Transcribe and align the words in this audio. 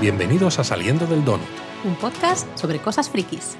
Bienvenidos 0.00 0.58
a 0.58 0.64
Saliendo 0.64 1.06
del 1.06 1.22
Donut. 1.26 1.46
Un 1.84 1.94
podcast 1.94 2.48
sobre 2.58 2.78
cosas 2.78 3.10
frikis. 3.10 3.58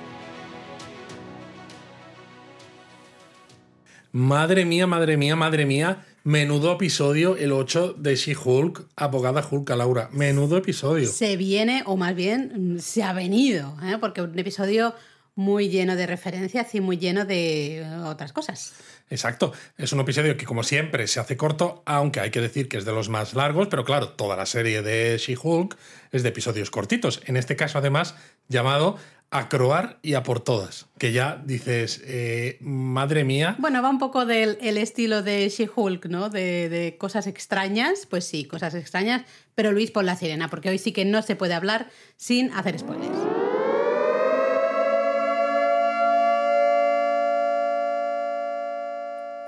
Madre 4.11 4.64
mía, 4.64 4.86
madre 4.86 5.18
mía, 5.18 5.36
madre 5.36 5.66
mía. 5.66 6.07
Menudo 6.25 6.72
episodio 6.72 7.36
el 7.36 7.53
8 7.53 7.93
de 7.98 8.16
She-Hulk, 8.16 8.86
abogada 8.96 9.46
Hulk 9.48 9.71
a 9.71 9.76
Laura. 9.76 10.08
Menudo 10.12 10.57
episodio. 10.57 11.11
Se 11.11 11.36
viene, 11.36 11.82
o 11.84 11.98
más 11.98 12.14
bien 12.14 12.79
se 12.80 13.02
ha 13.02 13.12
venido, 13.12 13.77
¿eh? 13.82 13.98
porque 14.00 14.22
un 14.22 14.38
episodio 14.38 14.94
muy 15.40 15.71
lleno 15.71 15.96
de 15.96 16.07
referencias 16.07 16.75
y 16.75 16.82
muy 16.82 16.99
lleno 16.99 17.25
de 17.25 17.82
otras 18.04 18.35
cosas. 18.35 18.75
Exacto. 19.08 19.54
Es 19.79 19.90
un 19.94 20.00
episodio 20.00 20.36
que, 20.36 20.44
como 20.44 20.63
siempre, 20.63 21.07
se 21.07 21.18
hace 21.18 21.39
corto, 21.39 21.82
aunque 21.86 22.21
hay 22.21 22.30
que 22.30 22.43
decir 22.43 22.68
que 22.68 22.76
es 22.76 22.85
de 22.85 22.93
los 22.93 23.08
más 23.08 23.32
largos, 23.32 23.68
pero 23.68 23.82
claro, 23.82 24.11
toda 24.11 24.36
la 24.36 24.44
serie 24.44 24.82
de 24.82 25.16
She-Hulk 25.16 25.79
es 26.13 26.22
de 26.22 26.29
episodios 26.29 26.71
cortitos. 26.71 27.22
En 27.25 27.39
este 27.39 27.57
caso, 27.57 27.79
además, 27.79 28.14
llamado 28.49 28.99
a 29.30 29.49
croar 29.49 29.99
y 30.03 30.13
a 30.13 30.22
por 30.22 30.40
todas. 30.40 30.89
Que 30.99 31.13
ya 31.13 31.41
dices, 31.43 32.02
eh, 32.05 32.58
madre 32.61 33.25
mía. 33.25 33.56
Bueno, 33.58 33.80
va 33.80 33.88
un 33.88 33.98
poco 33.98 34.27
del 34.27 34.58
el 34.61 34.77
estilo 34.77 35.22
de 35.22 35.48
She-Hulk, 35.48 36.05
¿no? 36.06 36.28
De, 36.28 36.69
de, 36.69 36.98
cosas 36.98 37.27
extrañas. 37.27 38.06
Pues 38.11 38.27
sí, 38.27 38.44
cosas 38.44 38.75
extrañas. 38.75 39.22
Pero 39.55 39.72
Luis, 39.72 39.91
pon 39.91 40.05
la 40.05 40.16
sirena, 40.16 40.50
porque 40.50 40.69
hoy 40.69 40.78
sí 40.78 40.92
que 40.92 41.06
no 41.06 41.22
se 41.22 41.34
puede 41.34 41.55
hablar 41.55 41.88
sin 42.16 42.52
hacer 42.52 42.78
spoilers. 42.78 43.39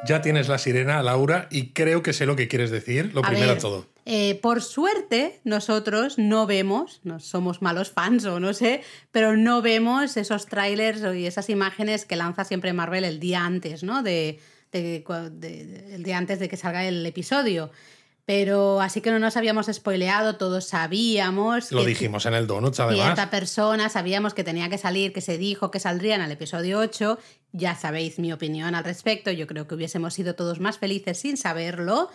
Ya 0.05 0.21
tienes 0.21 0.49
la 0.49 0.59
sirena, 0.59 1.01
Laura, 1.03 1.47
y 1.51 1.69
creo 1.73 2.03
que 2.03 2.13
sé 2.13 2.27
lo 2.27 2.35
que 2.35 2.49
quieres 2.49 2.71
decir. 2.71 3.13
Lo 3.15 3.21
A 3.25 3.29
primero 3.29 3.53
ver, 3.53 3.61
todo. 3.61 3.87
eh, 4.05 4.39
por 4.43 4.61
suerte, 4.61 5.41
nosotros 5.45 6.19
no 6.19 6.47
vemos, 6.47 7.01
no 7.05 7.21
somos 7.21 7.63
malos 7.63 7.91
fans 7.91 8.25
o 8.25 8.41
no 8.41 8.53
sé, 8.53 8.83
pero 9.13 9.37
no 9.37 9.63
vemos 9.63 10.17
esos 10.17 10.47
trailers 10.47 11.03
y 11.15 11.27
esas 11.27 11.49
imágenes 11.51 12.05
que 12.05 12.17
lanza 12.17 12.45
siempre 12.45 12.73
Marvel 12.73 13.05
el 13.05 13.21
día 13.21 13.45
antes, 13.45 13.85
¿no? 13.85 14.03
De, 14.03 14.41
de- 14.73 15.05
de- 15.05 15.31
de- 15.67 15.95
el 15.95 16.03
día 16.03 16.19
antes 16.19 16.41
de 16.41 16.49
que 16.49 16.57
salga 16.57 16.85
el 16.85 17.07
episodio. 17.07 17.71
Pero 18.25 18.81
así 18.81 19.01
que 19.01 19.11
no 19.11 19.19
nos 19.19 19.37
habíamos 19.37 19.67
spoileado, 19.67 20.37
todos 20.37 20.67
sabíamos. 20.69 21.73
Lo 21.73 21.81
que 21.81 21.89
dijimos 21.89 22.25
en 22.27 22.35
el 22.35 22.47
Donuts, 22.47 22.79
además. 22.79 23.05
Cierta 23.07 23.31
persona, 23.31 23.89
sabíamos 23.89 24.33
que 24.33 24.45
tenía 24.45 24.69
que 24.69 24.79
salir, 24.79 25.13
que 25.13 25.21
se 25.21 25.39
dijo 25.39 25.73
que 25.73 25.81
saldría 25.81 26.15
en 26.15 26.23
el 26.23 26.31
episodio 26.31 26.79
8. 26.79 27.19
Ya 27.53 27.75
sabéis 27.75 28.19
mi 28.19 28.33
opinión 28.33 28.75
al 28.75 28.85
respecto. 28.85 29.31
Yo 29.31 29.47
creo 29.47 29.67
que 29.69 29.75
hubiésemos 29.75 30.15
sido 30.15 30.35
todos 30.35 30.59
más 30.61 30.79
felices 30.79 31.19
sin 31.19 31.37
saberlo. 31.37 32.11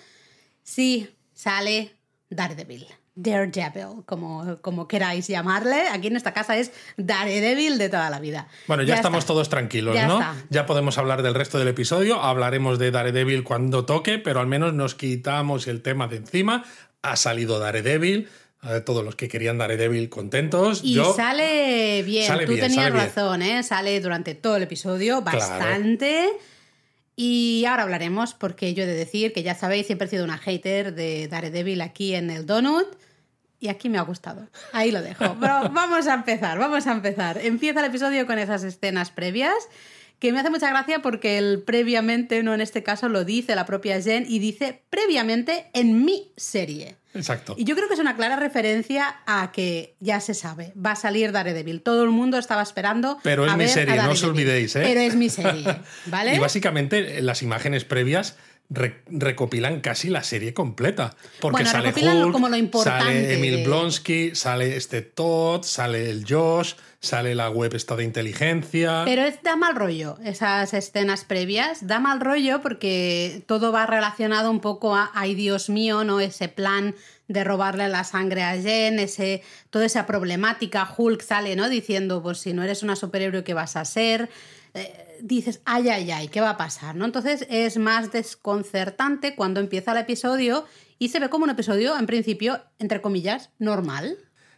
Sí, 0.64 1.10
sale 1.34 1.94
Daredevil. 2.30 2.88
Daredevil, 3.16 4.04
como, 4.06 4.58
como 4.62 4.88
queráis 4.88 5.28
llamarle. 5.28 5.88
Aquí 5.90 6.08
en 6.08 6.16
esta 6.18 6.34
casa 6.34 6.56
es 6.58 6.72
Daredevil 6.98 7.78
de 7.78 7.90
toda 7.90 8.10
la 8.10 8.20
vida. 8.20 8.48
Bueno, 8.68 8.84
ya, 8.84 8.96
estamos 8.96 9.20
está. 9.20 9.34
todos 9.34 9.50
tranquilos, 9.50 9.96
Ya 9.96 10.08
¿no? 10.08 10.20
está. 10.20 10.36
Ya 10.50 10.66
podemos 10.66 10.98
hablar 10.98 11.24
del 11.24 11.34
resto 11.34 11.58
del 11.58 11.68
episodio, 11.70 12.22
hablaremos 12.22 12.78
de 12.78 12.92
Daredevil 12.92 13.44
cuando 13.44 13.86
toque, 13.86 14.20
pero 14.20 14.40
al 14.40 14.48
menos 14.48 14.74
nos 14.74 14.94
quitamos 14.94 15.68
el 15.68 15.82
tema 15.82 16.08
de 16.08 16.18
encima. 16.18 16.64
Ha 17.02 17.16
salido 17.16 17.58
Daredevil, 17.60 18.28
eh, 18.70 18.82
todos 18.82 19.04
los 19.04 19.16
que 19.16 19.28
querían 19.28 19.58
Daredevil 19.58 20.10
contentos. 20.10 20.82
Y 20.84 20.94
Yo, 20.94 21.14
sale 21.16 22.04
bien, 22.04 22.28
Sale 22.28 22.46
tú 22.46 22.54
bien, 22.54 22.66
tenías 22.68 22.84
sale 22.86 22.92
bien. 22.96 23.06
razón, 23.06 23.42
¿eh? 23.42 23.64
Sale 23.64 24.00
durante 24.02 24.36
todo 24.36 24.58
el 24.58 24.64
episodio 24.64 25.22
Claro. 25.24 25.38
bastante. 25.40 26.28
Y 27.16 27.66
ahora 27.68 27.84
hablaremos, 27.84 28.34
porque 28.36 28.74
yo 28.74 28.84
he 28.84 28.86
de 28.86 28.94
decir 28.94 29.34
que 29.34 29.42
ya 29.42 29.56
sabéis, 29.56 29.88
siempre 29.88 30.08
he 30.08 30.10
sido 30.10 30.24
una 30.24 30.38
hater 30.38 30.94
de 30.94 31.28
Daredevil 31.28 31.82
aquí 31.82 32.14
en 32.14 32.30
el 32.30 32.46
Donut. 32.46 32.88
Y 33.60 33.70
aquí 33.70 33.90
me 33.90 33.98
ha 33.98 34.04
gustado. 34.04 34.48
Ahí 34.72 34.92
lo 34.92 35.02
dejo. 35.02 35.36
Pero 35.42 35.70
vamos 35.70 36.06
a 36.06 36.14
empezar, 36.14 36.60
vamos 36.60 36.86
a 36.86 36.92
empezar. 36.92 37.40
Empieza 37.42 37.80
el 37.80 37.88
episodio 37.88 38.28
con 38.28 38.38
esas 38.38 38.64
escenas 38.64 39.10
previas, 39.10 39.56
que 40.20 40.32
me 40.34 40.40
hace 40.40 40.50
mucha 40.50 40.70
gracia 40.70 41.00
porque 41.02 41.38
el 41.38 41.62
previamente, 41.64 42.42
no 42.44 42.54
en 42.54 42.62
este 42.62 42.84
caso, 42.84 43.08
lo 43.10 43.24
dice 43.24 43.56
la 43.56 43.66
propia 43.66 44.02
Jen 44.02 44.26
y 44.28 44.40
dice 44.40 44.82
previamente 44.90 45.68
en 45.74 46.04
mi 46.06 46.32
serie. 46.38 46.96
Exacto. 47.14 47.56
Y 47.58 47.64
yo 47.64 47.76
creo 47.76 47.88
que 47.88 47.96
es 47.96 48.00
una 48.00 48.16
clara 48.16 48.36
referencia 48.36 49.18
a 49.26 49.52
que 49.52 49.96
ya 50.00 50.20
se 50.20 50.34
sabe, 50.36 50.74
va 50.76 50.92
a 50.92 50.96
salir 50.96 51.32
Daredevil. 51.32 51.82
Todo 51.82 52.04
el 52.04 52.10
mundo 52.12 52.38
estaba 52.38 52.62
esperando. 52.62 53.18
Pero 53.24 53.46
es 53.46 53.52
a 53.52 53.58
mi 53.58 53.64
ver 53.64 53.74
serie, 53.74 53.96
no 53.96 54.12
os 54.12 54.24
olvidéis, 54.24 54.76
¿eh? 54.76 54.82
Pero 54.84 55.02
es 55.02 55.16
mi 55.16 55.30
serie, 55.30 55.66
¿vale? 56.08 56.36
Y 56.36 56.40
básicamente 56.40 57.18
eh, 57.18 57.22
las 57.24 57.42
imágenes 57.42 57.86
previas 57.86 58.36
re- 58.70 59.02
recopilan 59.08 59.82
casi 59.82 60.10
la 60.10 60.24
serie 60.24 60.54
completa. 60.54 61.16
Porque 61.40 61.64
Bueno, 61.64 61.70
sale 61.72 61.90
Hulk, 61.90 62.32
como 62.32 62.50
lo 62.50 62.58
importante 62.58 63.04
sale 63.06 63.34
Emil 63.34 63.64
Blonsky, 63.66 64.36
sale 64.36 64.76
este 64.78 65.02
Todd, 65.02 65.64
sale 65.64 66.10
el 66.12 66.24
Josh, 66.28 66.74
sale 67.00 67.36
la 67.36 67.50
web 67.50 67.74
esta 67.76 67.96
de 67.96 68.04
inteligencia. 68.04 69.04
Pero 69.06 69.24
da 69.44 69.56
mal 69.56 69.76
rollo 69.76 70.18
esas 70.24 70.74
escenas 70.74 71.24
previas. 71.24 71.86
Da 71.86 72.00
mal 72.00 72.20
rollo 72.20 72.62
porque 72.62 73.44
todo 73.48 73.72
va 73.72 73.86
relacionado 73.86 74.50
un 74.52 74.60
poco 74.60 74.96
a, 74.96 75.12
ay 75.14 75.36
Dios 75.36 75.70
mío, 75.70 76.04
¿no? 76.04 76.20
Ese 76.20 76.48
plan 76.50 76.96
de 77.28 77.44
robarle 77.44 77.90
la 77.90 78.04
sangre 78.04 78.44
a 78.44 78.60
Jen, 78.60 79.00
ese, 79.00 79.44
toda 79.70 79.86
esa 79.86 80.06
problemática. 80.06 80.88
Hulk 80.98 81.22
sale, 81.22 81.56
¿no? 81.56 81.70
Diciendo, 81.70 82.24
pues 82.24 82.40
si 82.40 82.54
no 82.54 82.64
eres 82.64 82.84
una 82.84 82.96
superhéroe, 82.96 83.44
¿qué 83.44 83.54
vas 83.54 83.76
a 83.76 83.86
ser? 83.86 84.30
Eh, 84.74 85.20
dices, 85.22 85.62
ay, 85.66 85.90
ay, 85.90 86.12
ay, 86.12 86.28
¿qué 86.28 86.42
va 86.42 86.52
a 86.52 86.58
pasar? 86.58 86.96
¿no? 86.96 87.06
Entonces 87.06 87.46
es 87.50 87.78
más 87.78 88.12
desconcertante 88.12 89.36
cuando 89.36 89.60
empieza 89.60 89.92
el 89.92 89.98
episodio 89.98 90.66
y 91.00 91.10
se 91.10 91.20
ve 91.20 91.30
como 91.30 91.44
un 91.44 91.50
episodio, 91.52 91.98
en 91.98 92.06
principio, 92.06 92.62
entre 92.80 93.02
comillas, 93.02 93.50
normal. 93.60 94.18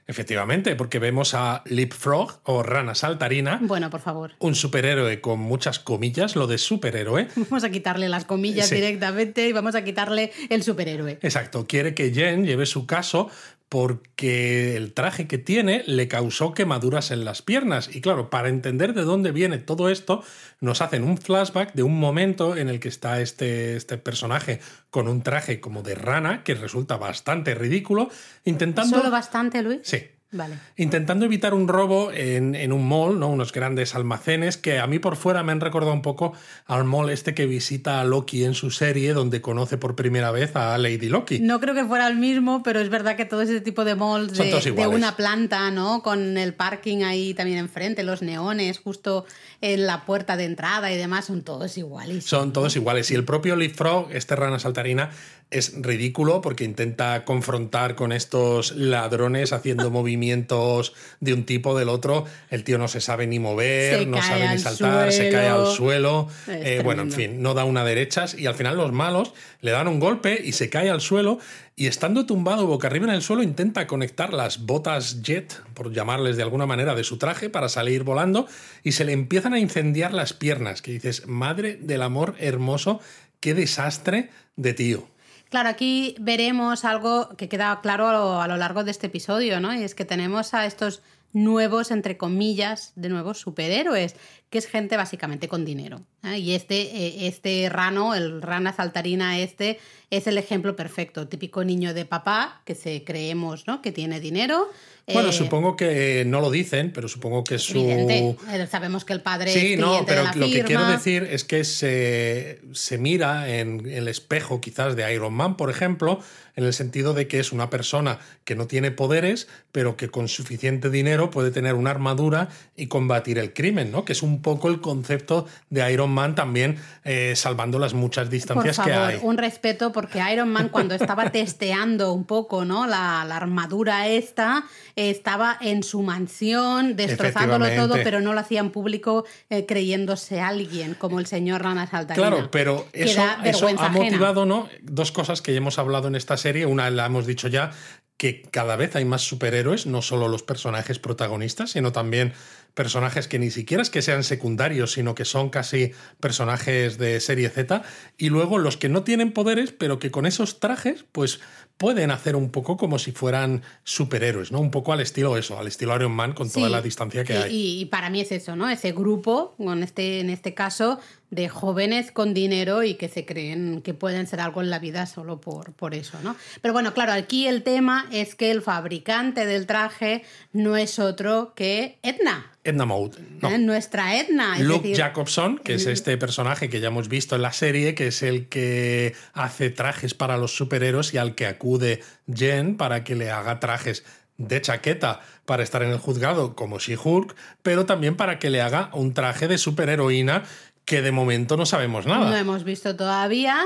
Efectivamente, 0.09 0.75
porque 0.75 0.97
vemos 0.97 1.36
a 1.36 1.62
Leapfrog 1.68 2.40
o 2.46 2.64
Rana 2.64 2.96
Saltarina, 2.96 3.59
Bueno, 3.62 3.92
por 3.92 4.00
favor. 4.02 4.31
un 4.40 4.56
superhéroe 4.56 5.22
con 5.22 5.40
muchas 5.40 5.78
comillas, 5.78 6.36
lo 6.36 6.47
de 6.47 6.58
superhéroe. 6.58 7.28
Vamos 7.36 7.64
a 7.64 7.70
quitarle 7.70 8.09
las 8.09 8.25
comillas 8.25 8.68
Sí. 8.69 8.75
directamente 8.75 9.48
y 9.48 9.53
vamos 9.53 9.75
a 9.75 9.84
quitarle 9.84 10.31
el 10.50 10.64
superhéroe. 10.64 11.19
Exacto, 11.22 11.68
quiere 11.68 11.94
que 11.94 12.12
Jen 12.12 12.44
lleve 12.44 12.66
su 12.66 12.88
caso 12.88 13.30
porque 13.69 14.75
el 14.75 14.94
traje 14.94 15.28
que 15.28 15.38
tiene 15.38 15.84
le 15.85 16.07
causó 16.07 16.53
quemaduras 16.56 17.12
en 17.12 17.24
las 17.24 17.44
piernas. 17.44 17.90
Y 17.94 18.02
claro, 18.02 18.31
para 18.31 18.50
entender 18.50 18.96
de 18.96 19.03
dónde 19.03 19.31
viene 19.31 19.59
todo 19.59 19.90
esto, 19.90 20.24
nos 20.59 20.81
hacen 20.81 21.03
un 21.03 21.19
flashback 21.19 21.74
de 21.74 21.84
un 21.84 22.00
momento 22.00 22.57
en 22.57 22.68
el 22.68 22.80
que 22.80 22.90
está 22.90 23.22
este, 23.22 23.75
este 23.75 24.00
personaje 24.00 24.59
con 24.90 25.07
un 25.07 25.22
traje 25.22 25.59
como 25.62 25.84
de 25.84 25.94
rana, 25.94 26.44
que 26.44 26.56
resulta 26.56 26.97
bastante 26.97 27.53
ridículo, 27.53 28.09
intentando... 28.44 28.97
¿Solo 28.97 29.12
bastante, 29.12 29.62
Luis? 29.62 29.81
Sí, 29.84 30.03
Vale. 30.31 30.59
intentando 30.78 31.25
evitar 31.25 31.56
un 31.56 31.67
robo 31.67 32.12
en, 32.12 32.53
en 32.53 32.72
un 32.72 32.88
mall, 32.88 33.19
¿no? 33.19 33.29
unos 33.29 33.51
grandes 33.51 33.95
almacenes 33.95 34.57
que 34.57 34.79
a 34.79 34.85
mí 34.85 35.00
por 35.00 35.16
fuera 35.16 35.44
me 35.44 35.51
han 35.51 35.59
recordado 35.59 35.94
un 35.94 36.01
poco 36.01 36.34
al 36.66 36.84
mall 36.84 37.09
este 37.09 37.34
que 37.34 37.45
visita 37.45 38.00
a 38.00 38.03
Loki 38.03 38.44
en 38.44 38.53
su 38.53 38.69
serie, 38.72 39.13
donde 39.13 39.41
conoce 39.41 39.78
por 39.78 39.95
primera 39.95 40.31
vez 40.31 40.56
a 40.56 40.78
Lady 40.78 41.09
Loki. 41.09 41.39
No 41.39 41.59
creo 41.59 41.73
que 41.73 41.85
fuera 41.85 42.07
el 42.07 42.18
mismo, 42.18 42.62
pero 42.63 42.79
es 42.79 42.89
verdad 42.89 43.16
que 43.16 43.25
todo 43.25 43.41
ese 43.41 43.62
tipo 43.62 43.85
de 43.85 43.95
malls 43.95 44.38
de, 44.38 44.88
una 44.88 45.16
planta, 45.16 45.72
¿no? 45.72 46.01
Con 46.03 46.38
el 46.38 46.53
parking 46.53 47.03
ahí 47.03 47.34
también 47.34 47.57
enfrente, 47.57 48.03
los 48.03 48.22
neones 48.22 48.79
justo 48.79 49.25
en 49.62 49.85
la 49.85 50.06
puerta 50.06 50.38
de 50.38 50.45
entrada 50.45 50.91
y 50.91 50.97
demás, 50.97 51.25
son 51.25 51.41
todos 51.44 51.78
iguales. 51.78 52.23
Son 52.25 52.53
todos 52.53 52.75
iguales. 52.75 53.09
Y 53.12 53.16
el 53.16 53.25
propio 53.25 53.56
Leapfrog, 53.56 54.12
este 54.12 54.35
rana 54.35 54.59
saltarina, 54.59 55.12
es 55.52 55.74
ridículo 55.82 56.42
porque 56.42 56.64
intenta 56.64 57.26
confrontar 57.26 57.96
con 57.96 58.12
estos 58.12 58.76
ladrones 58.76 59.52
haciendo 59.52 59.90
movimientos 59.92 60.94
de 61.20 61.34
un 61.34 61.46
tipo 61.46 61.78
del 61.78 61.90
otro. 61.90 62.25
El 62.50 62.63
tío 62.63 62.78
no 62.78 62.88
se 62.88 63.01
sabe 63.01 63.25
ni 63.25 63.40
mover, 63.40 64.00
Se 64.00 64.06
no 64.06 64.22
sabe 64.22 64.42
ni 64.42 64.48
al 64.48 64.60
saltar, 64.60 65.12
se 65.12 65.30
cae 65.30 65.48
al 65.48 65.68
suelo. 65.68 66.28
Eh, 66.48 66.81
bueno, 66.84 67.01
en 67.01 67.12
fin, 67.12 67.42
no 67.42 67.56
da 67.56 67.63
una 67.63 67.84
derechas. 67.84 68.36
Y 68.38 68.46
al 68.46 68.54
final 68.54 68.78
los 68.78 68.92
malos 68.92 69.34
le 69.62 69.72
dan 69.72 69.88
un 69.88 70.00
golpe 70.00 70.40
y 70.44 70.51
se 70.51 70.69
cae 70.69 70.90
al 70.90 71.01
suelo. 71.01 71.40
Y 71.75 71.88
estando 71.88 72.25
tumbado 72.25 72.68
boca 72.68 72.88
arriba 72.88 73.06
en 73.06 73.13
el 73.13 73.22
suelo, 73.22 73.42
intenta 73.42 73.88
conectar 73.88 74.34
las 74.34 74.66
botas 74.66 75.24
jet, 75.24 75.63
por 75.74 75.94
llamarles 75.94 76.36
de 76.36 76.44
alguna 76.44 76.66
manera, 76.66 76.94
de 76.94 77.06
su 77.06 77.18
traje 77.18 77.50
para 77.50 77.69
salir 77.69 78.04
volando. 78.04 78.48
Y 78.84 78.92
se 78.92 79.06
le 79.06 79.13
empiezan 79.13 79.54
a 79.54 79.60
incendiar 79.60 80.13
las 80.13 80.34
piernas. 80.34 80.81
Que 80.84 80.92
dices, 80.92 81.25
madre 81.25 81.80
del 81.81 82.04
amor 82.04 82.36
hermoso, 82.38 83.00
qué 83.40 83.56
desastre 83.56 84.30
de 84.56 84.74
tío. 84.74 85.07
Claro, 85.50 85.69
aquí 85.69 86.16
veremos 86.19 86.86
algo 86.86 87.36
que 87.36 87.50
queda 87.50 87.80
claro 87.81 88.07
a 88.07 88.13
lo, 88.13 88.42
a 88.42 88.48
lo 88.48 88.57
largo 88.57 88.84
de 88.84 88.92
este 88.92 89.07
episodio, 89.07 89.60
¿no? 89.60 89.74
Y 89.74 89.84
es 89.84 89.96
que 89.96 90.06
tenemos 90.06 90.54
a 90.54 90.66
estos 90.68 91.01
nuevos, 91.34 91.90
entre 91.92 92.18
comillas, 92.18 92.94
de 92.96 93.10
nuevos 93.10 93.40
superhéroes, 93.40 94.16
que 94.50 94.57
es 94.57 94.68
gente 94.68 94.98
básicamente 94.98 95.48
con 95.48 95.63
dinero. 95.63 96.01
¿eh? 96.24 96.40
Y 96.40 96.54
este, 96.56 96.81
eh, 96.81 97.28
este 97.28 97.69
rano, 97.69 98.16
el 98.16 98.42
rana 98.42 98.74
saltarina 98.74 99.40
este, 99.40 99.80
es 100.10 100.25
el 100.28 100.38
ejemplo 100.38 100.75
perfecto, 100.75 101.28
típico 101.28 101.63
niño 101.63 101.94
de 101.94 102.06
papá 102.06 102.62
que 102.66 102.74
se 102.74 103.04
creemos 103.04 103.68
¿no? 103.68 103.81
que 103.81 103.92
tiene 103.92 104.19
dinero. 104.19 104.69
Bueno, 105.13 105.31
supongo 105.31 105.75
que 105.75 106.24
no 106.25 106.40
lo 106.40 106.51
dicen, 106.51 106.92
pero 106.94 107.07
supongo 107.07 107.44
que 107.44 107.57
su. 107.57 108.36
Sabemos 108.69 109.06
que 109.06 109.13
el 109.13 109.22
padre. 109.22 109.51
Sí, 109.51 109.75
no, 109.75 110.06
pero 110.06 110.24
lo 110.36 110.48
que 110.48 110.63
quiero 110.63 110.86
decir 110.86 111.28
es 111.31 111.44
que 111.44 111.63
se, 111.63 112.62
se 112.74 112.98
mira 112.98 113.57
en 113.57 113.90
el 113.90 114.07
espejo, 114.07 114.62
quizás 114.62 114.95
de 114.95 115.12
Iron 115.12 115.34
Man, 115.34 115.57
por 115.57 115.69
ejemplo, 115.69 116.19
en 116.56 116.63
el 116.63 116.74
sentido 116.74 117.13
de 117.13 117.28
que 117.28 117.40
es 117.40 117.52
una 117.52 117.69
persona 117.69 118.19
que 118.44 118.56
no 118.56 118.68
tiene 118.68 118.92
poderes, 118.92 119.48
pero 119.72 119.98
que 119.98 120.10
con 120.10 120.28
suficiente 120.28 120.90
dinero 120.90 121.31
puede 121.31 121.52
tener 121.52 121.74
una 121.74 121.92
armadura 121.92 122.50
y 122.75 122.88
combatir 122.88 123.40
el 123.40 123.54
crimen, 123.54 123.92
¿no? 123.92 124.06
Que 124.06 124.13
es 124.13 124.22
un 124.22 124.38
poco 124.41 124.69
el 124.69 124.81
concepto 124.81 125.47
de 125.69 125.91
Iron 125.91 126.12
Man 126.12 126.36
también, 126.36 126.77
eh, 127.03 127.33
salvando 127.36 127.80
las 127.80 127.94
muchas 127.94 128.30
distancias 128.30 128.77
Por 128.77 128.86
favor, 128.86 129.09
que 129.09 129.15
hay. 129.15 129.19
Un 129.21 129.38
respeto, 129.38 129.91
porque 129.91 130.21
Iron 130.31 130.50
Man, 130.50 130.69
cuando 130.69 130.95
estaba 130.95 131.30
testeando 131.31 132.13
un 132.13 132.25
poco, 132.25 132.65
¿no? 132.65 132.88
La, 132.88 133.21
armadura 133.21 134.07
esta, 134.07 134.65
estaba 134.95 135.57
en 135.62 135.83
su 135.83 136.01
mansión, 136.01 136.95
destrozándolo 136.95 137.69
todo, 137.75 137.95
pero 138.03 138.19
no 138.19 138.33
lo 138.33 138.39
hacía 138.39 138.59
en 138.59 138.71
público 138.71 139.25
eh, 139.50 139.65
creyéndose 139.65 140.42
alguien, 140.42 140.94
como 140.95 141.19
el 141.19 141.25
señor 141.25 141.63
Rana 141.63 141.88
Saltarina. 141.88 142.27
Claro, 142.27 142.51
pero 142.51 142.85
eso, 142.92 143.21
eso 143.44 143.68
ha 143.68 143.89
motivado, 143.89 144.45
¿no? 144.45 144.68
Dos 144.81 145.12
cosas 145.12 145.42
que 145.42 145.53
ya 145.53 145.59
hemos 145.59 145.80
hablado 145.80 146.07
en 146.07 146.15
esta 146.15 146.35
serie 146.35 146.65
una 146.65 146.89
la 146.89 147.06
hemos 147.06 147.25
dicho 147.25 147.47
ya, 147.47 147.71
que 148.18 148.42
cada 148.42 148.75
vez 148.75 148.97
hay 148.97 149.06
más 149.06 149.21
superhéroes, 149.21 149.85
no 149.85 150.01
solo 150.01 150.27
los 150.27 150.44
personajes 150.44 151.00
protagonistas, 151.00 151.71
sino 151.71 151.94
también 151.94 152.33
personajes 152.74 153.27
que 153.27 153.39
ni 153.39 153.51
siquiera 153.51 153.83
es 153.83 153.89
que 153.89 154.01
sean 154.01 154.24
secundarios, 154.24 154.94
sino 154.94 155.16
que 155.16 155.25
son 155.25 155.50
casi 155.50 155.92
personajes 156.19 156.98
de 156.98 157.19
serie 157.19 157.50
Z, 157.50 157.83
y 158.18 158.30
luego 158.30 158.57
los 158.57 158.77
que 158.77 158.89
no 158.89 159.04
tienen 159.04 159.31
poderes, 159.31 159.71
pero 159.71 160.00
que 160.00 160.12
con 160.12 160.25
esos 160.25 160.60
trajes, 160.60 161.06
pues 161.12 161.39
pueden 161.80 162.12
hacer 162.12 162.36
un 162.36 162.51
poco 162.51 162.75
como 162.75 163.00
si 163.00 163.13
fueran 163.13 163.63
superhéroes, 163.86 164.51
¿no? 164.51 164.60
Un 164.60 164.69
poco 164.69 164.92
al 164.92 165.00
estilo 165.00 165.38
eso, 165.38 165.57
al 165.57 165.68
estilo 165.68 165.95
Iron 165.95 166.12
Man 166.12 166.33
con 166.33 166.51
toda 166.51 166.68
la 166.68 166.81
distancia 166.81 167.24
que 167.24 167.38
hay. 167.38 167.56
Y, 167.56 167.81
y, 167.81 167.86
para 167.86 168.10
mí 168.10 168.19
es 168.19 168.33
eso, 168.33 168.57
¿no? 168.57 168.69
Ese 168.69 168.92
grupo, 168.92 169.56
con 169.57 169.81
este, 169.81 170.19
en 170.19 170.30
este 170.30 170.54
caso, 170.54 171.00
de 171.31 171.48
jóvenes 171.48 172.12
con 172.12 172.33
dinero 172.33 172.83
y 172.83 172.95
que 172.95 173.07
se 173.07 173.25
creen 173.25 173.81
que 173.81 173.94
pueden 173.94 174.27
ser 174.27 174.42
algo 174.42 174.62
en 174.62 174.69
la 174.69 174.80
vida 174.80 175.06
solo 175.06 175.39
por, 175.39 175.74
por 175.74 175.94
eso, 175.94 176.18
¿no? 176.24 176.36
Pero 176.62 176.74
bueno, 176.74 176.94
claro, 176.94 177.13
aquí 177.13 177.48
el 177.48 177.63
tema 177.63 178.07
es 178.12 178.36
que 178.36 178.51
el 178.51 178.62
fabricante 178.62 179.45
del 179.45 179.66
traje 179.66 180.24
no 180.51 180.75
es 180.75 181.00
otro 181.00 181.54
que 181.56 181.98
Edna. 182.04 182.51
Edna 182.63 182.85
Mode. 182.85 183.17
No. 183.41 183.50
¿Eh? 183.50 183.57
Nuestra 183.57 184.17
Edna. 184.17 184.59
Luke 184.59 184.94
Jacobson, 184.95 185.57
que 185.59 185.75
es 185.75 185.85
este 185.85 186.17
personaje 186.17 186.69
que 186.69 186.79
ya 186.79 186.88
hemos 186.88 187.07
visto 187.07 187.35
en 187.35 187.41
la 187.41 187.53
serie, 187.53 187.95
que 187.95 188.07
es 188.07 188.21
el 188.21 188.47
que 188.47 189.15
hace 189.33 189.69
trajes 189.69 190.13
para 190.13 190.38
los 190.38 190.56
superhéroes 190.56 191.13
y 191.13 191.17
al 191.17 191.35
que 191.35 191.47
acude 191.47 192.01
Jen 192.31 192.75
para 192.75 193.03
que 193.03 193.15
le 193.15 193.31
haga 193.31 193.59
trajes 193.59 194.03
de 194.38 194.61
chaqueta 194.61 195.21
para 195.45 195.63
estar 195.63 195.83
en 195.83 195.91
el 195.91 195.97
juzgado 195.97 196.56
como 196.56 196.79
She-Hulk, 196.79 197.35
pero 197.61 197.85
también 197.85 198.15
para 198.15 198.39
que 198.39 198.50
le 198.50 198.61
haga 198.61 198.89
un 198.94 199.13
traje 199.13 199.47
de 199.47 199.57
superheroína 199.57 200.44
que 200.85 201.01
de 201.01 201.11
momento 201.11 201.56
no 201.56 201.65
sabemos 201.65 202.06
nada. 202.06 202.29
No 202.29 202.35
hemos 202.35 202.63
visto 202.63 202.95
todavía. 202.95 203.59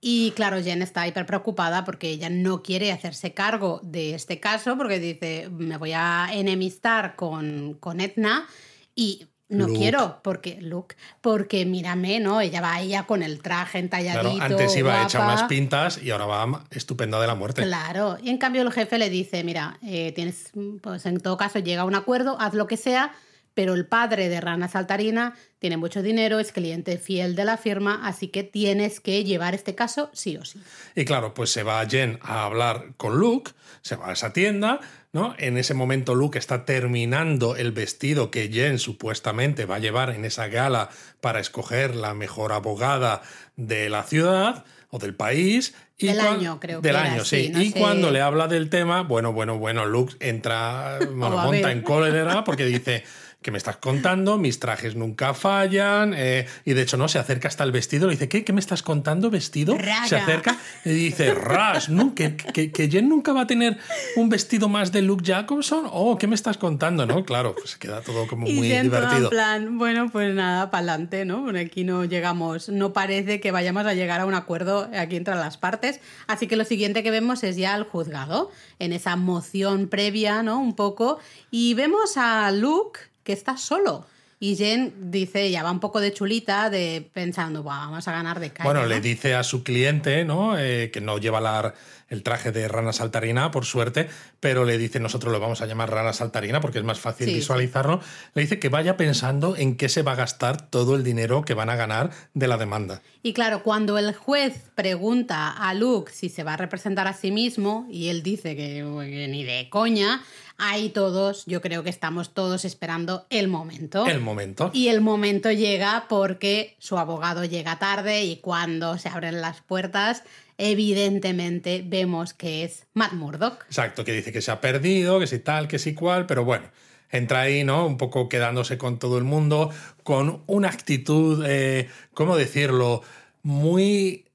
Y 0.00 0.30
claro, 0.32 0.62
Jen 0.62 0.82
está 0.82 1.08
hiper 1.08 1.26
preocupada 1.26 1.84
porque 1.84 2.08
ella 2.08 2.30
no 2.30 2.62
quiere 2.62 2.92
hacerse 2.92 3.34
cargo 3.34 3.80
de 3.82 4.14
este 4.14 4.38
caso 4.38 4.76
porque 4.76 5.00
dice, 5.00 5.48
me 5.50 5.76
voy 5.76 5.92
a 5.92 6.28
enemistar 6.32 7.16
con, 7.16 7.74
con 7.74 8.00
Edna 8.00 8.46
y 8.94 9.26
no 9.48 9.66
quiero, 9.68 10.20
porque 10.22 10.58
Luke, 10.60 10.94
porque 11.22 11.64
mírame, 11.64 12.20
¿no? 12.20 12.42
Ella 12.42 12.60
va 12.60 12.80
ella 12.80 13.06
con 13.06 13.22
el 13.22 13.40
traje 13.40 13.78
entalladito. 13.78 14.36
Claro, 14.36 14.44
antes 14.44 14.76
iba 14.76 15.02
hecha 15.02 15.24
unas 15.24 15.44
pintas 15.44 16.02
y 16.02 16.10
ahora 16.10 16.26
va 16.26 16.64
estupenda 16.70 17.18
de 17.18 17.26
la 17.26 17.34
muerte. 17.34 17.62
Claro, 17.62 18.18
y 18.22 18.28
en 18.28 18.36
cambio 18.36 18.60
el 18.60 18.70
jefe 18.70 18.98
le 18.98 19.08
dice, 19.08 19.42
mira, 19.44 19.78
eh, 19.82 20.12
tienes, 20.12 20.52
pues 20.82 21.06
en 21.06 21.18
todo 21.20 21.38
caso 21.38 21.60
llega 21.60 21.82
a 21.82 21.84
un 21.86 21.94
acuerdo, 21.94 22.36
haz 22.38 22.52
lo 22.52 22.66
que 22.66 22.76
sea, 22.76 23.14
pero 23.58 23.74
el 23.74 23.86
padre 23.86 24.28
de 24.28 24.40
Rana 24.40 24.68
Saltarina 24.68 25.34
tiene 25.58 25.76
mucho 25.76 26.00
dinero, 26.00 26.38
es 26.38 26.52
cliente 26.52 26.96
fiel 26.96 27.34
de 27.34 27.44
la 27.44 27.56
firma, 27.56 28.02
así 28.04 28.28
que 28.28 28.44
tienes 28.44 29.00
que 29.00 29.24
llevar 29.24 29.52
este 29.52 29.74
caso 29.74 30.10
sí 30.12 30.36
o 30.36 30.44
sí. 30.44 30.60
Y 30.94 31.04
claro, 31.04 31.34
pues 31.34 31.50
se 31.50 31.64
va 31.64 31.84
Jen 31.84 32.20
a 32.22 32.44
hablar 32.44 32.92
con 32.96 33.18
Luke, 33.18 33.50
se 33.82 33.96
va 33.96 34.10
a 34.10 34.12
esa 34.12 34.32
tienda, 34.32 34.78
¿no? 35.12 35.34
En 35.38 35.58
ese 35.58 35.74
momento 35.74 36.14
Luke 36.14 36.38
está 36.38 36.64
terminando 36.64 37.56
el 37.56 37.72
vestido 37.72 38.30
que 38.30 38.46
Jen 38.46 38.78
supuestamente 38.78 39.64
va 39.64 39.74
a 39.74 39.80
llevar 39.80 40.10
en 40.10 40.24
esa 40.24 40.46
gala 40.46 40.90
para 41.20 41.40
escoger 41.40 41.96
la 41.96 42.14
mejor 42.14 42.52
abogada 42.52 43.22
de 43.56 43.90
la 43.90 44.04
ciudad 44.04 44.64
o 44.90 45.00
del 45.00 45.14
país. 45.14 45.74
Y 45.98 46.06
del 46.06 46.20
año, 46.20 46.60
creo 46.60 46.80
del 46.80 46.94
año, 46.94 47.24
sí. 47.24 47.52
y 47.52 47.72
cuando 47.72 48.12
le 48.12 48.20
habla 48.20 48.46
del 48.46 48.70
tema, 48.70 49.02
bueno, 49.02 49.32
bueno, 49.32 49.58
bueno, 49.58 49.84
Luke 49.84 50.14
entra, 50.20 51.00
bueno, 51.10 51.38
monta 51.38 51.72
en 51.72 51.82
cólera 51.82 52.44
porque 52.44 52.64
dice 52.64 53.02
que 53.40 53.52
me 53.52 53.58
estás 53.58 53.76
contando? 53.76 54.36
Mis 54.36 54.58
trajes 54.58 54.96
nunca 54.96 55.32
fallan. 55.32 56.12
Eh, 56.16 56.46
y 56.64 56.72
de 56.74 56.82
hecho, 56.82 56.96
no, 56.96 57.06
se 57.06 57.20
acerca 57.20 57.46
hasta 57.46 57.62
el 57.62 57.70
vestido. 57.70 58.08
Le 58.08 58.14
dice, 58.14 58.28
¿qué? 58.28 58.44
¿Qué 58.44 58.52
me 58.52 58.58
estás 58.58 58.82
contando? 58.82 59.30
¿Vestido? 59.30 59.76
Se 60.06 60.16
acerca 60.16 60.58
y 60.84 60.90
dice, 60.90 61.34
Ras, 61.34 61.88
¿Que, 62.16 62.36
que, 62.36 62.88
Jen 62.90 63.08
nunca 63.08 63.32
va 63.32 63.42
a 63.42 63.46
tener 63.46 63.78
un 64.16 64.28
vestido 64.28 64.68
más 64.68 64.90
de 64.90 65.02
Luke 65.02 65.24
Jacobson. 65.24 65.88
Oh, 65.90 66.18
¿qué 66.18 66.26
me 66.26 66.34
estás 66.34 66.58
contando? 66.58 67.06
¿No? 67.06 67.24
Claro, 67.24 67.54
pues 67.54 67.76
queda 67.76 68.00
todo 68.00 68.26
como 68.26 68.46
muy 68.46 68.70
divertido. 68.70 69.24
En 69.24 69.28
plan, 69.28 69.78
bueno, 69.78 70.10
pues 70.10 70.34
nada, 70.34 70.70
para 70.70 70.92
adelante, 70.92 71.24
¿no? 71.24 71.44
Por 71.44 71.56
aquí 71.56 71.84
no 71.84 72.04
llegamos, 72.04 72.68
no 72.68 72.92
parece 72.92 73.40
que 73.40 73.52
vayamos 73.52 73.86
a 73.86 73.94
llegar 73.94 74.20
a 74.20 74.26
un 74.26 74.34
acuerdo 74.34 74.90
aquí 74.96 75.16
entre 75.16 75.36
las 75.36 75.56
partes. 75.58 76.00
Así 76.26 76.48
que 76.48 76.56
lo 76.56 76.64
siguiente 76.64 77.04
que 77.04 77.12
vemos 77.12 77.44
es 77.44 77.56
ya 77.56 77.76
el 77.76 77.84
juzgado, 77.84 78.50
en 78.80 78.92
esa 78.92 79.14
moción 79.14 79.88
previa, 79.88 80.42
¿no? 80.42 80.58
Un 80.58 80.74
poco. 80.74 81.18
Y 81.52 81.74
vemos 81.74 82.16
a 82.16 82.50
Luke 82.50 83.00
que 83.28 83.34
está 83.34 83.58
solo. 83.58 84.06
Y 84.40 84.56
Jen 84.56 85.10
dice, 85.10 85.50
ya 85.50 85.62
va 85.62 85.70
un 85.70 85.80
poco 85.80 86.00
de 86.00 86.14
chulita, 86.14 86.70
de 86.70 87.06
pensando, 87.12 87.62
vamos 87.62 88.08
a 88.08 88.12
ganar 88.12 88.40
de 88.40 88.54
calle. 88.54 88.66
Bueno, 88.66 88.86
le 88.86 89.02
dice 89.02 89.34
a 89.34 89.42
su 89.42 89.62
cliente, 89.62 90.24
¿no? 90.24 90.56
Eh, 90.58 90.90
que 90.90 91.02
no 91.02 91.18
lleva 91.18 91.38
la, 91.38 91.74
el 92.08 92.22
traje 92.22 92.52
de 92.52 92.68
rana 92.68 92.92
saltarina, 92.92 93.50
por 93.50 93.64
suerte, 93.64 94.08
pero 94.40 94.64
le 94.64 94.78
dice, 94.78 95.00
nosotros 95.00 95.32
lo 95.32 95.40
vamos 95.40 95.60
a 95.60 95.66
llamar 95.66 95.90
rana 95.90 96.12
saltarina 96.12 96.60
porque 96.60 96.78
es 96.78 96.84
más 96.84 97.00
fácil 97.00 97.26
visualizarlo. 97.26 98.00
Le 98.34 98.42
dice 98.42 98.58
que 98.58 98.68
vaya 98.68 98.96
pensando 98.96 99.56
en 99.56 99.76
qué 99.76 99.88
se 99.88 100.02
va 100.02 100.12
a 100.12 100.16
gastar 100.16 100.70
todo 100.70 100.96
el 100.96 101.04
dinero 101.04 101.42
que 101.42 101.54
van 101.54 101.70
a 101.70 101.76
ganar 101.76 102.10
de 102.34 102.48
la 102.48 102.56
demanda. 102.56 103.02
Y 103.22 103.32
claro, 103.32 103.62
cuando 103.62 103.98
el 103.98 104.14
juez 104.14 104.70
pregunta 104.74 105.50
a 105.50 105.74
Luke 105.74 106.12
si 106.12 106.28
se 106.28 106.44
va 106.44 106.54
a 106.54 106.56
representar 106.56 107.06
a 107.06 107.12
sí 107.12 107.30
mismo, 107.30 107.86
y 107.90 108.08
él 108.08 108.22
dice 108.22 108.56
que 108.56 108.82
ni 108.82 109.44
de 109.44 109.68
coña, 109.68 110.22
ahí 110.58 110.90
todos, 110.90 111.44
yo 111.46 111.60
creo 111.60 111.82
que 111.82 111.90
estamos 111.90 112.34
todos 112.34 112.64
esperando 112.64 113.26
el 113.30 113.48
momento. 113.48 114.06
El 114.06 114.20
momento. 114.20 114.70
Y 114.74 114.88
el 114.88 115.00
momento 115.00 115.50
llega 115.52 116.06
porque 116.08 116.76
su 116.78 116.98
abogado 116.98 117.44
llega 117.44 117.78
tarde 117.78 118.24
y 118.24 118.36
cuando 118.36 118.98
se 118.98 119.08
abren 119.08 119.40
las 119.40 119.60
puertas, 119.60 120.24
evidentemente 120.58 121.82
vemos 121.86 122.34
que 122.34 122.64
es 122.64 122.86
Matt 122.94 123.12
Murdock. 123.12 123.64
Exacto, 123.66 124.04
que 124.04 124.12
dice 124.12 124.32
que 124.32 124.42
se 124.42 124.50
ha 124.50 124.60
perdido, 124.60 125.18
que 125.20 125.26
si 125.26 125.38
tal, 125.38 125.68
que 125.68 125.78
si 125.78 125.94
cual, 125.94 126.26
pero 126.26 126.44
bueno. 126.44 126.66
Entra 127.10 127.40
ahí, 127.40 127.64
¿no? 127.64 127.86
Un 127.86 127.96
poco 127.96 128.28
quedándose 128.28 128.76
con 128.76 128.98
todo 128.98 129.16
el 129.16 129.24
mundo, 129.24 129.70
con 130.02 130.42
una 130.46 130.68
actitud, 130.68 131.42
eh, 131.48 131.88
¿cómo 132.12 132.36
decirlo? 132.36 133.02
Muy 133.42 134.28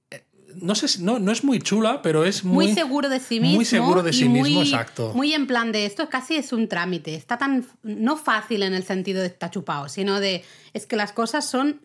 no 0.61 0.75
sé, 0.75 1.01
no, 1.01 1.19
no 1.19 1.31
es 1.31 1.43
muy 1.43 1.59
chula, 1.59 2.01
pero 2.01 2.25
es 2.25 2.43
muy, 2.43 2.65
muy 2.65 2.75
seguro 2.75 3.09
de 3.09 3.19
sí 3.19 3.39
mismo. 3.39 3.55
Muy 3.55 3.65
seguro 3.65 4.03
de 4.03 4.13
sí 4.13 4.29
mismo, 4.29 4.61
exacto. 4.61 5.11
Muy 5.13 5.33
en 5.33 5.47
plan 5.47 5.71
de 5.71 5.85
esto 5.85 6.09
casi 6.09 6.35
es 6.35 6.53
un 6.53 6.67
trámite. 6.67 7.15
Está 7.15 7.37
tan, 7.37 7.65
no 7.81 8.17
fácil 8.17 8.63
en 8.63 8.73
el 8.73 8.83
sentido 8.83 9.21
de 9.21 9.27
está 9.27 9.49
chupado, 9.49 9.89
sino 9.89 10.19
de 10.19 10.43
es 10.73 10.85
que 10.85 10.95
las 10.95 11.11
cosas 11.11 11.49
son 11.49 11.81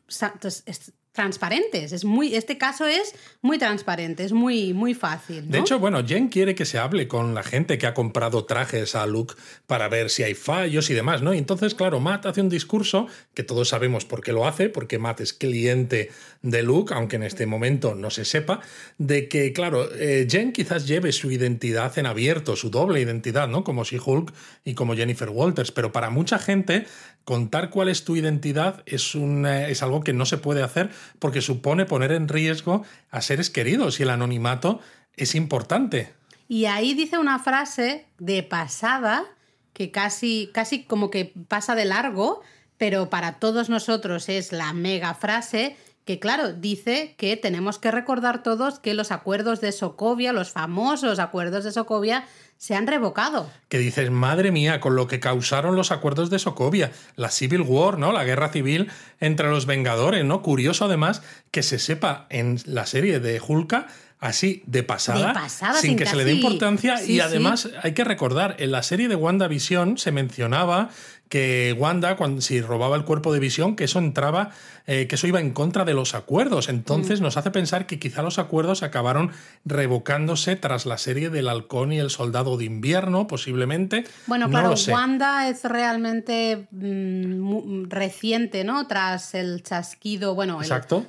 transparentes. 1.13 1.93
Es 1.93 2.05
muy, 2.05 2.35
este 2.35 2.59
caso 2.59 2.87
es 2.87 3.15
muy 3.43 3.59
transparente, 3.59 4.25
es 4.25 4.33
muy, 4.33 4.73
muy 4.73 4.95
fácil. 4.95 5.51
De 5.51 5.59
hecho, 5.59 5.79
bueno, 5.79 6.07
Jen 6.07 6.29
quiere 6.29 6.55
que 6.55 6.65
se 6.65 6.79
hable 6.79 7.09
con 7.09 7.35
la 7.35 7.43
gente 7.43 7.79
que 7.79 7.87
ha 7.87 7.95
comprado 7.95 8.45
trajes 8.45 8.95
a 8.95 9.07
Luke 9.07 9.35
para 9.67 9.89
ver 9.89 10.11
si 10.11 10.23
hay 10.23 10.35
fallos 10.35 10.91
y 10.91 10.95
demás, 10.95 11.23
¿no? 11.23 11.35
Y 11.35 11.39
entonces, 11.39 11.75
claro, 11.75 12.01
Matt 12.01 12.27
hace 12.27 12.41
un 12.41 12.49
discurso 12.49 13.09
que 13.35 13.43
todos 13.43 13.69
sabemos 13.69 14.05
por 14.05 14.23
qué 14.23 14.33
lo 14.33 14.47
hace, 14.47 14.69
porque 14.69 14.99
Matt 14.99 15.21
es 15.21 15.33
cliente 15.33 16.11
de 16.43 16.63
Luke, 16.63 16.95
aunque 16.95 17.17
en 17.17 17.25
este 17.25 17.47
momento 17.47 17.95
no 17.95 18.11
se 18.11 18.25
sepa, 18.25 18.61
de 18.99 19.29
que, 19.29 19.53
claro, 19.53 19.89
eh, 19.95 20.27
Jen 20.31 20.53
quizás 20.53 20.87
lleve 20.87 21.13
su 21.13 21.31
identidad 21.31 21.99
en 21.99 22.07
abierto, 22.07 22.55
su 22.55 22.71
doble 22.71 23.01
identidad, 23.01 23.49
¿no? 23.49 23.65
Como 23.65 23.85
si 23.85 23.99
Hulk 23.99 24.33
y 24.65 24.75
como 24.75 24.95
Jennifer 24.95 25.31
Walters, 25.31 25.73
pero 25.73 25.91
para 25.91 26.11
mucha 26.11 26.39
gente 26.39 26.87
contar 27.25 27.69
cuál 27.69 27.89
es 27.91 28.05
tu 28.05 28.17
identidad 28.17 28.83
es, 28.87 29.15
un, 29.15 29.45
eh, 29.45 29.71
es 29.71 29.83
algo 29.83 30.03
que 30.03 30.15
no 30.15 30.25
se 30.25 30.39
puede 30.39 30.63
hacer 30.63 30.89
porque 31.19 31.41
supone 31.41 31.87
poner 31.87 32.13
en 32.13 32.29
riesgo 32.29 32.85
a 33.11 33.21
seres 33.21 33.51
queridos 33.51 34.01
y 34.01 34.05
el 34.05 34.11
anonimato 34.11 34.81
es 35.17 35.35
importante. 35.35 36.13
Y 36.49 36.65
ahí 36.65 36.95
dice 36.95 37.19
una 37.19 37.39
frase 37.39 38.07
de 38.19 38.43
pasada 38.43 39.25
que 39.73 39.91
casi, 39.91 40.51
casi 40.53 40.85
como 40.85 41.11
que 41.11 41.33
pasa 41.49 41.75
de 41.75 41.85
largo, 41.85 42.41
pero 42.79 43.11
para 43.11 43.39
todos 43.39 43.69
nosotros 43.69 44.29
es 44.29 44.53
la 44.53 44.73
mega 44.73 45.15
frase 45.15 45.77
que 46.09 46.19
claro, 46.19 46.55
dice 46.55 47.15
que 47.19 47.37
tenemos 47.37 47.79
que 47.79 47.91
recordar 47.91 48.43
todos 48.43 48.79
que 48.79 48.95
los 48.95 49.13
acuerdos 49.13 49.61
de 49.61 49.73
Sokovia, 49.73 50.33
los 50.33 50.53
famosos 50.53 51.19
acuerdos 51.19 51.65
de 51.65 51.71
Sokovia, 51.71 52.25
se 52.57 52.75
han 52.75 52.87
revocado. 52.87 53.51
Que 53.69 53.77
dices, 53.77 54.11
madre 54.11 54.51
mía, 54.51 54.81
con 54.81 54.97
lo 54.97 55.07
que 55.07 55.21
causaron 55.21 55.77
los 55.77 55.93
acuerdos 55.93 56.31
de 56.31 56.39
Sokovia, 56.39 56.93
la 57.17 57.29
Civil 57.29 57.61
War, 57.61 57.99
¿no? 57.99 58.11
La 58.13 58.25
guerra 58.25 58.49
civil 58.49 58.91
entre 59.21 59.51
los 59.51 59.67
Vengadores, 59.67 60.25
¿no? 60.25 60.41
Curioso 60.41 60.87
además 60.87 61.21
que 61.51 61.63
se 61.63 61.79
sepa 61.79 62.27
en 62.31 62.59
la 62.65 62.87
serie 62.87 63.21
de 63.21 63.39
Hulka 63.47 63.89
así 64.21 64.63
de 64.67 64.83
pasada, 64.83 65.49
sin, 65.81 65.97
que 65.97 66.07
se 66.07 66.17
le 66.17 66.25
dé 66.25 66.33
importancia. 66.33 67.03
y 67.05 67.21
además 67.21 67.69
hay 67.83 67.93
que 67.93 68.05
recordar, 68.05 68.57
en 68.59 68.73
la 68.73 68.83
serie 68.83 69.09
de 69.09 69.15
WandaVision 69.15 69.99
se 69.99 70.11
mencionaba 70.11 70.91
que 71.29 71.77
Wanda, 71.79 72.17
cuando, 72.17 72.41
si 72.41 72.61
robaba 72.61 72.97
el 72.97 73.05
cuerpo 73.05 73.33
de 73.33 73.39
visión, 73.39 73.77
que 73.77 73.85
eso 73.85 73.99
entraba, 73.99 74.51
eh, 74.87 75.07
que 75.07 75.17
eso 75.17 75.27
iba 75.27 75.41
en 75.41 75.53
contra 75.53 75.85
de 75.85 75.93
los 75.93 76.15
acuerdos. 76.15 76.69
Entonces 76.69 77.21
mm. 77.21 77.23
nos 77.23 77.37
hace 77.37 77.51
pensar 77.51 77.87
que 77.87 77.99
quizá 77.99 78.23
los 78.23 78.39
acuerdos 78.39 78.83
acabaron 78.83 79.33
revocándose 79.65 80.57
tras 80.57 80.87
la 80.87 80.97
serie 80.97 81.29
del 81.29 81.49
halcón 81.49 81.93
y 81.93 81.99
el 81.99 82.11
soldado 82.11 82.57
de 82.57 82.65
invierno, 82.65 83.27
posiblemente. 83.27 84.05
Bueno, 84.27 84.49
claro, 84.49 84.75
Wanda 84.89 85.49
es 85.49 85.65
realmente 85.65 86.67
mm, 86.71 87.91
reciente, 87.91 88.65
¿no? 88.65 88.87
Tras 88.87 89.35
el 89.35 89.63
chasquido, 89.63 90.35
bueno, 90.35 90.61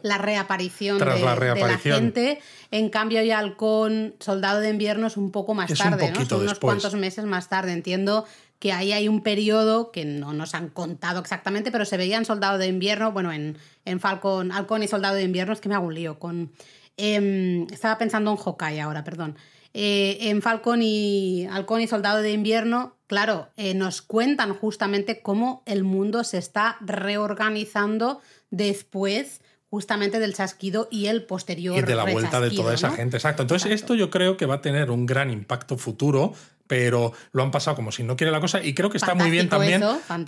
la 0.03 0.17
reaparición, 0.17 0.99
de, 0.99 1.05
la, 1.05 1.77
gente. 1.77 2.39
En 2.71 2.89
cambio, 2.89 3.23
ya 3.23 3.39
halcón, 3.39 4.15
soldado 4.19 4.59
de 4.59 4.69
invierno 4.69 5.07
es 5.07 5.15
un 5.15 5.31
poco 5.31 5.53
más 5.53 5.73
tarde, 5.73 6.11
¿no? 6.11 6.25
Son 6.25 6.41
unos 6.41 6.59
cuantos 6.59 6.93
meses 6.95 7.23
más 7.25 7.47
tarde. 7.47 7.71
Entiendo 7.71 8.25
que 8.59 8.73
ahí 8.73 8.91
hay 8.91 9.07
un 9.07 9.21
periodo 9.21 9.91
que 9.91 10.05
no 10.05 10.33
nos 10.33 10.53
han 10.53 10.69
contado 10.69 11.21
exactamente, 11.21 11.71
pero 11.71 11.85
se 11.85 11.97
veía 11.97 12.17
en 12.17 12.25
Soldado 12.25 12.57
de 12.57 12.67
Invierno, 12.67 13.11
bueno, 13.13 13.31
en, 13.31 13.57
en 13.85 13.99
Falcon, 14.01 14.51
y 14.83 14.87
Soldado 14.87 15.15
de 15.15 15.23
Invierno, 15.23 15.53
es 15.53 15.61
que 15.61 15.69
me 15.69 15.75
hago 15.75 15.87
un 15.87 15.95
lío 15.95 16.19
con... 16.19 16.51
Em, 16.97 17.65
estaba 17.71 17.97
pensando 17.97 18.31
en 18.31 18.37
Hawkeye 18.37 18.81
ahora, 18.81 19.05
perdón. 19.05 19.37
Eh, 19.73 20.17
en 20.29 20.41
Falcon 20.41 20.81
y 20.81 21.47
Halcón 21.49 21.81
y 21.81 21.87
Soldado 21.87 22.21
de 22.21 22.31
Invierno, 22.31 22.97
claro, 23.07 23.49
eh, 23.55 23.73
nos 23.73 24.01
cuentan 24.01 24.53
justamente 24.53 25.21
cómo 25.21 25.63
el 25.65 25.85
mundo 25.85 26.25
se 26.25 26.37
está 26.37 26.77
reorganizando 26.81 28.19
después 28.49 29.41
justamente 29.69 30.19
del 30.19 30.33
chasquido 30.33 30.87
y 30.91 31.07
el 31.07 31.23
posterior. 31.23 31.77
Y 31.77 31.81
de 31.81 31.95
la 31.95 32.05
vuelta 32.05 32.41
de 32.41 32.51
toda 32.51 32.73
esa 32.73 32.91
gente, 32.91 33.17
exacto. 33.17 33.43
Entonces 33.43 33.71
esto 33.71 33.95
yo 33.95 34.09
creo 34.09 34.37
que 34.37 34.45
va 34.45 34.55
a 34.55 34.61
tener 34.61 34.91
un 34.91 35.05
gran 35.05 35.29
impacto 35.29 35.77
futuro 35.77 36.33
pero 36.67 37.13
lo 37.31 37.41
han 37.41 37.49
pasado 37.49 37.75
como 37.75 37.91
si 37.91 38.03
no 38.03 38.15
quiere 38.15 38.29
la 38.31 38.39
cosa 38.39 38.63
y 38.63 38.75
creo 38.75 38.91
que 38.91 38.97
está 38.97 39.15
muy 39.15 39.31
bien 39.31 39.49
también 39.49 39.81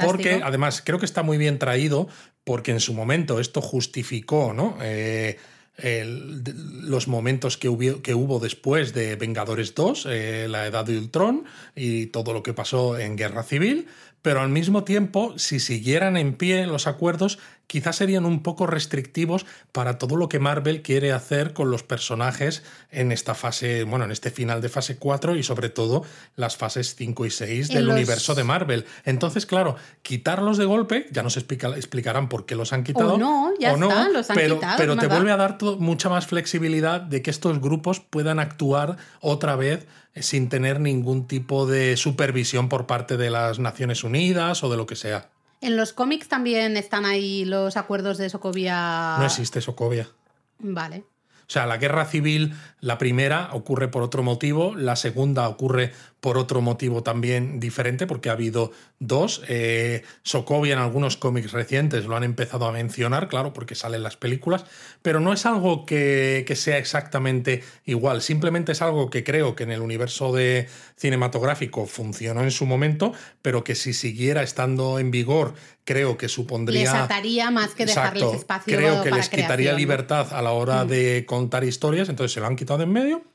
porque 0.03 0.41
además 0.43 0.81
creo 0.83 0.97
que 0.97 1.05
está 1.05 1.21
muy 1.21 1.37
bien 1.37 1.59
traído 1.59 2.07
porque 2.43 2.71
en 2.71 2.79
su 2.79 2.95
momento 2.95 3.39
esto 3.39 3.61
justificó 3.61 4.51
¿no? 4.51 4.75
Eh, 4.81 5.37
los 5.83 7.07
momentos 7.07 7.57
que 7.57 7.69
hubo, 7.69 8.01
que 8.01 8.13
hubo, 8.13 8.39
después 8.39 8.93
de 8.93 9.15
Vengadores 9.15 9.73
2, 9.73 10.07
eh, 10.09 10.47
la 10.49 10.67
edad 10.67 10.85
de 10.85 10.97
Ultron 10.97 11.45
y 11.75 12.07
todo 12.07 12.33
lo 12.33 12.43
que 12.43 12.53
pasó 12.53 12.99
en 12.99 13.15
Guerra 13.15 13.43
Civil, 13.43 13.87
pero 14.21 14.41
al 14.41 14.49
mismo 14.49 14.83
tiempo, 14.83 15.33
si 15.37 15.59
siguieran 15.59 16.17
en 16.17 16.35
pie 16.35 16.67
los 16.67 16.85
acuerdos, 16.85 17.39
quizás 17.71 17.95
serían 17.95 18.25
un 18.25 18.43
poco 18.43 18.67
restrictivos 18.67 19.45
para 19.71 19.97
todo 19.97 20.17
lo 20.17 20.27
que 20.27 20.39
Marvel 20.39 20.81
quiere 20.81 21.13
hacer 21.13 21.53
con 21.53 21.71
los 21.71 21.83
personajes 21.83 22.63
en 22.91 23.13
esta 23.13 23.33
fase, 23.33 23.85
bueno, 23.85 24.03
en 24.03 24.11
este 24.11 24.29
final 24.29 24.59
de 24.59 24.67
fase 24.67 24.97
4 24.97 25.37
y 25.37 25.43
sobre 25.43 25.69
todo 25.69 26.03
las 26.35 26.57
fases 26.57 26.95
5 26.95 27.25
y 27.25 27.29
6 27.29 27.69
del 27.69 27.87
universo 27.87 28.35
de 28.35 28.43
Marvel. 28.43 28.85
Entonces, 29.05 29.45
claro, 29.45 29.77
quitarlos 30.01 30.57
de 30.57 30.65
golpe, 30.65 31.07
ya 31.11 31.23
nos 31.23 31.37
explicarán 31.37 32.27
por 32.27 32.45
qué 32.45 32.55
los 32.55 32.73
han 32.73 32.83
quitado. 32.83 33.13
O 33.13 33.17
no, 33.17 33.53
ya 33.57 33.71
está, 33.71 34.09
los 34.09 34.29
han 34.29 34.35
pero, 34.35 34.55
quitado. 34.55 34.75
Pero 34.75 34.97
te 34.97 35.07
vuelve 35.07 35.31
a 35.31 35.37
dar 35.37 35.57
mucha 35.79 36.09
más 36.09 36.27
flexibilidad 36.27 36.99
de 36.99 37.21
que 37.21 37.31
estos 37.31 37.61
grupos 37.61 38.01
puedan 38.01 38.39
actuar 38.39 38.97
otra 39.21 39.55
vez 39.55 39.87
sin 40.15 40.49
tener 40.49 40.81
ningún 40.81 41.25
tipo 41.25 41.65
de 41.65 41.95
supervisión 41.95 42.67
por 42.67 42.85
parte 42.85 43.15
de 43.15 43.29
las 43.29 43.59
Naciones 43.59 44.03
Unidas 44.03 44.61
o 44.61 44.69
de 44.69 44.75
lo 44.75 44.85
que 44.85 44.97
sea. 44.97 45.29
En 45.61 45.77
los 45.77 45.93
cómics 45.93 46.27
también 46.27 46.75
están 46.75 47.05
ahí 47.05 47.45
los 47.45 47.77
acuerdos 47.77 48.17
de 48.17 48.29
Sokovia. 48.29 49.15
No 49.19 49.25
existe 49.25 49.61
Sokovia. 49.61 50.09
Vale. 50.57 51.05
O 51.51 51.53
sea, 51.53 51.65
la 51.65 51.77
guerra 51.77 52.05
civil, 52.05 52.55
la 52.79 52.97
primera, 52.97 53.49
ocurre 53.51 53.89
por 53.89 54.03
otro 54.03 54.23
motivo, 54.23 54.73
la 54.75 54.95
segunda 54.95 55.47
ocurre 55.49 55.91
por 56.21 56.37
otro 56.37 56.61
motivo 56.61 57.01
también 57.01 57.59
diferente, 57.59 58.05
porque 58.05 58.29
ha 58.29 58.33
habido 58.33 58.71
dos. 58.99 59.41
Eh, 59.47 60.03
Sokovia 60.21 60.73
en 60.73 60.79
algunos 60.79 61.17
cómics 61.17 61.51
recientes 61.51 62.05
lo 62.05 62.15
han 62.15 62.23
empezado 62.23 62.67
a 62.67 62.71
mencionar, 62.71 63.27
claro, 63.27 63.53
porque 63.53 63.73
salen 63.73 64.03
las 64.03 64.17
películas, 64.17 64.63
pero 65.01 65.19
no 65.19 65.33
es 65.33 65.47
algo 65.47 65.85
que, 65.85 66.45
que, 66.47 66.55
sea 66.55 66.77
exactamente 66.77 67.63
igual, 67.85 68.21
simplemente 68.21 68.71
es 68.73 68.83
algo 68.83 69.09
que 69.09 69.23
creo 69.23 69.55
que 69.55 69.63
en 69.63 69.71
el 69.71 69.81
universo 69.81 70.31
de 70.31 70.69
cinematográfico 70.95 71.87
funcionó 71.87 72.43
en 72.43 72.51
su 72.51 72.67
momento, 72.67 73.13
pero 73.41 73.63
que 73.63 73.73
si 73.73 73.91
siguiera 73.93 74.43
estando 74.43 74.99
en 74.99 75.09
vigor, 75.09 75.55
creo 75.85 76.17
que 76.17 76.29
supondría... 76.29 76.81
Les 76.81 76.93
ataría 76.93 77.49
más 77.49 77.73
que 77.73 77.87
dejarles 77.87 78.31
espacio 78.35 78.77
Creo 78.77 79.01
que 79.01 79.09
les 79.09 79.27
quitaría 79.27 79.73
libertad 79.73 80.31
a 80.33 80.43
la 80.43 80.51
hora 80.51 80.85
mm. 80.85 80.87
de 80.87 81.25
contar 81.27 81.63
historias, 81.63 82.09
entonces 82.09 82.31
se 82.31 82.39
lo 82.39 82.45
han 82.45 82.55
quitado 82.55 82.83
en 82.83 82.91
medio 82.91 83.30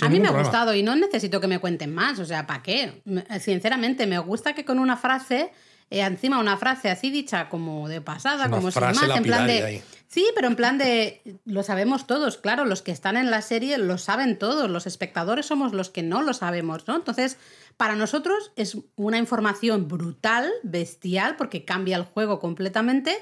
a 0.00 0.08
mí 0.08 0.20
me 0.20 0.28
ha 0.28 0.32
gustado 0.32 0.74
y 0.74 0.82
no 0.82 0.94
necesito 0.96 1.40
que 1.40 1.46
me 1.46 1.58
cuenten 1.58 1.94
más, 1.94 2.18
o 2.18 2.24
sea, 2.24 2.46
¿para 2.46 2.62
qué? 2.62 3.02
Sinceramente, 3.40 4.06
me 4.06 4.18
gusta 4.18 4.54
que 4.54 4.64
con 4.64 4.78
una 4.78 4.96
frase, 4.96 5.52
eh, 5.90 6.00
encima 6.00 6.38
una 6.38 6.56
frase 6.56 6.90
así 6.90 7.10
dicha 7.10 7.48
como 7.48 7.88
de 7.88 8.00
pasada, 8.00 8.48
como 8.48 8.70
sin 8.70 8.82
más, 8.82 9.02
en 9.16 9.22
plan 9.22 9.46
de... 9.46 9.82
Sí, 10.06 10.26
pero 10.34 10.48
en 10.48 10.56
plan 10.56 10.76
de... 10.76 11.22
Lo 11.44 11.62
sabemos 11.62 12.08
todos, 12.08 12.36
claro, 12.36 12.64
los 12.64 12.82
que 12.82 12.90
están 12.90 13.16
en 13.16 13.30
la 13.30 13.42
serie 13.42 13.78
lo 13.78 13.96
saben 13.96 14.38
todos, 14.38 14.68
los 14.68 14.88
espectadores 14.88 15.46
somos 15.46 15.72
los 15.72 15.88
que 15.88 16.02
no 16.02 16.22
lo 16.22 16.34
sabemos, 16.34 16.88
¿no? 16.88 16.96
Entonces, 16.96 17.36
para 17.76 17.94
nosotros 17.94 18.50
es 18.56 18.76
una 18.96 19.18
información 19.18 19.86
brutal, 19.86 20.50
bestial, 20.64 21.36
porque 21.36 21.64
cambia 21.64 21.96
el 21.96 22.02
juego 22.02 22.40
completamente 22.40 23.16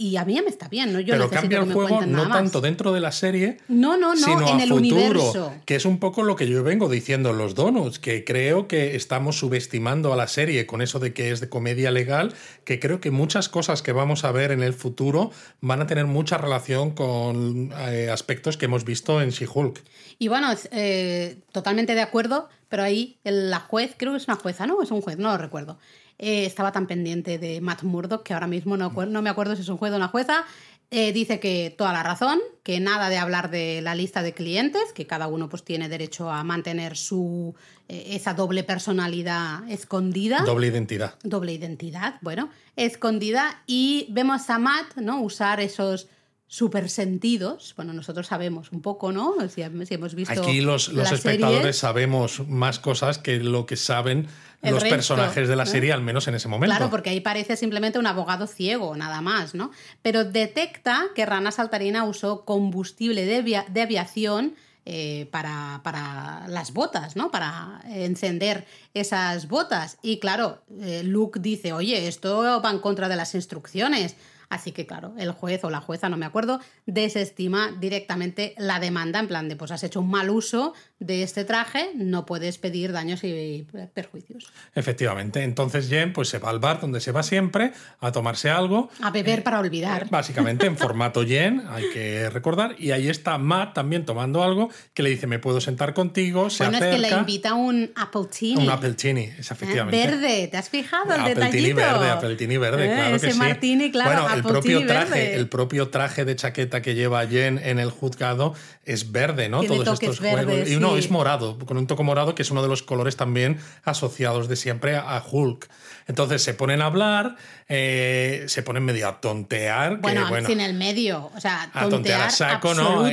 y 0.00 0.16
a 0.16 0.24
mí 0.24 0.40
me 0.40 0.48
está 0.48 0.68
bien, 0.68 0.92
¿no? 0.92 1.00
Yo 1.00 1.14
Pero 1.14 1.28
cambia 1.28 1.58
el 1.58 1.72
juego 1.72 2.06
no 2.06 2.28
tanto 2.28 2.60
dentro 2.60 2.92
de 2.92 3.00
la 3.00 3.10
serie, 3.10 3.56
no, 3.66 3.96
no, 3.96 4.14
no, 4.14 4.16
sino 4.16 4.48
en 4.48 4.60
a 4.60 4.62
el 4.62 4.68
futuro, 4.68 4.76
universo. 4.76 5.54
Que 5.66 5.74
es 5.74 5.84
un 5.84 5.98
poco 5.98 6.22
lo 6.22 6.36
que 6.36 6.46
yo 6.46 6.62
vengo 6.62 6.88
diciendo 6.88 7.30
en 7.30 7.38
los 7.38 7.56
donuts, 7.56 7.98
que 7.98 8.24
creo 8.24 8.68
que 8.68 8.94
estamos 8.94 9.40
subestimando 9.40 10.12
a 10.12 10.16
la 10.16 10.28
serie 10.28 10.66
con 10.66 10.82
eso 10.82 11.00
de 11.00 11.12
que 11.12 11.32
es 11.32 11.40
de 11.40 11.48
comedia 11.48 11.90
legal, 11.90 12.32
que 12.62 12.78
creo 12.78 13.00
que 13.00 13.10
muchas 13.10 13.48
cosas 13.48 13.82
que 13.82 13.90
vamos 13.90 14.22
a 14.22 14.30
ver 14.30 14.52
en 14.52 14.62
el 14.62 14.72
futuro 14.72 15.32
van 15.60 15.82
a 15.82 15.88
tener 15.88 16.06
mucha 16.06 16.38
relación 16.38 16.92
con 16.92 17.72
eh, 17.88 18.08
aspectos 18.08 18.56
que 18.56 18.66
hemos 18.66 18.84
visto 18.84 19.20
en 19.20 19.30
She-Hulk. 19.30 19.82
Y 20.20 20.28
bueno, 20.28 20.54
eh, 20.70 21.38
totalmente 21.50 21.96
de 21.96 22.02
acuerdo, 22.02 22.48
pero 22.68 22.84
ahí 22.84 23.18
la 23.24 23.58
juez, 23.58 23.96
creo 23.96 24.12
que 24.12 24.18
es 24.18 24.28
una 24.28 24.36
jueza, 24.36 24.64
¿no? 24.68 24.80
Es 24.80 24.92
un 24.92 25.00
juez, 25.00 25.18
no 25.18 25.32
lo 25.32 25.38
recuerdo. 25.38 25.76
Eh, 26.18 26.46
estaba 26.46 26.72
tan 26.72 26.86
pendiente 26.86 27.38
de 27.38 27.60
Matt 27.60 27.84
Murdock 27.84 28.24
que 28.24 28.34
ahora 28.34 28.46
mismo 28.46 28.76
no, 28.76 28.90
no 28.90 29.22
me 29.22 29.30
acuerdo 29.30 29.54
si 29.54 29.62
es 29.62 29.68
un 29.68 29.76
juez 29.76 29.92
o 29.92 29.96
una 29.96 30.08
jueza. 30.08 30.44
Eh, 30.90 31.12
dice 31.12 31.38
que 31.38 31.74
toda 31.76 31.92
la 31.92 32.02
razón, 32.02 32.38
que 32.62 32.80
nada 32.80 33.10
de 33.10 33.18
hablar 33.18 33.50
de 33.50 33.82
la 33.82 33.94
lista 33.94 34.22
de 34.22 34.32
clientes, 34.32 34.94
que 34.94 35.06
cada 35.06 35.26
uno 35.26 35.50
pues 35.50 35.62
tiene 35.62 35.90
derecho 35.90 36.30
a 36.30 36.42
mantener 36.44 36.96
su 36.96 37.54
eh, 37.88 38.06
esa 38.12 38.32
doble 38.32 38.64
personalidad 38.64 39.68
escondida. 39.70 40.40
Doble 40.46 40.68
identidad. 40.68 41.14
Doble 41.22 41.52
identidad, 41.52 42.14
bueno, 42.22 42.48
escondida. 42.74 43.62
Y 43.66 44.06
vemos 44.08 44.48
a 44.48 44.58
Matt, 44.58 44.96
¿no? 44.96 45.20
Usar 45.20 45.60
esos 45.60 46.08
super 46.48 46.88
sentidos. 46.88 47.74
Bueno, 47.76 47.92
nosotros 47.92 48.26
sabemos 48.26 48.72
un 48.72 48.80
poco, 48.80 49.12
¿no? 49.12 49.34
Si, 49.48 49.62
hemos 49.62 50.14
visto. 50.14 50.40
Aquí 50.40 50.62
los, 50.62 50.88
los 50.88 51.12
espectadores 51.12 51.76
sabemos 51.76 52.48
más 52.48 52.80
cosas 52.80 53.18
que 53.18 53.36
lo 53.38 53.66
que 53.66 53.76
saben 53.76 54.26
los 54.62 54.82
personajes 54.82 55.46
de 55.46 55.54
la 55.54 55.66
serie, 55.66 55.92
al 55.92 56.02
menos 56.02 56.26
en 56.26 56.34
ese 56.34 56.48
momento. 56.48 56.74
Claro, 56.74 56.90
porque 56.90 57.10
ahí 57.10 57.20
parece 57.20 57.56
simplemente 57.56 57.98
un 57.98 58.06
abogado 58.06 58.46
ciego, 58.46 58.96
nada 58.96 59.20
más, 59.20 59.54
¿no? 59.54 59.70
Pero 60.02 60.24
detecta 60.24 61.04
que 61.14 61.24
Rana 61.26 61.52
Saltarina 61.52 62.04
usó 62.04 62.44
combustible 62.44 63.24
de, 63.24 63.62
de 63.68 63.82
aviación. 63.82 64.56
Eh, 64.90 65.28
para, 65.30 65.82
para, 65.84 66.48
las 66.48 66.72
botas, 66.72 67.14
¿no? 67.14 67.30
Para 67.30 67.82
encender 67.90 68.66
esas 68.94 69.46
botas. 69.46 69.98
Y 70.00 70.18
claro, 70.18 70.62
eh, 70.80 71.02
Luke 71.04 71.40
dice, 71.40 71.74
oye, 71.74 72.08
esto 72.08 72.62
va 72.64 72.70
en 72.70 72.78
contra 72.78 73.06
de 73.10 73.16
las 73.16 73.34
instrucciones 73.34 74.16
Así 74.50 74.72
que, 74.72 74.86
claro, 74.86 75.14
el 75.18 75.32
juez 75.32 75.62
o 75.64 75.70
la 75.70 75.80
jueza, 75.80 76.08
no 76.08 76.16
me 76.16 76.24
acuerdo, 76.24 76.60
desestima 76.86 77.70
directamente 77.78 78.54
la 78.56 78.80
demanda 78.80 79.18
en 79.18 79.28
plan 79.28 79.48
de, 79.48 79.56
pues 79.56 79.70
has 79.70 79.84
hecho 79.84 80.00
un 80.00 80.10
mal 80.10 80.30
uso 80.30 80.74
de 81.00 81.22
este 81.22 81.44
traje, 81.44 81.90
no 81.94 82.26
puedes 82.26 82.58
pedir 82.58 82.92
daños 82.92 83.22
y 83.22 83.66
perjuicios. 83.94 84.52
Efectivamente. 84.74 85.44
Entonces 85.44 85.88
Jen 85.88 86.12
pues 86.12 86.28
se 86.28 86.38
va 86.38 86.50
al 86.50 86.58
bar 86.58 86.80
donde 86.80 87.00
se 87.00 87.12
va 87.12 87.22
siempre 87.22 87.72
a 88.00 88.10
tomarse 88.10 88.50
algo. 88.50 88.90
A 89.00 89.10
beber 89.10 89.44
para 89.44 89.60
olvidar. 89.60 90.04
Eh, 90.04 90.06
básicamente 90.10 90.66
en 90.66 90.76
formato 90.78 91.24
Jen, 91.24 91.62
hay 91.68 91.84
que 91.90 92.30
recordar. 92.30 92.74
Y 92.78 92.90
ahí 92.90 93.08
está 93.08 93.38
Matt 93.38 93.74
también 93.74 94.04
tomando 94.04 94.42
algo 94.42 94.70
que 94.92 95.04
le 95.04 95.10
dice, 95.10 95.28
me 95.28 95.38
puedo 95.38 95.60
sentar 95.60 95.94
contigo. 95.94 96.50
Se 96.50 96.64
bueno, 96.64 96.84
es 96.84 96.94
que 96.94 96.98
le 96.98 97.10
invita 97.10 97.54
un 97.54 97.92
appletini. 97.94 98.62
Un 98.62 98.70
appletini, 98.70 99.30
es 99.38 99.50
efectivamente. 99.50 99.96
Verde, 99.96 100.48
¿te 100.48 100.56
has 100.56 100.68
fijado 100.68 101.14
el 101.14 101.20
appletini 101.20 101.72
verde, 101.72 102.10
appletini 102.10 102.56
verde, 102.56 102.86
eh, 102.86 102.94
claro 102.94 103.16
ese 103.16 103.28
que 103.28 103.34
martini, 103.34 103.90
claro, 103.92 104.22
bueno, 104.22 104.34
el 104.34 104.42
propio 104.42 104.86
traje, 104.86 105.34
el 105.36 105.48
propio 105.48 105.88
traje 105.90 106.24
de 106.24 106.34
chaqueta 106.34 106.82
que 106.82 106.94
lleva 106.94 107.24
Jen 107.26 107.60
en 107.62 107.78
el 107.78 107.90
juzgado 107.90 108.54
es 108.84 109.12
verde, 109.12 109.48
¿no? 109.48 109.62
Todos 109.62 110.00
estos 110.00 110.18
juegos. 110.18 110.68
y 110.68 110.76
uno 110.76 110.87
es 110.96 111.10
morado, 111.10 111.58
con 111.58 111.76
un 111.76 111.86
toco 111.86 112.04
morado 112.04 112.34
que 112.34 112.42
es 112.42 112.50
uno 112.50 112.62
de 112.62 112.68
los 112.68 112.82
colores 112.82 113.16
también 113.16 113.58
asociados 113.84 114.48
de 114.48 114.56
siempre 114.56 114.96
a 114.96 115.22
Hulk. 115.30 115.68
Entonces 116.06 116.42
se 116.42 116.54
ponen 116.54 116.80
a 116.80 116.86
hablar, 116.86 117.36
eh, 117.68 118.44
se 118.46 118.62
ponen 118.62 118.84
medio 118.84 119.08
a 119.08 119.20
tontear. 119.20 119.98
Bueno, 119.98 120.26
bueno, 120.28 120.48
sin 120.48 120.60
el 120.60 120.74
medio. 120.74 121.30
O 121.36 121.40
sea, 121.40 121.70
tontear, 121.72 121.84
a 121.84 121.88
tontear 121.88 122.20
a 122.22 122.30
saco, 122.30 122.74
¿no? 122.74 123.04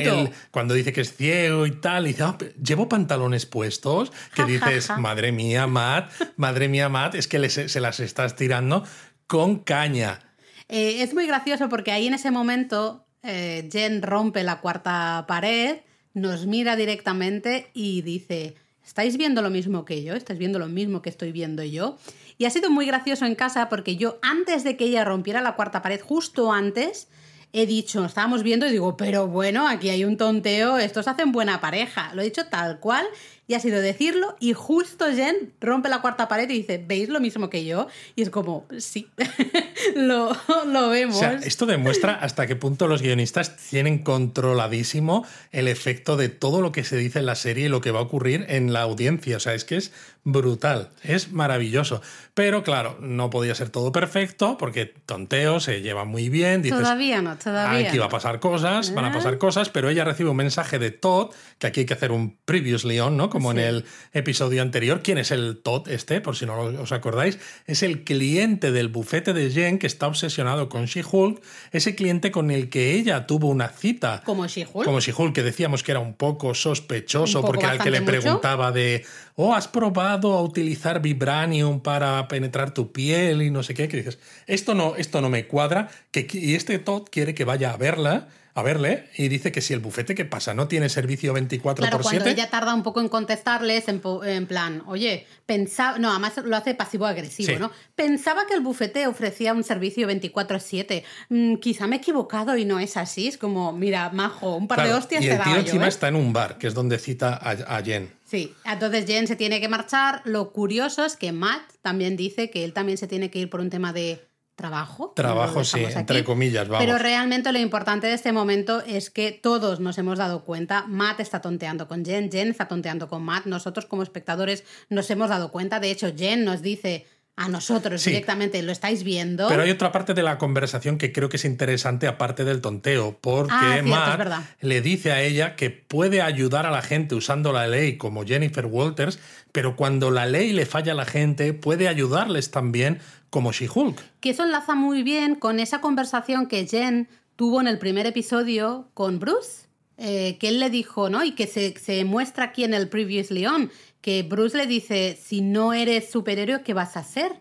cuando 0.50 0.74
dice 0.74 0.92
que 0.92 1.02
es 1.02 1.14
ciego 1.14 1.66
y 1.66 1.72
tal, 1.72 2.06
y 2.06 2.08
dice, 2.08 2.22
ah, 2.22 2.38
llevo 2.62 2.88
pantalones 2.88 3.44
puestos, 3.44 4.12
que 4.34 4.44
dices, 4.44 4.90
madre 4.98 5.32
mía, 5.32 5.66
Matt, 5.66 6.10
madre 6.36 6.68
mía, 6.68 6.88
Matt, 6.88 7.16
es 7.16 7.28
que 7.28 7.48
se 7.50 7.80
las 7.80 8.00
estás 8.00 8.36
tirando 8.36 8.84
con 9.26 9.58
caña. 9.58 10.20
Eh, 10.68 11.02
es 11.02 11.14
muy 11.14 11.26
gracioso 11.26 11.68
porque 11.68 11.92
ahí 11.92 12.06
en 12.06 12.14
ese 12.14 12.30
momento 12.30 13.06
eh, 13.22 13.68
Jen 13.70 14.02
rompe 14.02 14.42
la 14.42 14.60
cuarta 14.60 15.24
pared, 15.28 15.78
nos 16.16 16.46
mira 16.46 16.76
directamente 16.76 17.70
y 17.74 18.00
dice, 18.00 18.56
¿estáis 18.82 19.18
viendo 19.18 19.42
lo 19.42 19.50
mismo 19.50 19.84
que 19.84 20.02
yo? 20.02 20.14
¿Estáis 20.14 20.38
viendo 20.38 20.58
lo 20.58 20.66
mismo 20.66 21.02
que 21.02 21.10
estoy 21.10 21.30
viendo 21.30 21.62
yo? 21.62 21.98
Y 22.38 22.46
ha 22.46 22.50
sido 22.50 22.70
muy 22.70 22.86
gracioso 22.86 23.26
en 23.26 23.34
casa 23.34 23.68
porque 23.68 23.96
yo 23.96 24.18
antes 24.22 24.64
de 24.64 24.78
que 24.78 24.86
ella 24.86 25.04
rompiera 25.04 25.42
la 25.42 25.56
cuarta 25.56 25.82
pared, 25.82 26.00
justo 26.00 26.52
antes, 26.52 27.08
he 27.52 27.66
dicho, 27.66 28.02
estábamos 28.06 28.42
viendo 28.42 28.66
y 28.66 28.70
digo, 28.70 28.96
pero 28.96 29.28
bueno, 29.28 29.68
aquí 29.68 29.90
hay 29.90 30.06
un 30.06 30.16
tonteo, 30.16 30.78
estos 30.78 31.06
hacen 31.06 31.32
buena 31.32 31.60
pareja. 31.60 32.14
Lo 32.14 32.22
he 32.22 32.24
dicho 32.24 32.46
tal 32.46 32.80
cual 32.80 33.06
y 33.48 33.54
ha 33.54 33.60
sido 33.60 33.80
decirlo 33.80 34.36
y 34.40 34.52
justo 34.52 35.06
Jen 35.06 35.52
rompe 35.60 35.88
la 35.88 36.00
cuarta 36.00 36.28
pared 36.28 36.48
y 36.50 36.54
dice, 36.54 36.82
¿veis 36.84 37.08
lo 37.08 37.20
mismo 37.20 37.48
que 37.48 37.64
yo? 37.64 37.86
Y 38.14 38.22
es 38.22 38.30
como, 38.30 38.66
sí, 38.78 39.08
lo, 39.96 40.36
lo, 40.66 40.88
vemos. 40.88 41.16
O 41.16 41.20
sea, 41.20 41.34
esto 41.34 41.66
demuestra 41.66 42.14
hasta 42.14 42.46
qué 42.46 42.56
punto 42.56 42.88
los 42.88 43.02
guionistas 43.02 43.56
tienen 43.56 43.98
controladísimo 43.98 45.24
el 45.52 45.68
efecto 45.68 46.16
de 46.16 46.28
todo 46.28 46.60
lo 46.60 46.72
que 46.72 46.84
se 46.84 46.96
dice 46.96 47.20
en 47.20 47.26
la 47.26 47.34
serie 47.34 47.66
y 47.66 47.68
lo 47.68 47.80
que 47.80 47.90
va 47.90 48.00
a 48.00 48.02
ocurrir 48.02 48.46
en 48.48 48.72
la 48.72 48.82
audiencia. 48.82 49.36
O 49.36 49.40
sea, 49.40 49.54
es 49.54 49.64
que 49.64 49.76
es 49.76 49.92
brutal, 50.26 50.90
es 51.04 51.30
maravilloso. 51.30 52.02
Pero 52.34 52.64
claro, 52.64 52.98
no 53.00 53.30
podía 53.30 53.54
ser 53.54 53.70
todo 53.70 53.92
perfecto 53.92 54.58
porque 54.58 54.86
tonteo 55.06 55.60
se 55.60 55.82
lleva 55.82 56.04
muy 56.04 56.28
bien. 56.28 56.68
todavía 56.68 57.22
no, 57.22 57.38
todavía. 57.38 57.88
Aquí 57.88 57.98
va 57.98 58.06
a 58.06 58.10
pasar 58.10 58.40
cosas, 58.40 58.92
van 58.92 59.04
a 59.04 59.12
pasar 59.12 59.34
¿Eh? 59.34 59.38
cosas, 59.38 59.68
pero 59.68 59.88
ella 59.88 60.04
recibe 60.04 60.30
un 60.30 60.36
mensaje 60.36 60.80
de 60.80 60.90
Todd, 60.90 61.30
que 61.58 61.68
aquí 61.68 61.80
hay 61.80 61.86
que 61.86 61.94
hacer 61.94 62.10
un 62.10 62.36
previously 62.44 62.98
on, 62.98 63.16
¿no? 63.16 63.30
Como 63.36 63.52
en 63.52 63.58
el 63.58 63.84
episodio 64.14 64.62
anterior. 64.62 65.02
¿Quién 65.02 65.18
es 65.18 65.30
el 65.30 65.58
Todd 65.58 65.88
este? 65.88 66.22
Por 66.22 66.36
si 66.36 66.46
no 66.46 66.58
os 66.58 66.90
acordáis. 66.92 67.38
Es 67.66 67.82
el 67.82 68.02
cliente 68.02 68.72
del 68.72 68.88
bufete 68.88 69.34
de 69.34 69.50
Jen 69.50 69.78
que 69.78 69.86
está 69.86 70.06
obsesionado 70.06 70.70
con 70.70 70.86
She-Hulk. 70.86 71.42
Ese 71.70 71.94
cliente 71.94 72.30
con 72.30 72.50
el 72.50 72.70
que 72.70 72.94
ella 72.94 73.26
tuvo 73.26 73.48
una 73.48 73.68
cita. 73.68 74.22
Como 74.24 74.46
She-Hulk. 74.46 74.86
Como 74.86 75.00
She-Hulk, 75.00 75.34
que 75.34 75.42
decíamos 75.42 75.82
que 75.82 75.92
era 75.92 76.00
un 76.00 76.14
poco 76.14 76.54
sospechoso 76.54 77.42
porque 77.42 77.66
era 77.66 77.74
el 77.74 77.80
que 77.80 77.90
le 77.90 78.00
preguntaba 78.00 78.72
de, 78.72 79.04
oh, 79.34 79.54
¿has 79.54 79.68
probado 79.68 80.32
a 80.32 80.42
utilizar 80.42 81.02
vibranium 81.02 81.80
para 81.80 82.26
penetrar 82.28 82.72
tu 82.72 82.90
piel 82.90 83.42
y 83.42 83.50
no 83.50 83.62
sé 83.62 83.74
qué? 83.74 83.86
Que 83.86 83.98
dices, 83.98 84.18
esto 84.46 84.74
no, 84.74 84.96
esto 84.96 85.20
no 85.20 85.28
me 85.28 85.46
cuadra. 85.46 85.90
Que, 86.10 86.26
y 86.32 86.54
este 86.54 86.78
Todd 86.78 87.04
quiere 87.10 87.34
que 87.34 87.44
vaya 87.44 87.72
a 87.72 87.76
verla 87.76 88.28
a 88.56 88.62
verle 88.62 89.04
y 89.14 89.28
dice 89.28 89.52
que 89.52 89.60
si 89.60 89.74
el 89.74 89.80
bufete, 89.80 90.14
¿qué 90.14 90.24
pasa? 90.24 90.54
¿No 90.54 90.66
tiene 90.66 90.88
servicio 90.88 91.34
24 91.34 91.82
claro, 91.82 91.98
por 91.98 92.02
cuando 92.04 92.24
ella 92.24 92.48
tarda 92.48 92.74
un 92.74 92.82
poco 92.82 93.02
en 93.02 93.10
contestarles, 93.10 93.84
en, 93.86 94.46
plan, 94.46 94.82
oye, 94.86 95.26
pensaba, 95.44 95.98
no, 95.98 96.10
además 96.10 96.38
lo 96.42 96.56
hace 96.56 96.74
pasivo-agresivo, 96.74 97.58
¿no? 97.58 97.70
Pensaba 97.94 98.46
que 98.46 98.54
el 98.54 98.62
bufete 98.62 99.06
ofrecía 99.08 99.52
un 99.52 99.62
servicio 99.62 100.08
24-7. 100.08 101.02
Mm, 101.28 101.56
quizá 101.56 101.86
me 101.86 101.96
he 101.96 101.98
equivocado 101.98 102.56
y 102.56 102.64
no 102.64 102.78
es 102.78 102.96
así. 102.96 103.28
Es 103.28 103.36
como, 103.36 103.74
mira, 103.74 104.08
majo, 104.08 104.56
un 104.56 104.68
par 104.68 104.86
de 104.88 104.94
hostias 104.94 105.22
y 105.22 105.28
el 105.28 105.42
tío 105.42 105.56
encima 105.56 105.84
¿eh? 105.84 105.88
está 105.88 106.08
en 106.08 106.16
un 106.16 106.32
bar, 106.32 106.56
que 106.56 106.66
es 106.66 106.72
donde 106.72 106.98
cita 106.98 107.34
a, 107.34 107.76
a 107.76 107.82
Jen. 107.82 108.10
Sí, 108.24 108.54
entonces 108.64 109.04
Jen 109.04 109.26
se 109.26 109.36
tiene 109.36 109.60
que 109.60 109.68
marchar. 109.68 110.22
Lo 110.24 110.52
curioso 110.52 111.04
es 111.04 111.16
que 111.16 111.30
Matt 111.30 111.60
también 111.82 112.16
dice 112.16 112.48
que 112.48 112.64
él 112.64 112.72
también 112.72 112.96
se 112.96 113.06
tiene 113.06 113.30
que 113.30 113.38
ir 113.38 113.50
por 113.50 113.60
un 113.60 113.68
tema 113.68 113.92
de 113.92 114.26
trabajo. 114.56 115.12
Trabajo, 115.14 115.62
sí, 115.62 115.84
entre 115.84 116.24
comillas, 116.24 116.66
vamos. 116.66 116.84
Pero 116.84 116.98
realmente 116.98 117.52
lo 117.52 117.58
importante 117.58 118.06
de 118.06 118.14
este 118.14 118.32
momento 118.32 118.82
es 118.84 119.10
que 119.10 119.30
todos 119.30 119.78
nos 119.80 119.98
hemos 119.98 120.18
dado 120.18 120.44
cuenta. 120.44 120.86
Matt 120.88 121.20
está 121.20 121.40
tonteando 121.40 121.86
con 121.86 122.04
Jen, 122.04 122.32
Jen 122.32 122.48
está 122.48 122.66
tonteando 122.66 123.08
con 123.08 123.22
Matt. 123.22 123.44
Nosotros 123.44 123.86
como 123.86 124.02
espectadores 124.02 124.64
nos 124.88 125.08
hemos 125.10 125.28
dado 125.28 125.52
cuenta. 125.52 125.78
De 125.78 125.90
hecho, 125.90 126.12
Jen 126.16 126.44
nos 126.44 126.62
dice 126.62 127.06
a 127.38 127.50
nosotros 127.50 128.02
directamente, 128.02 128.62
lo 128.62 128.72
estáis 128.72 129.04
viendo. 129.04 129.46
Pero 129.48 129.62
hay 129.62 129.70
otra 129.70 129.92
parte 129.92 130.14
de 130.14 130.22
la 130.22 130.38
conversación 130.38 130.96
que 130.96 131.12
creo 131.12 131.28
que 131.28 131.36
es 131.36 131.44
interesante 131.44 132.06
aparte 132.06 132.44
del 132.44 132.62
tonteo, 132.62 133.18
porque 133.20 133.52
ah, 133.52 133.82
Matt 133.84 134.32
le 134.62 134.80
dice 134.80 135.12
a 135.12 135.20
ella 135.20 135.54
que 135.54 135.68
puede 135.68 136.22
ayudar 136.22 136.64
a 136.64 136.70
la 136.70 136.80
gente 136.80 137.14
usando 137.14 137.52
la 137.52 137.66
ley 137.66 137.98
como 137.98 138.24
Jennifer 138.24 138.64
Walters, 138.64 139.18
pero 139.52 139.76
cuando 139.76 140.10
la 140.10 140.24
ley 140.24 140.54
le 140.54 140.64
falla 140.64 140.92
a 140.92 140.94
la 140.94 141.04
gente, 141.04 141.52
puede 141.52 141.88
ayudarles 141.88 142.50
también 142.50 143.00
como 143.30 143.52
She-Hulk. 143.52 144.02
Que 144.20 144.30
eso 144.30 144.44
enlaza 144.44 144.74
muy 144.74 145.02
bien 145.02 145.34
con 145.34 145.60
esa 145.60 145.80
conversación 145.80 146.46
que 146.46 146.66
Jen 146.66 147.08
tuvo 147.36 147.60
en 147.60 147.68
el 147.68 147.78
primer 147.78 148.06
episodio 148.06 148.88
con 148.94 149.18
Bruce. 149.18 149.66
Eh, 149.98 150.36
que 150.38 150.48
él 150.48 150.60
le 150.60 150.68
dijo, 150.68 151.08
¿no? 151.08 151.24
Y 151.24 151.32
que 151.34 151.46
se, 151.46 151.74
se, 151.78 152.04
muestra 152.04 152.44
aquí 152.44 152.64
en 152.64 152.74
el 152.74 152.88
Previously 152.90 153.46
On, 153.46 153.70
que 154.02 154.22
Bruce 154.22 154.54
le 154.54 154.66
dice, 154.66 155.18
si 155.18 155.40
no 155.40 155.72
eres 155.72 156.10
superhéroe, 156.10 156.62
¿qué 156.62 156.74
vas 156.74 156.98
a 156.98 157.00
hacer? 157.00 157.32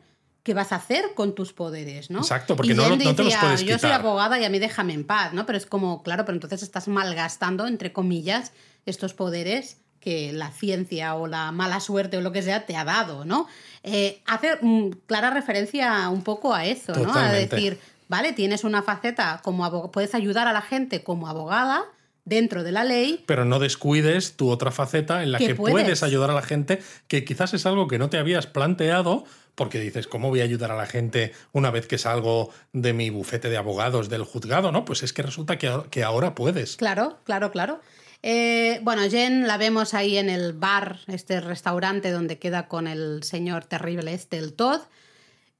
¿Qué 0.41 0.53
vas 0.53 0.71
a 0.71 0.77
hacer 0.77 1.13
con 1.15 1.35
tus 1.35 1.51
poderes, 1.51 2.09
no? 2.09 2.19
Exacto, 2.19 2.55
porque 2.55 2.73
no, 2.73 2.97
te 2.97 3.23
los 3.23 3.35
puedes 3.35 3.63
Yo 3.63 3.77
soy 3.77 3.91
abogada 3.91 4.39
y 4.39 4.45
a 4.45 4.49
mí 4.49 4.59
déjame 4.59 4.93
en 4.93 5.03
paz, 5.03 5.33
¿no? 5.33 5.45
Pero 5.45 5.57
es 5.57 5.65
como, 5.65 6.01
claro, 6.01 6.23
pero 6.23 6.35
entonces 6.35 6.63
estás 6.63 6.87
malgastando, 6.87 7.67
entre 7.67 7.91
comillas, 7.91 8.53
estos 8.85 9.13
poderes 9.13 9.81
que 10.05 10.31
la 10.31 10.51
ciencia 10.51 11.15
o 11.15 11.25
la 11.25 11.51
mala 11.51 11.79
suerte 11.79 12.17
o 12.17 12.21
lo 12.21 12.31
que 12.31 12.43
sea 12.43 12.67
te 12.67 12.77
ha 12.77 12.85
dado, 12.85 13.25
¿no? 13.25 13.47
Eh, 13.81 14.21
hace 14.27 14.59
clara 15.07 15.31
referencia 15.31 16.09
un 16.09 16.23
poco 16.23 16.53
a 16.53 16.63
eso, 16.67 16.93
¿no? 16.93 17.11
A 17.15 17.31
decir, 17.31 17.79
vale, 18.07 18.31
tienes 18.31 18.63
una 18.63 18.83
faceta 18.83 19.41
como 19.43 19.91
puedes 19.91 20.13
ayudar 20.13 20.47
a 20.47 20.53
la 20.53 20.61
gente 20.61 21.03
como 21.03 21.27
abogada 21.27 21.85
dentro 22.23 22.63
de 22.63 22.71
la 22.71 22.83
ley. 22.83 23.23
Pero 23.25 23.45
no 23.45 23.57
descuides 23.57 24.37
tu 24.37 24.51
otra 24.51 24.69
faceta 24.69 25.23
en 25.23 25.31
la 25.31 25.39
que, 25.39 25.55
puedes. 25.55 26.03
ayudar 26.03 26.29
a 26.29 26.35
la 26.35 26.43
gente, 26.43 26.83
que 27.07 27.25
quizás 27.25 27.55
es 27.55 27.65
algo 27.65 27.87
que 27.87 27.97
no 27.97 28.11
te 28.11 28.19
habías 28.19 28.45
planteado, 28.45 29.23
porque 29.55 29.79
dices, 29.79 30.05
¿cómo 30.05 30.29
voy 30.29 30.41
a 30.41 30.43
ayudar 30.43 30.69
a 30.69 30.75
la 30.75 30.85
gente 30.85 31.33
una 31.51 31.71
vez 31.71 31.87
que 31.87 31.97
salgo 31.97 32.51
de 32.73 32.93
mi 32.93 33.09
bufete 33.09 33.49
de 33.49 33.57
abogados 33.57 34.07
del 34.09 34.23
juzgado? 34.23 34.71
No, 34.71 34.85
pues 34.85 35.01
es 35.01 35.13
que 35.13 35.23
resulta 35.23 35.57
que, 35.57 35.71
que 35.89 36.03
ahora 36.03 36.35
puedes. 36.35 36.75
Claro, 36.75 37.17
claro, 37.23 37.49
claro. 37.49 37.81
Eh, 38.27 38.79
bueno, 38.81 39.03
Jen 39.07 39.45
la 39.45 39.57
vemos 39.57 39.93
ahí 39.93 40.17
en 40.17 40.31
el 40.31 40.53
bar, 40.53 41.01
este 41.05 41.41
restaurante 41.41 42.09
donde 42.09 42.39
queda 42.39 42.67
con 42.67 42.87
el 42.87 43.21
señor 43.21 43.65
terrible 43.65 44.15
este, 44.15 44.39
el 44.39 44.53
Todd, 44.53 44.81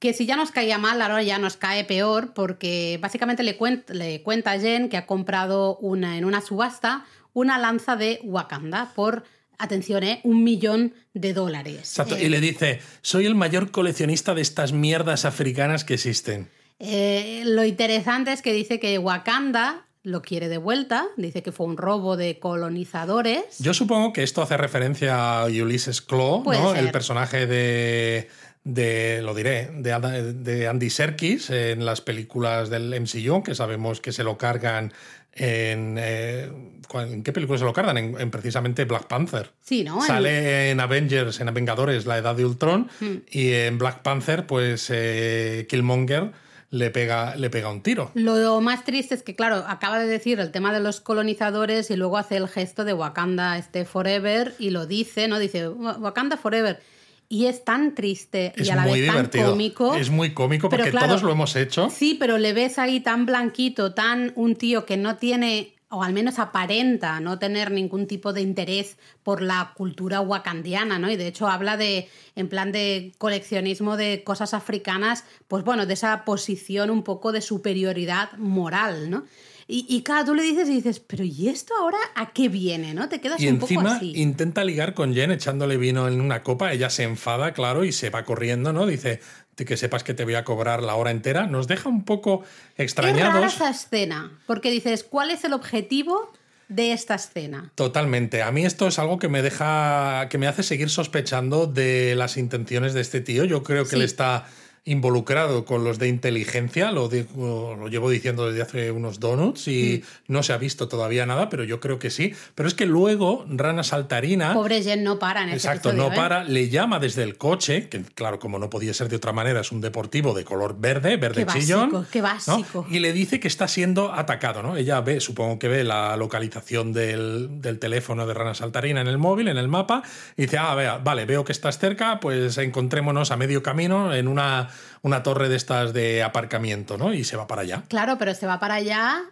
que 0.00 0.12
si 0.12 0.26
ya 0.26 0.34
nos 0.34 0.50
caía 0.50 0.76
mal, 0.76 1.00
ahora 1.00 1.22
ya 1.22 1.38
nos 1.38 1.56
cae 1.56 1.84
peor, 1.84 2.34
porque 2.34 2.98
básicamente 3.00 3.44
le, 3.44 3.56
le 3.90 4.22
cuenta 4.24 4.50
a 4.50 4.58
Jen 4.58 4.88
que 4.88 4.96
ha 4.96 5.06
comprado 5.06 5.76
una, 5.76 6.18
en 6.18 6.24
una 6.24 6.40
subasta 6.40 7.04
una 7.34 7.56
lanza 7.58 7.94
de 7.94 8.18
Wakanda 8.24 8.92
por 8.96 9.22
atención, 9.58 10.02
¿eh? 10.02 10.20
un 10.24 10.42
millón 10.42 10.92
de 11.14 11.34
dólares. 11.34 11.76
Exacto. 11.76 12.18
y 12.18 12.28
le 12.28 12.40
dice, 12.40 12.80
soy 13.00 13.26
el 13.26 13.36
mayor 13.36 13.70
coleccionista 13.70 14.34
de 14.34 14.42
estas 14.42 14.72
mierdas 14.72 15.24
africanas 15.24 15.84
que 15.84 15.94
existen. 15.94 16.50
Eh, 16.80 17.42
lo 17.44 17.64
interesante 17.64 18.32
es 18.32 18.42
que 18.42 18.52
dice 18.52 18.80
que 18.80 18.98
Wakanda 18.98 19.85
lo 20.06 20.22
quiere 20.22 20.48
de 20.48 20.58
vuelta, 20.58 21.08
dice 21.16 21.42
que 21.42 21.50
fue 21.50 21.66
un 21.66 21.76
robo 21.76 22.16
de 22.16 22.38
colonizadores. 22.38 23.58
Yo 23.58 23.74
supongo 23.74 24.12
que 24.12 24.22
esto 24.22 24.40
hace 24.40 24.56
referencia 24.56 25.40
a 25.40 25.46
Ulysses 25.46 26.00
Claw, 26.00 26.44
¿no? 26.44 26.76
el 26.76 26.92
personaje 26.92 27.48
de, 27.48 28.28
de, 28.62 29.20
lo 29.22 29.34
diré, 29.34 29.68
de, 29.74 30.32
de 30.32 30.68
Andy 30.68 30.90
Serkis 30.90 31.50
en 31.50 31.84
las 31.84 32.02
películas 32.02 32.70
del 32.70 32.94
MCU, 33.00 33.42
que 33.42 33.56
sabemos 33.56 34.00
que 34.00 34.12
se 34.12 34.22
lo 34.22 34.38
cargan 34.38 34.92
en, 35.32 35.96
eh, 35.98 36.52
¿en 36.94 37.22
qué 37.24 37.32
película 37.32 37.58
se 37.58 37.64
lo 37.64 37.72
cargan? 37.72 37.98
En, 37.98 38.30
precisamente 38.30 38.84
Black 38.84 39.08
Panther. 39.08 39.50
Sí, 39.60 39.82
¿no? 39.82 40.00
Sale 40.02 40.70
en 40.70 40.78
Avengers, 40.78 41.40
en 41.40 41.52
Vengadores, 41.52 42.06
la 42.06 42.18
edad 42.18 42.36
de 42.36 42.44
Ultron, 42.44 42.88
hmm. 43.00 43.16
y 43.28 43.54
en 43.54 43.76
Black 43.76 44.02
Panther, 44.02 44.46
pues 44.46 44.86
eh, 44.88 45.66
Killmonger 45.68 46.30
le 46.70 46.90
pega, 46.90 47.36
le 47.36 47.50
pega 47.50 47.70
un 47.70 47.82
tiro. 47.82 48.10
Lo 48.14 48.60
más 48.60 48.84
triste 48.84 49.14
es 49.14 49.22
que, 49.22 49.34
claro, 49.34 49.64
acaba 49.68 49.98
de 49.98 50.06
decir 50.06 50.40
el 50.40 50.50
tema 50.50 50.72
de 50.72 50.80
los 50.80 51.00
colonizadores 51.00 51.90
y 51.90 51.96
luego 51.96 52.18
hace 52.18 52.36
el 52.36 52.48
gesto 52.48 52.84
de 52.84 52.92
Wakanda 52.92 53.56
este 53.58 53.84
Forever 53.84 54.54
y 54.58 54.70
lo 54.70 54.86
dice, 54.86 55.28
¿no? 55.28 55.38
Dice 55.38 55.68
Wakanda 55.68 56.36
Forever. 56.36 56.80
Y 57.28 57.46
es 57.46 57.64
tan 57.64 57.94
triste 57.96 58.52
y 58.56 58.68
a 58.68 58.76
la 58.76 58.84
vez 58.84 59.06
tan 59.06 59.28
cómico. 59.44 59.96
Es 59.96 60.10
muy 60.10 60.32
cómico 60.32 60.68
porque 60.68 60.92
todos 60.92 61.22
lo 61.22 61.32
hemos 61.32 61.56
hecho. 61.56 61.90
Sí, 61.90 62.16
pero 62.18 62.38
le 62.38 62.52
ves 62.52 62.78
ahí 62.78 63.00
tan 63.00 63.26
blanquito, 63.26 63.94
tan 63.94 64.32
un 64.36 64.54
tío 64.54 64.86
que 64.86 64.96
no 64.96 65.16
tiene 65.16 65.75
o 65.88 66.02
al 66.02 66.12
menos 66.12 66.38
aparenta 66.38 67.20
no 67.20 67.38
tener 67.38 67.70
ningún 67.70 68.06
tipo 68.06 68.32
de 68.32 68.40
interés 68.40 68.96
por 69.22 69.40
la 69.40 69.72
cultura 69.76 70.20
wakandiana, 70.20 70.98
¿no? 70.98 71.10
Y 71.10 71.16
de 71.16 71.28
hecho 71.28 71.46
habla 71.46 71.76
de, 71.76 72.08
en 72.34 72.48
plan 72.48 72.72
de 72.72 73.12
coleccionismo 73.18 73.96
de 73.96 74.24
cosas 74.24 74.52
africanas, 74.52 75.24
pues 75.46 75.62
bueno, 75.64 75.86
de 75.86 75.94
esa 75.94 76.24
posición 76.24 76.90
un 76.90 77.04
poco 77.04 77.30
de 77.30 77.40
superioridad 77.40 78.32
moral, 78.38 79.10
¿no? 79.10 79.24
Y, 79.68 79.84
y 79.88 80.02
claro, 80.02 80.26
tú 80.26 80.34
le 80.34 80.44
dices 80.44 80.68
y 80.68 80.74
dices, 80.74 81.00
pero 81.00 81.24
¿y 81.24 81.48
esto 81.48 81.74
ahora 81.80 81.98
a 82.14 82.32
qué 82.32 82.48
viene? 82.48 82.94
¿no? 82.94 83.08
Te 83.08 83.20
quedas 83.20 83.40
y 83.40 83.48
un 83.48 83.56
encima 83.56 83.82
poco 83.82 83.94
así. 83.96 84.12
intenta 84.14 84.62
ligar 84.62 84.94
con 84.94 85.12
Jen 85.12 85.32
echándole 85.32 85.76
vino 85.76 86.06
en 86.06 86.20
una 86.20 86.44
copa, 86.44 86.72
ella 86.72 86.88
se 86.88 87.02
enfada, 87.02 87.52
claro, 87.52 87.84
y 87.84 87.90
se 87.90 88.10
va 88.10 88.24
corriendo, 88.24 88.72
¿no? 88.72 88.86
Dice, 88.86 89.20
que 89.64 89.76
sepas 89.76 90.04
que 90.04 90.14
te 90.14 90.24
voy 90.24 90.34
a 90.34 90.44
cobrar 90.44 90.82
la 90.82 90.94
hora 90.94 91.10
entera, 91.10 91.46
nos 91.46 91.66
deja 91.66 91.88
un 91.88 92.04
poco 92.04 92.44
extrañados. 92.76 93.28
Es 93.28 93.34
rara 93.34 93.46
esa 93.46 93.70
escena, 93.70 94.32
porque 94.46 94.70
dices, 94.70 95.04
¿cuál 95.04 95.30
es 95.30 95.44
el 95.44 95.52
objetivo 95.52 96.32
de 96.68 96.92
esta 96.92 97.14
escena? 97.14 97.72
Totalmente. 97.74 98.42
A 98.42 98.50
mí 98.50 98.64
esto 98.64 98.86
es 98.88 98.98
algo 98.98 99.18
que 99.18 99.28
me 99.28 99.42
deja, 99.42 100.28
que 100.28 100.38
me 100.38 100.46
hace 100.46 100.62
seguir 100.62 100.90
sospechando 100.90 101.66
de 101.66 102.14
las 102.16 102.36
intenciones 102.36 102.92
de 102.92 103.00
este 103.00 103.20
tío. 103.20 103.44
Yo 103.44 103.62
creo 103.62 103.86
que 103.86 103.96
él 103.96 104.02
está 104.02 104.46
involucrado 104.86 105.64
con 105.64 105.82
los 105.82 105.98
de 105.98 106.06
inteligencia, 106.06 106.92
lo, 106.92 107.10
lo 107.10 107.88
llevo 107.88 108.08
diciendo 108.08 108.48
desde 108.48 108.62
hace 108.62 108.90
unos 108.92 109.18
donuts 109.18 109.66
y 109.66 110.02
mm. 110.02 110.32
no 110.32 110.44
se 110.44 110.52
ha 110.52 110.58
visto 110.58 110.86
todavía 110.86 111.26
nada, 111.26 111.48
pero 111.48 111.64
yo 111.64 111.80
creo 111.80 111.98
que 111.98 112.08
sí. 112.08 112.32
Pero 112.54 112.68
es 112.68 112.74
que 112.74 112.86
luego 112.86 113.44
Rana 113.48 113.82
Saltarina... 113.82 114.54
Pobre 114.54 114.84
Jen 114.84 115.02
no 115.02 115.18
para 115.18 115.42
en 115.42 115.48
ese 115.48 115.56
Exacto, 115.56 115.92
no 115.92 116.12
¿eh? 116.12 116.12
para, 116.14 116.44
le 116.44 116.68
llama 116.68 117.00
desde 117.00 117.24
el 117.24 117.36
coche, 117.36 117.88
que 117.88 118.00
claro, 118.14 118.38
como 118.38 118.60
no 118.60 118.70
podía 118.70 118.94
ser 118.94 119.08
de 119.08 119.16
otra 119.16 119.32
manera, 119.32 119.60
es 119.60 119.72
un 119.72 119.80
deportivo 119.80 120.34
de 120.34 120.44
color 120.44 120.76
verde, 120.78 121.16
verde 121.16 121.44
qué 121.44 121.58
chillón. 121.58 121.90
Básico, 121.90 122.10
qué 122.12 122.22
básico. 122.22 122.86
Y 122.88 123.00
le 123.00 123.12
dice 123.12 123.40
que 123.40 123.48
está 123.48 123.66
siendo 123.66 124.12
atacado, 124.12 124.62
¿no? 124.62 124.76
Ella 124.76 125.00
ve, 125.00 125.18
supongo 125.18 125.58
que 125.58 125.66
ve 125.66 125.82
la 125.82 126.16
localización 126.16 126.92
del, 126.92 127.60
del 127.60 127.80
teléfono 127.80 128.24
de 128.24 128.34
Rana 128.34 128.54
Saltarina 128.54 129.00
en 129.00 129.08
el 129.08 129.18
móvil, 129.18 129.48
en 129.48 129.56
el 129.56 129.66
mapa, 129.66 130.04
y 130.36 130.42
dice, 130.42 130.58
ah, 130.58 130.76
vea, 130.76 130.98
vale, 130.98 131.24
veo 131.24 131.44
que 131.44 131.50
estás 131.50 131.80
cerca, 131.80 132.20
pues 132.20 132.56
encontrémonos 132.58 133.32
a 133.32 133.36
medio 133.36 133.64
camino 133.64 134.14
en 134.14 134.28
una 134.28 134.68
una 135.02 135.22
torre 135.22 135.48
de 135.48 135.56
estas 135.56 135.92
de 135.92 136.22
aparcamiento, 136.22 136.98
¿no? 136.98 137.12
Y 137.12 137.24
se 137.24 137.36
va 137.36 137.46
para 137.46 137.62
allá. 137.62 137.84
Claro, 137.88 138.18
pero 138.18 138.34
se 138.34 138.46
va 138.46 138.58
para 138.58 138.74
allá. 138.74 139.22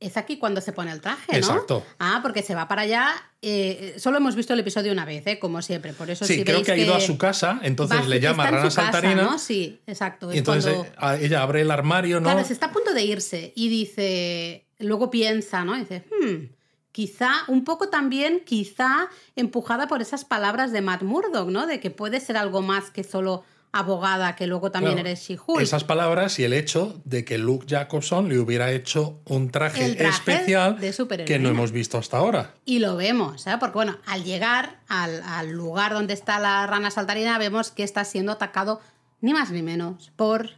Es 0.00 0.16
aquí 0.16 0.38
cuando 0.38 0.62
se 0.62 0.72
pone 0.72 0.92
el 0.92 1.00
traje, 1.02 1.32
¿no? 1.32 1.38
Exacto. 1.38 1.84
Ah, 1.98 2.20
porque 2.22 2.42
se 2.42 2.54
va 2.54 2.68
para 2.68 2.82
allá. 2.82 3.12
Eh, 3.42 3.96
solo 3.98 4.16
hemos 4.16 4.34
visto 4.34 4.54
el 4.54 4.60
episodio 4.60 4.92
una 4.92 5.04
vez, 5.04 5.26
¿eh? 5.26 5.38
como 5.38 5.60
siempre. 5.60 5.92
Por 5.92 6.10
eso 6.10 6.24
sí, 6.24 6.42
creo 6.42 6.62
que 6.62 6.72
ha 6.72 6.76
ido 6.76 6.94
a 6.94 7.00
su 7.00 7.18
casa, 7.18 7.60
entonces 7.62 8.06
le 8.08 8.18
llama 8.18 8.44
a 8.44 8.50
Rana 8.50 8.70
Saltarina. 8.70 9.22
¿no? 9.22 9.38
Sí, 9.38 9.80
exacto. 9.86 10.32
y 10.32 10.38
entonces 10.38 10.74
eh, 10.74 11.18
ella 11.20 11.42
abre 11.42 11.60
el 11.60 11.70
armario, 11.70 12.18
¿no? 12.18 12.30
Claro, 12.30 12.46
se 12.46 12.54
está 12.54 12.66
a 12.66 12.72
punto 12.72 12.94
de 12.94 13.02
irse 13.02 13.52
y 13.54 13.68
dice. 13.68 14.66
Luego 14.78 15.10
piensa, 15.10 15.62
¿no? 15.62 15.76
dice, 15.76 16.06
hmm, 16.10 16.54
quizá, 16.92 17.30
un 17.48 17.64
poco 17.64 17.88
también, 17.88 18.42
quizá 18.44 19.08
empujada 19.36 19.86
por 19.86 20.02
esas 20.02 20.24
palabras 20.24 20.72
de 20.72 20.80
Matt 20.80 21.02
Murdock, 21.02 21.48
¿no? 21.50 21.66
De 21.66 21.80
que 21.80 21.90
puede 21.90 22.20
ser 22.20 22.36
algo 22.36 22.62
más 22.62 22.90
que 22.90 23.04
solo 23.04 23.44
abogada 23.72 24.34
que 24.36 24.46
luego 24.46 24.70
también 24.70 24.98
eres 24.98 25.20
She-Hulk. 25.20 25.60
Esas 25.60 25.84
palabras 25.84 26.38
y 26.38 26.44
el 26.44 26.52
hecho 26.52 27.00
de 27.04 27.24
que 27.24 27.38
Luke 27.38 27.66
Jacobson 27.68 28.28
le 28.28 28.38
hubiera 28.38 28.72
hecho 28.72 29.20
un 29.26 29.50
traje, 29.50 29.96
especial 30.06 30.78
que 31.26 31.38
no 31.38 31.48
hemos 31.48 31.72
visto 31.72 31.98
hasta 31.98 32.18
ahora. 32.18 32.54
Y 32.64 32.80
lo 32.80 32.96
vemos, 32.96 33.46
¿eh? 33.46 33.56
porque 33.60 33.74
bueno, 33.74 33.98
al 34.06 34.24
llegar 34.24 34.80
al, 34.88 35.50
lugar 35.50 35.92
donde 35.92 36.14
está 36.14 36.40
la 36.40 36.66
rana 36.66 36.90
saltarina 36.90 37.38
vemos 37.38 37.70
que 37.70 37.82
está 37.82 38.04
siendo 38.04 38.32
atacado 38.32 38.80
ni 39.20 39.32
más 39.32 39.50
ni 39.50 39.62
menos 39.62 40.12
por, 40.16 40.50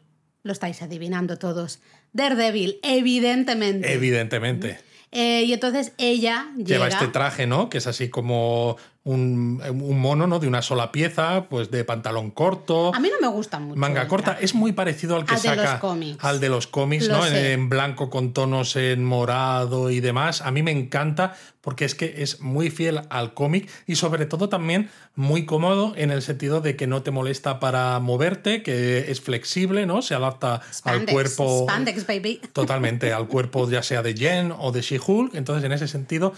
lo 0.43 0.53
estáis 0.53 0.83
adivinando 0.83 1.39
todos, 1.39 1.81
Daredevil, 2.13 2.79
evidentemente. 2.83 3.93
Evidentemente. 3.93 4.79
Eh, 5.11 5.45
y 5.45 5.53
entonces 5.53 5.93
ella 5.99 6.51
lleva 6.57 6.89
este 6.89 7.09
traje, 7.09 7.47
¿no? 7.47 7.69
Que 7.69 7.79
es 7.79 7.87
así 7.87 8.09
como 8.09 8.79
un, 9.05 9.61
mono, 9.99 10.29
¿no? 10.29 10.39
De 10.39 10.47
una 10.47 10.63
sola 10.63 10.93
pieza, 10.93 11.47
pues 11.49 11.71
de 11.71 11.85
pantalón 11.85 12.31
corto. 12.31 12.95
A 12.95 13.01
mí 13.01 13.11
no 13.11 13.21
me 13.21 13.35
gusta 13.35 13.59
mucho. 13.59 13.79
Manga 13.79 14.07
corta. 14.07 14.39
Es 14.41 14.55
muy 14.55 14.73
parecido 14.73 15.17
al 15.17 15.25
que 15.25 15.37
saca. 15.37 15.61
De 15.61 15.69
los 15.69 15.81
cómics. 15.81 16.25
Al 16.25 16.41
de 16.41 16.49
los 16.49 16.67
cómics, 16.69 17.09
¿no? 17.09 17.27
En, 17.27 17.69
blanco 17.69 18.11
con 18.11 18.33
tonos 18.33 18.77
en 18.77 19.05
morado 19.05 19.91
y 19.91 20.01
demás. 20.01 20.43
A 20.43 20.53
mí 20.53 20.63
me 20.63 20.71
encanta 20.71 21.35
porque 21.63 21.85
es 21.85 21.95
que 21.95 22.23
es 22.23 22.41
muy 22.41 22.71
fiel 22.71 23.03
al 23.09 23.35
cómic 23.35 23.69
y 23.87 23.97
sobre 23.97 24.27
todo 24.27 24.49
también 24.49 24.91
muy 25.15 25.47
cómodo 25.47 25.95
en 25.97 26.11
el 26.11 26.23
sentido 26.23 26.61
de 26.61 26.77
que 26.77 26.87
no 26.87 27.03
te 27.03 27.11
molesta 27.11 27.61
para 27.61 27.99
moverte, 27.99 28.63
que 28.63 29.11
es 29.11 29.21
flexible, 29.21 29.85
¿no? 29.85 30.03
Se 30.03 30.15
adapta 30.15 30.61
al 30.85 31.07
cuerpo. 31.07 31.67
Spandex, 31.69 32.07
baby. 32.07 32.41
Totalmente, 32.53 33.13
al 33.13 33.27
cuerpo 33.27 33.69
ya 33.69 33.83
sea 33.83 34.03
de 34.03 34.15
Jen 34.15 34.53
o 34.57 34.71
de 34.71 34.81
She-Hulk. 34.81 35.35
Entonces, 35.35 35.65
en 35.65 35.73
ese 35.73 35.89
sentido, 35.89 36.35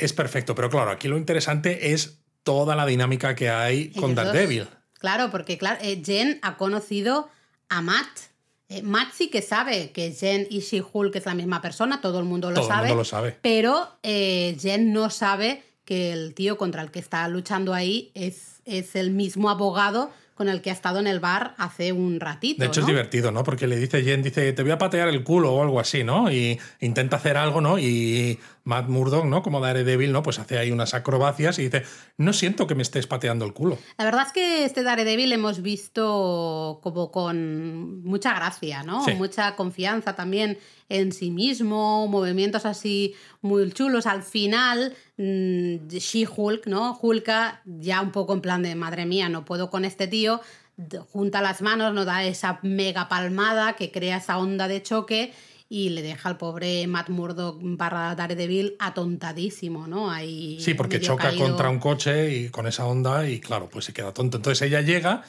es 0.00 0.12
perfecto. 0.12 0.54
Pero 0.54 0.70
claro, 0.70 0.90
aquí 0.90 1.08
lo 1.08 1.16
interesante 1.16 1.92
es 1.92 2.20
toda 2.42 2.76
la 2.76 2.86
dinámica 2.86 3.34
que 3.34 3.50
hay 3.50 3.90
con 3.90 4.14
Daredevil. 4.14 4.66
Claro, 4.98 5.30
porque 5.30 5.58
claro, 5.58 5.78
eh, 5.82 6.02
Jen 6.04 6.38
ha 6.42 6.56
conocido 6.56 7.28
a 7.68 7.80
Matt. 7.80 8.08
Eh, 8.68 8.82
Matt 8.82 9.12
sí 9.12 9.28
que 9.28 9.42
sabe 9.42 9.90
que 9.92 10.12
Jen 10.12 10.46
y 10.50 10.60
She-Hulk 10.60 11.16
es 11.16 11.26
la 11.26 11.34
misma 11.34 11.62
persona, 11.62 12.00
todo 12.00 12.18
el 12.18 12.24
mundo 12.24 12.50
lo 12.50 12.56
todo 12.56 12.68
sabe. 12.68 12.82
El 12.82 12.88
mundo 12.88 13.00
lo 13.00 13.04
sabe. 13.04 13.36
Pero 13.40 13.88
eh, 14.02 14.56
Jen 14.60 14.92
no 14.92 15.10
sabe 15.10 15.62
que 15.84 16.12
el 16.12 16.34
tío 16.34 16.56
contra 16.56 16.82
el 16.82 16.90
que 16.90 16.98
está 16.98 17.26
luchando 17.28 17.74
ahí 17.74 18.12
es, 18.14 18.62
es 18.64 18.94
el 18.94 19.10
mismo 19.10 19.50
abogado 19.50 20.10
con 20.40 20.48
el 20.48 20.62
que 20.62 20.70
ha 20.70 20.72
estado 20.72 21.00
en 21.00 21.06
el 21.06 21.20
bar 21.20 21.54
hace 21.58 21.92
un 21.92 22.18
ratito. 22.18 22.62
De 22.62 22.68
hecho, 22.68 22.80
es 22.80 22.86
divertido, 22.86 23.30
¿no? 23.30 23.44
Porque 23.44 23.66
le 23.66 23.76
dice 23.76 24.02
Jen, 24.02 24.22
dice, 24.22 24.54
te 24.54 24.62
voy 24.62 24.70
a 24.70 24.78
patear 24.78 25.08
el 25.08 25.22
culo 25.22 25.52
o 25.52 25.62
algo 25.62 25.78
así, 25.78 26.02
¿no? 26.02 26.32
Y 26.32 26.58
intenta 26.80 27.16
hacer 27.16 27.36
algo, 27.36 27.60
¿no? 27.60 27.78
Y 27.78 28.38
Matt 28.64 28.88
Murdock, 28.88 29.24
¿no? 29.24 29.42
Como 29.42 29.60
Daredevil, 29.60 30.12
¿no? 30.12 30.22
Pues 30.22 30.38
hace 30.38 30.58
ahí 30.58 30.70
unas 30.70 30.94
acrobacias 30.94 31.58
y 31.58 31.62
dice, 31.64 31.84
no 32.16 32.32
siento 32.32 32.66
que 32.66 32.74
me 32.74 32.82
estés 32.82 33.06
pateando 33.06 33.44
el 33.44 33.52
culo. 33.52 33.78
La 33.98 34.04
verdad 34.04 34.26
es 34.26 34.32
que 34.32 34.64
este 34.64 34.82
Daredevil 34.82 35.32
hemos 35.32 35.62
visto 35.62 36.80
como 36.82 37.10
con 37.10 38.02
mucha 38.02 38.34
gracia, 38.34 38.82
¿no? 38.82 39.04
Mucha 39.16 39.56
confianza 39.56 40.14
también 40.14 40.58
en 40.88 41.12
sí 41.12 41.30
mismo, 41.30 42.06
movimientos 42.08 42.66
así 42.66 43.14
muy 43.40 43.70
chulos. 43.72 44.06
Al 44.06 44.22
final, 44.22 44.94
mm, 45.16 45.88
She-Hulk, 45.88 46.66
¿no? 46.66 46.98
Hulka 47.00 47.62
ya 47.64 48.00
un 48.00 48.10
poco 48.10 48.34
en 48.34 48.40
plan 48.40 48.62
de, 48.62 48.74
madre 48.74 49.06
mía, 49.06 49.28
no 49.28 49.44
puedo 49.44 49.70
con 49.70 49.84
este 49.84 50.08
tío, 50.08 50.40
junta 51.12 51.42
las 51.42 51.62
manos, 51.62 51.92
nos 51.94 52.06
da 52.06 52.24
esa 52.24 52.58
mega 52.62 53.08
palmada 53.08 53.74
que 53.74 53.90
crea 53.90 54.18
esa 54.18 54.38
onda 54.38 54.68
de 54.68 54.82
choque 54.82 55.32
y 55.72 55.90
le 55.90 56.02
deja 56.02 56.28
al 56.28 56.36
pobre 56.36 56.84
Matt 56.88 57.10
Murdock 57.10 57.60
barra 57.62 58.16
Daredevil 58.16 58.74
atontadísimo, 58.80 59.86
¿no? 59.86 60.10
Ahí 60.10 60.58
sí, 60.60 60.74
porque 60.74 61.00
choca 61.00 61.32
contra 61.36 61.70
un 61.70 61.78
coche 61.78 62.36
y 62.36 62.48
con 62.48 62.66
esa 62.66 62.84
onda 62.86 63.28
y 63.30 63.38
claro, 63.38 63.68
pues 63.70 63.84
se 63.84 63.92
queda 63.92 64.12
tonto. 64.12 64.36
Entonces 64.36 64.66
ella 64.66 64.80
llega 64.80 65.22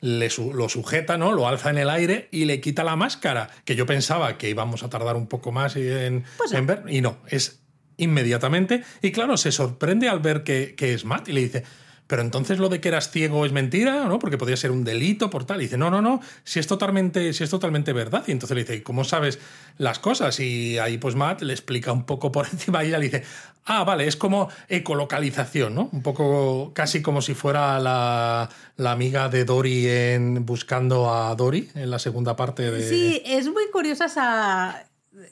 le 0.00 0.28
lo 0.52 0.68
sujeta, 0.68 1.16
¿no? 1.16 1.32
Lo 1.32 1.46
alza 1.46 1.70
en 1.70 1.78
el 1.78 1.88
aire 1.88 2.28
y 2.32 2.44
le 2.44 2.60
quita 2.60 2.82
la 2.82 2.96
máscara, 2.96 3.48
que 3.64 3.76
yo 3.76 3.86
pensaba 3.86 4.36
que 4.36 4.50
íbamos 4.50 4.82
a 4.82 4.90
tardar 4.90 5.14
un 5.14 5.28
poco 5.28 5.52
más 5.52 5.76
en, 5.76 6.24
pues 6.36 6.66
ver, 6.66 6.82
y 6.88 7.00
no, 7.00 7.18
es 7.28 7.60
inmediatamente. 7.96 8.82
Y 9.00 9.12
claro, 9.12 9.36
se 9.36 9.52
sorprende 9.52 10.08
al 10.08 10.18
ver 10.18 10.42
que, 10.42 10.74
que 10.74 10.92
es 10.92 11.04
Matt 11.04 11.28
y 11.28 11.32
le 11.32 11.40
dice, 11.40 11.64
pero 12.06 12.20
entonces 12.20 12.58
lo 12.58 12.68
de 12.68 12.80
que 12.80 12.88
eras 12.88 13.10
ciego 13.10 13.46
es 13.46 13.52
mentira, 13.52 14.04
¿no? 14.04 14.18
Porque 14.18 14.36
podría 14.36 14.56
ser 14.56 14.70
un 14.70 14.84
delito 14.84 15.30
por 15.30 15.46
tal. 15.46 15.60
Y 15.60 15.64
dice, 15.64 15.78
no, 15.78 15.90
no, 15.90 16.02
no, 16.02 16.20
si 16.44 16.60
es 16.60 16.66
totalmente, 16.66 17.32
si 17.32 17.44
es 17.44 17.50
totalmente 17.50 17.92
verdad. 17.92 18.24
Y 18.26 18.32
entonces 18.32 18.54
le 18.54 18.64
dice, 18.64 18.82
¿cómo 18.82 19.04
sabes 19.04 19.38
las 19.78 19.98
cosas? 19.98 20.38
Y 20.38 20.78
ahí 20.78 20.98
pues 20.98 21.14
Matt 21.14 21.40
le 21.42 21.52
explica 21.52 21.92
un 21.92 22.04
poco 22.04 22.30
por 22.30 22.46
encima 22.52 22.84
y 22.84 22.88
ella 22.88 22.98
le 22.98 23.04
dice, 23.06 23.24
ah, 23.64 23.84
vale, 23.84 24.06
es 24.06 24.16
como 24.16 24.50
ecolocalización, 24.68 25.74
¿no? 25.74 25.88
Un 25.92 26.02
poco 26.02 26.72
casi 26.74 27.00
como 27.00 27.22
si 27.22 27.34
fuera 27.34 27.80
la, 27.80 28.50
la 28.76 28.92
amiga 28.92 29.30
de 29.30 29.46
Dory 29.46 29.88
en 29.88 30.44
Buscando 30.44 31.12
a 31.12 31.34
Dory 31.34 31.70
en 31.74 31.90
la 31.90 31.98
segunda 31.98 32.36
parte 32.36 32.70
de... 32.70 32.86
Sí, 32.86 33.22
es 33.24 33.48
muy 33.48 33.70
curiosa 33.72 34.04
esa, 34.04 34.86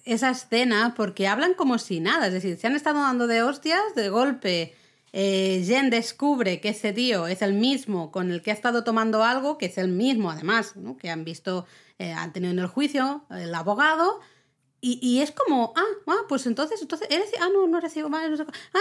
esa 0.05 0.31
escena 0.31 0.95
porque 0.97 1.29
hablan 1.29 1.53
como 1.53 1.79
si 1.79 2.01
nada, 2.01 2.29
es 2.29 2.33
decir, 2.33 2.57
se 2.57 2.67
han 2.67 2.77
estado 2.77 3.01
dando 3.01 3.27
de 3.27 3.43
hostias 3.43 3.83
de 3.95 4.09
golpe 4.09 4.75
eh, 5.12 5.62
Jen 5.66 5.90
descubre 5.90 6.61
que 6.61 6.70
ese 6.70 6.92
tío 6.92 7.27
es 7.27 7.42
el 7.42 7.53
mismo 7.53 8.11
con 8.11 8.31
el 8.31 8.42
que 8.42 8.51
ha 8.51 8.55
estado 8.55 8.83
tomando 8.83 9.22
algo, 9.22 9.59
que 9.59 9.66
es 9.66 9.79
el 9.79 9.88
mismo 9.88 10.31
además, 10.31 10.75
que 10.98 11.11
han 11.11 11.25
visto, 11.25 11.66
eh, 11.98 12.12
han 12.12 12.33
tenido 12.33 12.53
en 12.53 12.59
el 12.59 12.66
juicio 12.66 13.25
el 13.31 13.55
abogado, 13.55 14.20
y, 14.85 15.21
es 15.21 15.31
como, 15.31 15.73
ah, 15.77 15.83
ah, 16.09 16.25
pues 16.29 16.45
entonces, 16.47 16.83
entonces, 16.83 17.07
eres, 17.09 17.29
ah, 17.40 17.49
no, 17.55 17.68
no 17.68 17.79
eres 17.79 17.92
ciego, 17.92 18.09
no 18.09 18.37
sé, 18.37 18.45
ah, 18.75 18.79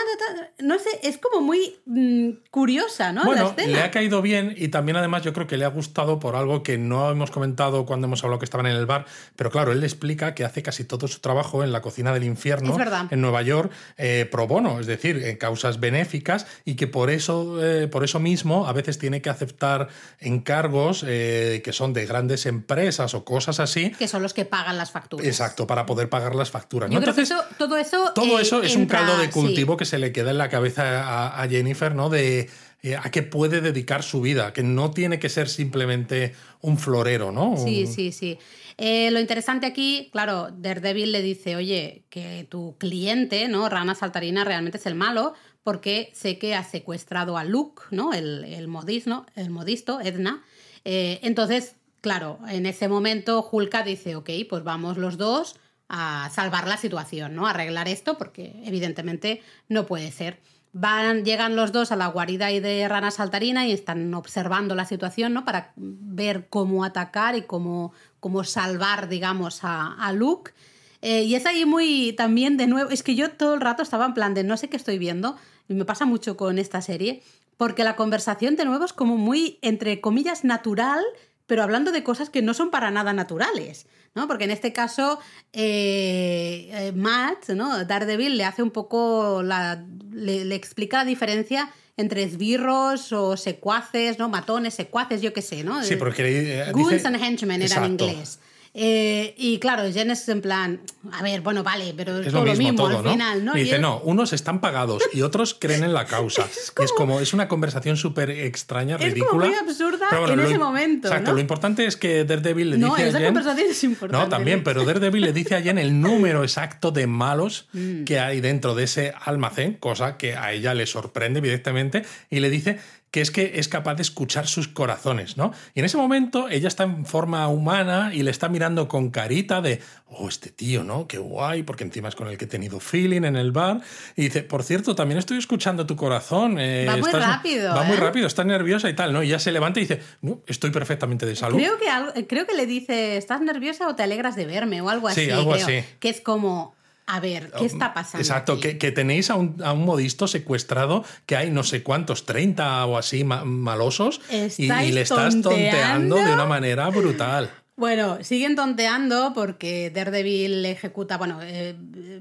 no, 0.57 0.79
sé, 0.79 0.89
es 1.03 1.19
como 1.19 1.45
muy 1.45 1.75
mm, 1.85 2.49
curiosa, 2.49 3.13
¿no? 3.13 3.23
Bueno, 3.23 3.53
le 3.55 3.79
ha 3.81 3.91
caído 3.91 4.23
bien 4.23 4.55
y 4.57 4.69
también 4.69 4.95
además 4.95 5.21
yo 5.21 5.31
creo 5.31 5.45
que 5.45 5.57
le 5.57 5.65
ha 5.65 5.67
gustado 5.67 6.17
por 6.17 6.35
algo 6.35 6.63
que 6.63 6.79
no 6.79 7.11
hemos 7.11 7.29
comentado 7.29 7.85
cuando 7.85 8.07
hemos 8.07 8.23
hablado 8.23 8.39
que 8.39 8.45
estaban 8.45 8.65
en 8.65 8.77
el 8.77 8.87
bar, 8.87 9.05
pero 9.35 9.51
claro, 9.51 9.73
él 9.73 9.79
le 9.79 9.85
explica 9.85 10.33
que 10.33 10.43
hace 10.43 10.63
casi 10.63 10.85
todo 10.85 11.07
su 11.07 11.19
trabajo 11.19 11.63
en 11.63 11.71
la 11.71 11.83
cocina 11.83 12.11
del 12.11 12.23
infierno 12.23 12.75
en 13.11 13.21
Nueva 13.21 13.43
York 13.43 13.71
eh, 13.97 14.27
pro 14.31 14.47
bono, 14.47 14.79
es 14.79 14.87
decir, 14.87 15.23
en 15.23 15.37
causas 15.37 15.79
benéficas 15.79 16.47
y 16.65 16.77
que 16.77 16.87
por 16.87 17.11
eso, 17.11 17.63
eh, 17.63 17.87
por 17.87 18.03
eso 18.03 18.19
mismo 18.19 18.65
a 18.65 18.73
veces 18.73 18.97
tiene 18.97 19.21
que 19.21 19.29
aceptar 19.29 19.89
encargos 20.19 21.05
eh, 21.07 21.61
que 21.63 21.73
son 21.73 21.93
de 21.93 22.07
grandes 22.07 22.47
empresas 22.47 23.13
o 23.13 23.23
cosas 23.23 23.59
así. 23.59 23.91
Que 23.91 24.07
son 24.07 24.23
los 24.23 24.33
que 24.33 24.45
pagan 24.45 24.79
las 24.79 24.89
facturas. 24.89 25.27
Exacto, 25.27 25.67
para 25.67 25.85
poder 25.91 26.07
pagar 26.07 26.35
las 26.35 26.49
facturas. 26.49 26.89
Yo 26.89 27.01
creo 27.01 27.13
que 27.13 27.25
todo 27.57 27.75
eso. 27.75 28.13
Todo 28.15 28.39
eh, 28.39 28.43
eso 28.43 28.63
es 28.63 28.77
un 28.77 28.85
caldo 28.85 29.17
de 29.17 29.29
cultivo 29.29 29.75
que 29.75 29.83
se 29.83 29.99
le 29.99 30.13
queda 30.13 30.31
en 30.31 30.37
la 30.37 30.47
cabeza 30.47 31.37
a, 31.37 31.49
Jennifer, 31.49 31.93
¿no? 31.93 32.09
De 32.09 32.49
eh, 32.81 32.95
a 32.95 33.11
qué 33.11 33.23
puede 33.23 33.59
dedicar 33.59 34.01
su 34.01 34.21
vida, 34.21 34.53
que 34.53 34.63
no 34.63 34.91
tiene 34.91 35.19
que 35.19 35.27
ser 35.27 35.49
simplemente 35.49 36.33
un 36.61 36.77
florero, 36.77 37.33
¿no? 37.33 37.57
Sí, 37.57 37.87
sí, 37.87 38.13
sí. 38.13 38.39
Eh, 38.77 39.11
lo 39.11 39.19
interesante 39.19 39.65
aquí, 39.65 40.07
claro, 40.13 40.47
Daredevil 40.49 41.11
le 41.11 41.21
dice, 41.21 41.57
oye, 41.57 42.05
que 42.09 42.47
tu 42.49 42.77
cliente, 42.77 43.49
¿no? 43.49 43.67
Rana 43.67 43.93
Saltarina 43.93 44.45
realmente 44.45 44.77
es 44.77 44.85
el 44.85 44.95
malo, 44.95 45.33
porque 45.61 46.09
sé 46.13 46.37
que 46.37 46.55
ha 46.55 46.63
secuestrado 46.63 47.37
a 47.37 47.43
Luke, 47.43 47.81
¿no? 47.91 48.13
El, 48.13 48.45
el, 48.45 48.69
modisno, 48.69 49.25
el 49.35 49.49
modisto, 49.49 49.99
Edna. 49.99 50.41
entonces, 50.85 51.75
claro, 51.99 52.39
en 52.47 52.65
ese 52.65 52.87
momento 52.87 53.45
Hulka 53.51 53.83
dice, 53.83 54.15
ok, 54.15 54.29
pues 54.49 54.63
vamos 54.63 54.95
los 54.95 55.17
dos 55.17 55.57
a 55.93 56.29
salvar 56.29 56.69
la 56.69 56.77
situación, 56.77 57.35
¿no? 57.35 57.47
arreglar 57.47 57.89
esto, 57.89 58.17
porque 58.17 58.55
evidentemente 58.63 59.41
no 59.67 59.85
puede 59.85 60.09
ser. 60.09 60.39
Van, 60.71 61.25
llegan 61.25 61.57
los 61.57 61.73
dos 61.73 61.91
a 61.91 61.97
la 61.97 62.07
guarida 62.07 62.47
de 62.47 62.87
rana 62.87 63.11
saltarina 63.11 63.67
y 63.67 63.73
están 63.73 64.13
observando 64.13 64.73
la 64.73 64.85
situación, 64.85 65.33
¿no? 65.33 65.43
Para 65.43 65.73
ver 65.75 66.47
cómo 66.49 66.85
atacar 66.85 67.35
y 67.35 67.41
cómo, 67.41 67.91
cómo 68.21 68.45
salvar, 68.45 69.09
digamos, 69.09 69.59
a, 69.63 70.09
Luke. 70.13 70.53
Eh, 71.01 71.23
y 71.23 71.35
es 71.35 71.45
ahí 71.45 71.65
muy 71.65 72.13
también 72.13 72.55
de 72.55 72.67
nuevo, 72.67 72.89
es 72.89 73.03
que 73.03 73.15
yo 73.15 73.31
todo 73.31 73.53
el 73.53 73.59
rato 73.59 73.83
estaba 73.83 74.05
en 74.05 74.13
plan 74.13 74.33
de 74.33 74.45
no 74.45 74.55
sé 74.55 74.69
qué 74.69 74.77
estoy 74.77 74.97
viendo, 74.97 75.35
y 75.67 75.73
me 75.73 75.83
pasa 75.83 76.05
mucho 76.05 76.37
con 76.37 76.57
esta 76.57 76.81
serie, 76.81 77.21
porque 77.57 77.83
la 77.83 77.97
conversación 77.97 78.55
de 78.55 78.63
nuevo 78.63 78.85
es 78.85 78.93
como 78.93 79.17
muy, 79.17 79.59
entre 79.61 79.99
comillas, 79.99 80.45
natural, 80.45 81.03
pero 81.47 81.63
hablando 81.63 81.91
de 81.91 82.01
cosas 82.01 82.29
que 82.29 82.41
no 82.41 82.53
son 82.53 82.71
para 82.71 82.91
nada 82.91 83.11
naturales. 83.11 83.87
¿No? 84.15 84.27
Porque 84.27 84.43
en 84.43 84.51
este 84.51 84.73
caso, 84.73 85.19
eh, 85.53 86.69
eh, 86.71 86.91
Matt, 86.95 87.49
¿no? 87.49 87.85
Daredevil, 87.85 88.37
le 88.37 88.45
hace 88.45 88.63
un 88.63 88.71
poco. 88.71 89.41
La, 89.43 89.83
le, 90.11 90.55
explica 90.55 90.97
la 90.97 91.05
diferencia 91.05 91.71
entre 91.97 92.23
esbirros 92.23 93.11
o 93.13 93.37
secuaces, 93.37 94.19
¿no? 94.19 94.29
Matones, 94.29 94.73
secuaces, 94.73 95.21
yo 95.21 95.33
qué 95.33 95.41
sé, 95.41 95.63
¿no? 95.63 95.83
Sí, 95.83 95.95
porque. 95.95 96.61
Eh, 96.61 96.71
Goons 96.71 97.05
and 97.05 97.21
Henchmen 97.21 97.61
era 97.61 97.85
en 97.85 97.91
inglés. 97.91 98.39
Eh, 98.73 99.35
y 99.37 99.59
claro, 99.59 99.83
Jen 99.91 100.11
es 100.11 100.29
en 100.29 100.41
plan, 100.41 100.79
a 101.11 101.21
ver, 101.21 101.41
bueno, 101.41 101.61
vale, 101.61 101.93
pero 101.95 102.19
es, 102.19 102.31
todo 102.31 102.45
lo 102.45 102.55
mismo, 102.55 102.87
al 102.87 103.03
final, 103.03 103.43
¿no? 103.43 103.57
Y 103.57 103.63
dice, 103.63 103.79
no, 103.79 103.99
unos 103.99 104.31
están 104.31 104.61
pagados 104.61 105.03
y 105.11 105.23
otros 105.23 105.57
creen 105.59 105.83
en 105.83 105.93
la 105.93 106.05
causa. 106.05 106.45
es, 106.51 106.71
como, 106.71 106.85
es 106.85 106.91
como, 106.93 107.19
es 107.19 107.33
una 107.33 107.49
conversación 107.49 107.97
súper 107.97 108.29
extraña, 108.29 108.95
ridícula. 108.95 109.25
Es 109.25 109.29
como 109.29 109.45
muy 109.45 109.55
absurda 109.55 110.07
en 110.33 110.39
ese 110.39 110.57
momento. 110.57 111.09
Exacto, 111.09 111.33
lo 111.33 111.39
importante 111.39 111.85
es 111.85 111.97
que 111.97 112.23
Daredevil 112.23 112.69
le 112.69 112.77
dice 112.77 113.03
a 113.03 113.07
esa 113.07 113.23
conversación 113.23 113.67
es 113.69 113.83
importante. 113.83 114.23
No, 114.23 114.29
también, 114.29 114.63
pero 114.63 114.85
Daredevil 114.85 115.23
le 115.23 115.33
dice 115.33 115.55
a 115.55 115.61
Jen 115.61 115.77
el 115.77 115.99
número 115.99 116.43
exacto 116.43 116.91
de 116.91 117.07
malos 117.07 117.67
mm. 117.73 118.05
que 118.05 118.19
hay 118.19 118.39
dentro 118.39 118.73
de 118.73 118.85
ese 118.85 119.13
almacén, 119.25 119.73
cosa 119.73 120.15
que 120.17 120.37
a 120.37 120.53
ella 120.53 120.73
le 120.73 120.85
sorprende 120.85 121.41
directamente, 121.41 122.05
y 122.29 122.39
le 122.39 122.49
dice 122.49 122.79
que 123.11 123.19
es 123.19 123.29
que 123.29 123.59
es 123.59 123.67
capaz 123.67 123.95
de 123.95 124.03
escuchar 124.03 124.47
sus 124.47 124.69
corazones, 124.69 125.35
¿no? 125.35 125.51
Y 125.75 125.79
en 125.79 125.85
ese 125.85 125.97
momento 125.97 126.47
ella 126.47 126.69
está 126.69 126.83
en 126.83 127.05
forma 127.05 127.45
humana 127.49 128.11
y 128.13 128.23
le 128.23 128.31
está 128.31 128.47
mirando 128.47 128.87
con 128.87 129.09
carita 129.09 129.61
de, 129.61 129.81
oh, 130.07 130.29
este 130.29 130.49
tío, 130.49 130.85
¿no? 130.85 131.07
Qué 131.07 131.17
guay, 131.17 131.63
porque 131.63 131.83
encima 131.83 132.07
es 132.07 132.15
con 132.15 132.29
el 132.29 132.37
que 132.37 132.45
he 132.45 132.47
tenido 132.47 132.79
feeling 132.79 133.23
en 133.23 133.35
el 133.35 133.51
bar. 133.51 133.81
Y 134.15 134.23
dice, 134.23 134.43
por 134.43 134.63
cierto, 134.63 134.95
también 134.95 135.17
estoy 135.17 135.37
escuchando 135.37 135.85
tu 135.85 135.97
corazón. 135.97 136.57
Eh, 136.57 136.85
va 136.87 136.95
muy 136.95 137.11
rápido. 137.11 137.75
Va 137.75 137.83
muy 137.83 137.97
¿eh? 137.97 137.99
rápido, 137.99 138.27
está 138.27 138.45
nerviosa 138.45 138.89
y 138.89 138.95
tal, 138.95 139.11
¿no? 139.11 139.21
Y 139.21 139.27
ya 139.27 139.39
se 139.39 139.51
levanta 139.51 139.81
y 139.81 139.83
dice, 139.83 140.01
no, 140.21 140.41
estoy 140.47 140.71
perfectamente 140.71 141.25
de 141.25 141.35
salud. 141.35 141.57
Creo 141.57 141.77
que, 142.13 142.27
creo 142.27 142.47
que 142.47 142.55
le 142.55 142.65
dice, 142.65 143.17
¿estás 143.17 143.41
nerviosa 143.41 143.89
o 143.89 143.95
te 143.95 144.03
alegras 144.03 144.37
de 144.37 144.45
verme? 144.45 144.79
O 144.79 144.89
algo 144.89 145.09
así. 145.09 145.25
Sí, 145.25 145.31
algo 145.31 145.53
así. 145.53 145.83
Que 145.99 146.07
es 146.07 146.21
como, 146.21 146.75
a 147.05 147.19
ver, 147.19 147.51
¿qué 147.57 147.65
está 147.65 147.93
pasando? 147.93 148.21
Exacto, 148.21 148.59
que, 148.59 148.91
tenéis 148.91 149.29
a 149.29 149.35
un, 149.35 149.57
modisto 149.77 150.27
secuestrado 150.27 151.03
que 151.25 151.35
hay 151.35 151.49
no 151.49 151.63
sé 151.63 151.83
cuántos, 151.83 152.25
30 152.25 152.85
o 152.85 152.97
así 152.97 153.23
malosos 153.23 154.21
y, 154.57 154.67
le 154.67 155.01
estás 155.01 155.41
tonteando 155.41 156.15
de 156.15 156.33
una 156.33 156.45
manera 156.45 156.89
brutal. 156.89 157.51
Bueno, 157.81 158.19
siguen 158.21 158.55
tonteando 158.55 159.31
porque 159.33 159.89
Daredevil 159.89 160.63
ejecuta, 160.65 161.17
bueno, 161.17 161.39
eh, 161.41 161.75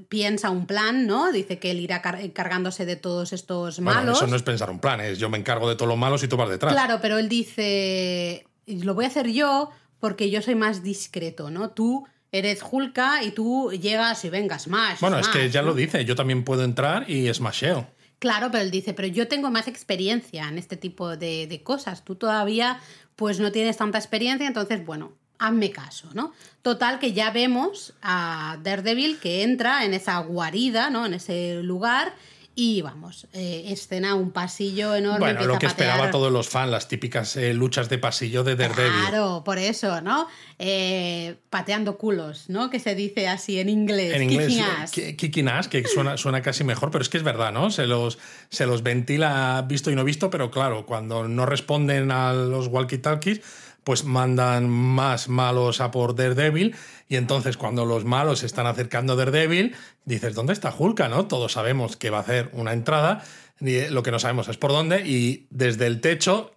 piensa 0.09 0.49
un 0.49 0.65
plan, 0.65 1.05
¿no? 1.05 1.31
Dice 1.31 1.59
que 1.59 1.69
él 1.69 1.81
irá 1.81 2.01
cargándose 2.01 2.85
de 2.87 2.95
todos 2.95 3.31
estos 3.31 3.79
malos. 3.79 4.03
Bueno, 4.03 4.11
eso 4.13 4.25
no 4.25 4.35
es 4.35 4.41
pensar 4.41 4.71
un 4.71 4.79
plan, 4.79 5.01
es 5.01 5.19
yo 5.19 5.29
me 5.29 5.37
encargo 5.37 5.69
de 5.69 5.75
todos 5.75 5.89
los 5.89 5.99
malos 5.99 6.23
y 6.23 6.27
tú 6.27 6.35
vas 6.35 6.49
detrás. 6.49 6.73
Claro, 6.73 6.97
pero 6.99 7.19
él 7.19 7.29
dice, 7.29 8.47
lo 8.65 8.95
voy 8.95 9.05
a 9.05 9.09
hacer 9.09 9.27
yo 9.27 9.69
porque 9.99 10.31
yo 10.31 10.41
soy 10.41 10.55
más 10.55 10.81
discreto, 10.81 11.51
¿no? 11.51 11.69
Tú 11.69 12.07
eres 12.31 12.61
Hulka 12.69 13.23
y 13.23 13.31
tú 13.31 13.71
llegas 13.71 14.23
y 14.25 14.29
vengas 14.29 14.63
Smash. 14.63 14.99
Bueno, 14.99 15.19
es 15.19 15.27
que 15.27 15.49
ya 15.49 15.61
lo 15.61 15.73
dice, 15.73 16.05
yo 16.05 16.15
también 16.15 16.43
puedo 16.43 16.63
entrar 16.63 17.09
y 17.09 17.33
smasheo. 17.33 17.87
Claro, 18.19 18.51
pero 18.51 18.63
él 18.63 18.71
dice, 18.71 18.93
pero 18.93 19.07
yo 19.07 19.27
tengo 19.27 19.49
más 19.49 19.67
experiencia 19.67 20.47
en 20.47 20.57
este 20.57 20.77
tipo 20.77 21.17
de, 21.17 21.47
de, 21.47 21.63
cosas. 21.63 22.03
Tú 22.05 22.15
todavía 22.15 22.79
pues 23.15 23.39
no 23.39 23.51
tienes 23.51 23.77
tanta 23.77 23.97
experiencia, 23.97 24.47
entonces, 24.47 24.85
bueno, 24.85 25.13
hazme 25.39 25.71
caso, 25.71 26.07
¿no? 26.13 26.31
Total 26.61 26.99
que 26.99 27.13
ya 27.13 27.31
vemos 27.31 27.93
a 28.01 28.59
Daredevil 28.63 29.17
que 29.17 29.41
entra 29.41 29.85
en 29.85 29.95
esa 29.95 30.19
guarida, 30.19 30.91
¿no? 30.91 31.05
En 31.05 31.15
ese 31.15 31.61
lugar 31.63 32.13
y 32.53 32.81
vamos, 32.81 33.27
eh, 33.33 33.65
escena 33.67 34.15
un 34.15 34.31
pasillo 34.31 34.93
enorme. 34.93 35.19
Bueno, 35.19 35.45
lo 35.45 35.57
que 35.57 35.67
esperaba 35.67 36.11
todos 36.11 36.31
los 36.31 36.49
fans, 36.49 36.69
las 36.69 36.87
típicas 36.87 37.37
eh, 37.37 37.53
luchas 37.53 37.87
de 37.87 37.97
pasillo 37.97 38.43
de 38.43 38.55
Daredevil. 38.55 38.91
Claro, 39.07 39.43
por 39.45 39.57
eso, 39.57 40.01
¿no? 40.01 40.27
Eh, 40.59 41.37
pateando 41.49 41.97
culos, 41.97 42.49
¿no? 42.49 42.69
Que 42.69 42.79
se 42.79 42.93
dice 42.93 43.29
así 43.29 43.59
en 43.59 43.69
inglés. 43.69 44.13
En 44.13 44.23
inglés, 44.23 44.91
kicking 45.17 45.47
ass, 45.47 45.69
que 45.69 45.87
suena, 45.87 46.17
suena 46.17 46.41
casi 46.41 46.63
mejor, 46.63 46.91
pero 46.91 47.01
es 47.01 47.09
que 47.09 47.17
es 47.17 47.23
verdad, 47.23 47.53
¿no? 47.53 47.71
Se 47.71 47.87
los, 47.87 48.19
se 48.49 48.65
los 48.65 48.83
ventila 48.83 49.63
visto 49.67 49.89
y 49.89 49.95
no 49.95 50.03
visto, 50.03 50.29
pero 50.29 50.51
claro, 50.51 50.85
cuando 50.85 51.27
no 51.27 51.45
responden 51.45 52.11
a 52.11 52.33
los 52.33 52.67
walkie-talkies 52.69 53.41
pues 53.83 54.05
mandan 54.05 54.69
más 54.69 55.27
malos 55.27 55.81
a 55.81 55.91
por 55.91 56.15
Daredevil 56.15 56.75
y 57.09 57.15
entonces 57.15 57.57
cuando 57.57 57.85
los 57.85 58.05
malos 58.05 58.39
se 58.39 58.45
están 58.45 58.67
acercando 58.67 59.13
a 59.13 59.15
Daredevil, 59.15 59.75
dices, 60.05 60.35
¿dónde 60.35 60.53
está 60.53 60.73
Hulka? 60.77 61.07
¿no? 61.09 61.27
Todos 61.27 61.53
sabemos 61.53 61.97
que 61.97 62.09
va 62.09 62.19
a 62.19 62.21
hacer 62.21 62.49
una 62.53 62.73
entrada, 62.73 63.23
lo 63.59 64.03
que 64.03 64.11
no 64.11 64.19
sabemos 64.19 64.47
es 64.47 64.57
por 64.57 64.71
dónde 64.71 65.05
y 65.05 65.47
desde 65.49 65.87
el 65.87 66.01
techo 66.01 66.51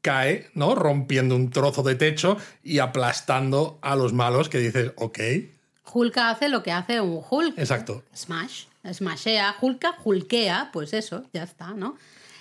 cae, 0.00 0.48
¿no? 0.54 0.74
Rompiendo 0.74 1.34
un 1.34 1.50
trozo 1.50 1.82
de 1.82 1.94
techo 1.94 2.36
y 2.62 2.78
aplastando 2.78 3.78
a 3.82 3.96
los 3.96 4.12
malos 4.12 4.48
que 4.48 4.58
dices, 4.58 4.92
ok. 4.96 5.18
Hulka 5.92 6.30
hace 6.30 6.48
lo 6.48 6.62
que 6.62 6.72
hace 6.72 7.00
un 7.00 7.22
Hulk. 7.28 7.58
Exacto. 7.58 8.04
Smash. 8.14 8.64
Smashea. 8.92 9.56
Hulka 9.60 9.96
hulkea, 10.04 10.70
pues 10.72 10.92
eso, 10.92 11.24
ya 11.32 11.42
está, 11.42 11.72
¿no? 11.72 11.96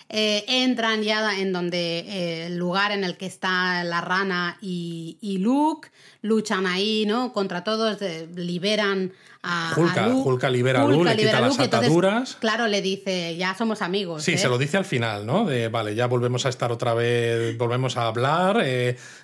Eh, 0.09 0.45
entran 0.47 1.03
ya 1.03 1.37
en 1.37 1.51
donde 1.51 1.99
eh, 1.99 2.45
el 2.45 2.57
lugar 2.57 2.91
en 2.91 3.03
el 3.03 3.17
que 3.17 3.25
está 3.25 3.83
la 3.83 3.99
rana 3.99 4.57
y, 4.61 5.17
y 5.19 5.39
Luke, 5.39 5.89
luchan 6.21 6.65
ahí, 6.65 7.05
¿no? 7.05 7.33
Contra 7.33 7.63
todos, 7.63 7.99
liberan 8.35 9.11
a, 9.43 9.73
Hulka, 9.77 10.49
libera 10.49 10.81
a 10.81 10.87
Luke, 10.87 11.05
le 11.05 11.15
quita 11.15 11.39
las 11.39 11.59
ataduras. 11.59 12.35
claro, 12.39 12.67
le 12.67 12.81
dice, 12.81 13.37
ya 13.37 13.55
somos 13.55 13.81
amigos. 13.81 14.23
Sí, 14.23 14.33
¿eh? 14.33 14.37
se 14.37 14.49
lo 14.49 14.57
dice 14.57 14.77
al 14.77 14.83
final, 14.83 15.25
¿no? 15.25 15.45
De, 15.45 15.69
vale, 15.69 15.95
ya 15.95 16.07
volvemos 16.07 16.45
a 16.45 16.49
estar 16.49 16.71
otra 16.71 16.93
vez, 16.93 17.57
volvemos 17.57 17.95
a 17.97 18.07
hablar, 18.07 18.65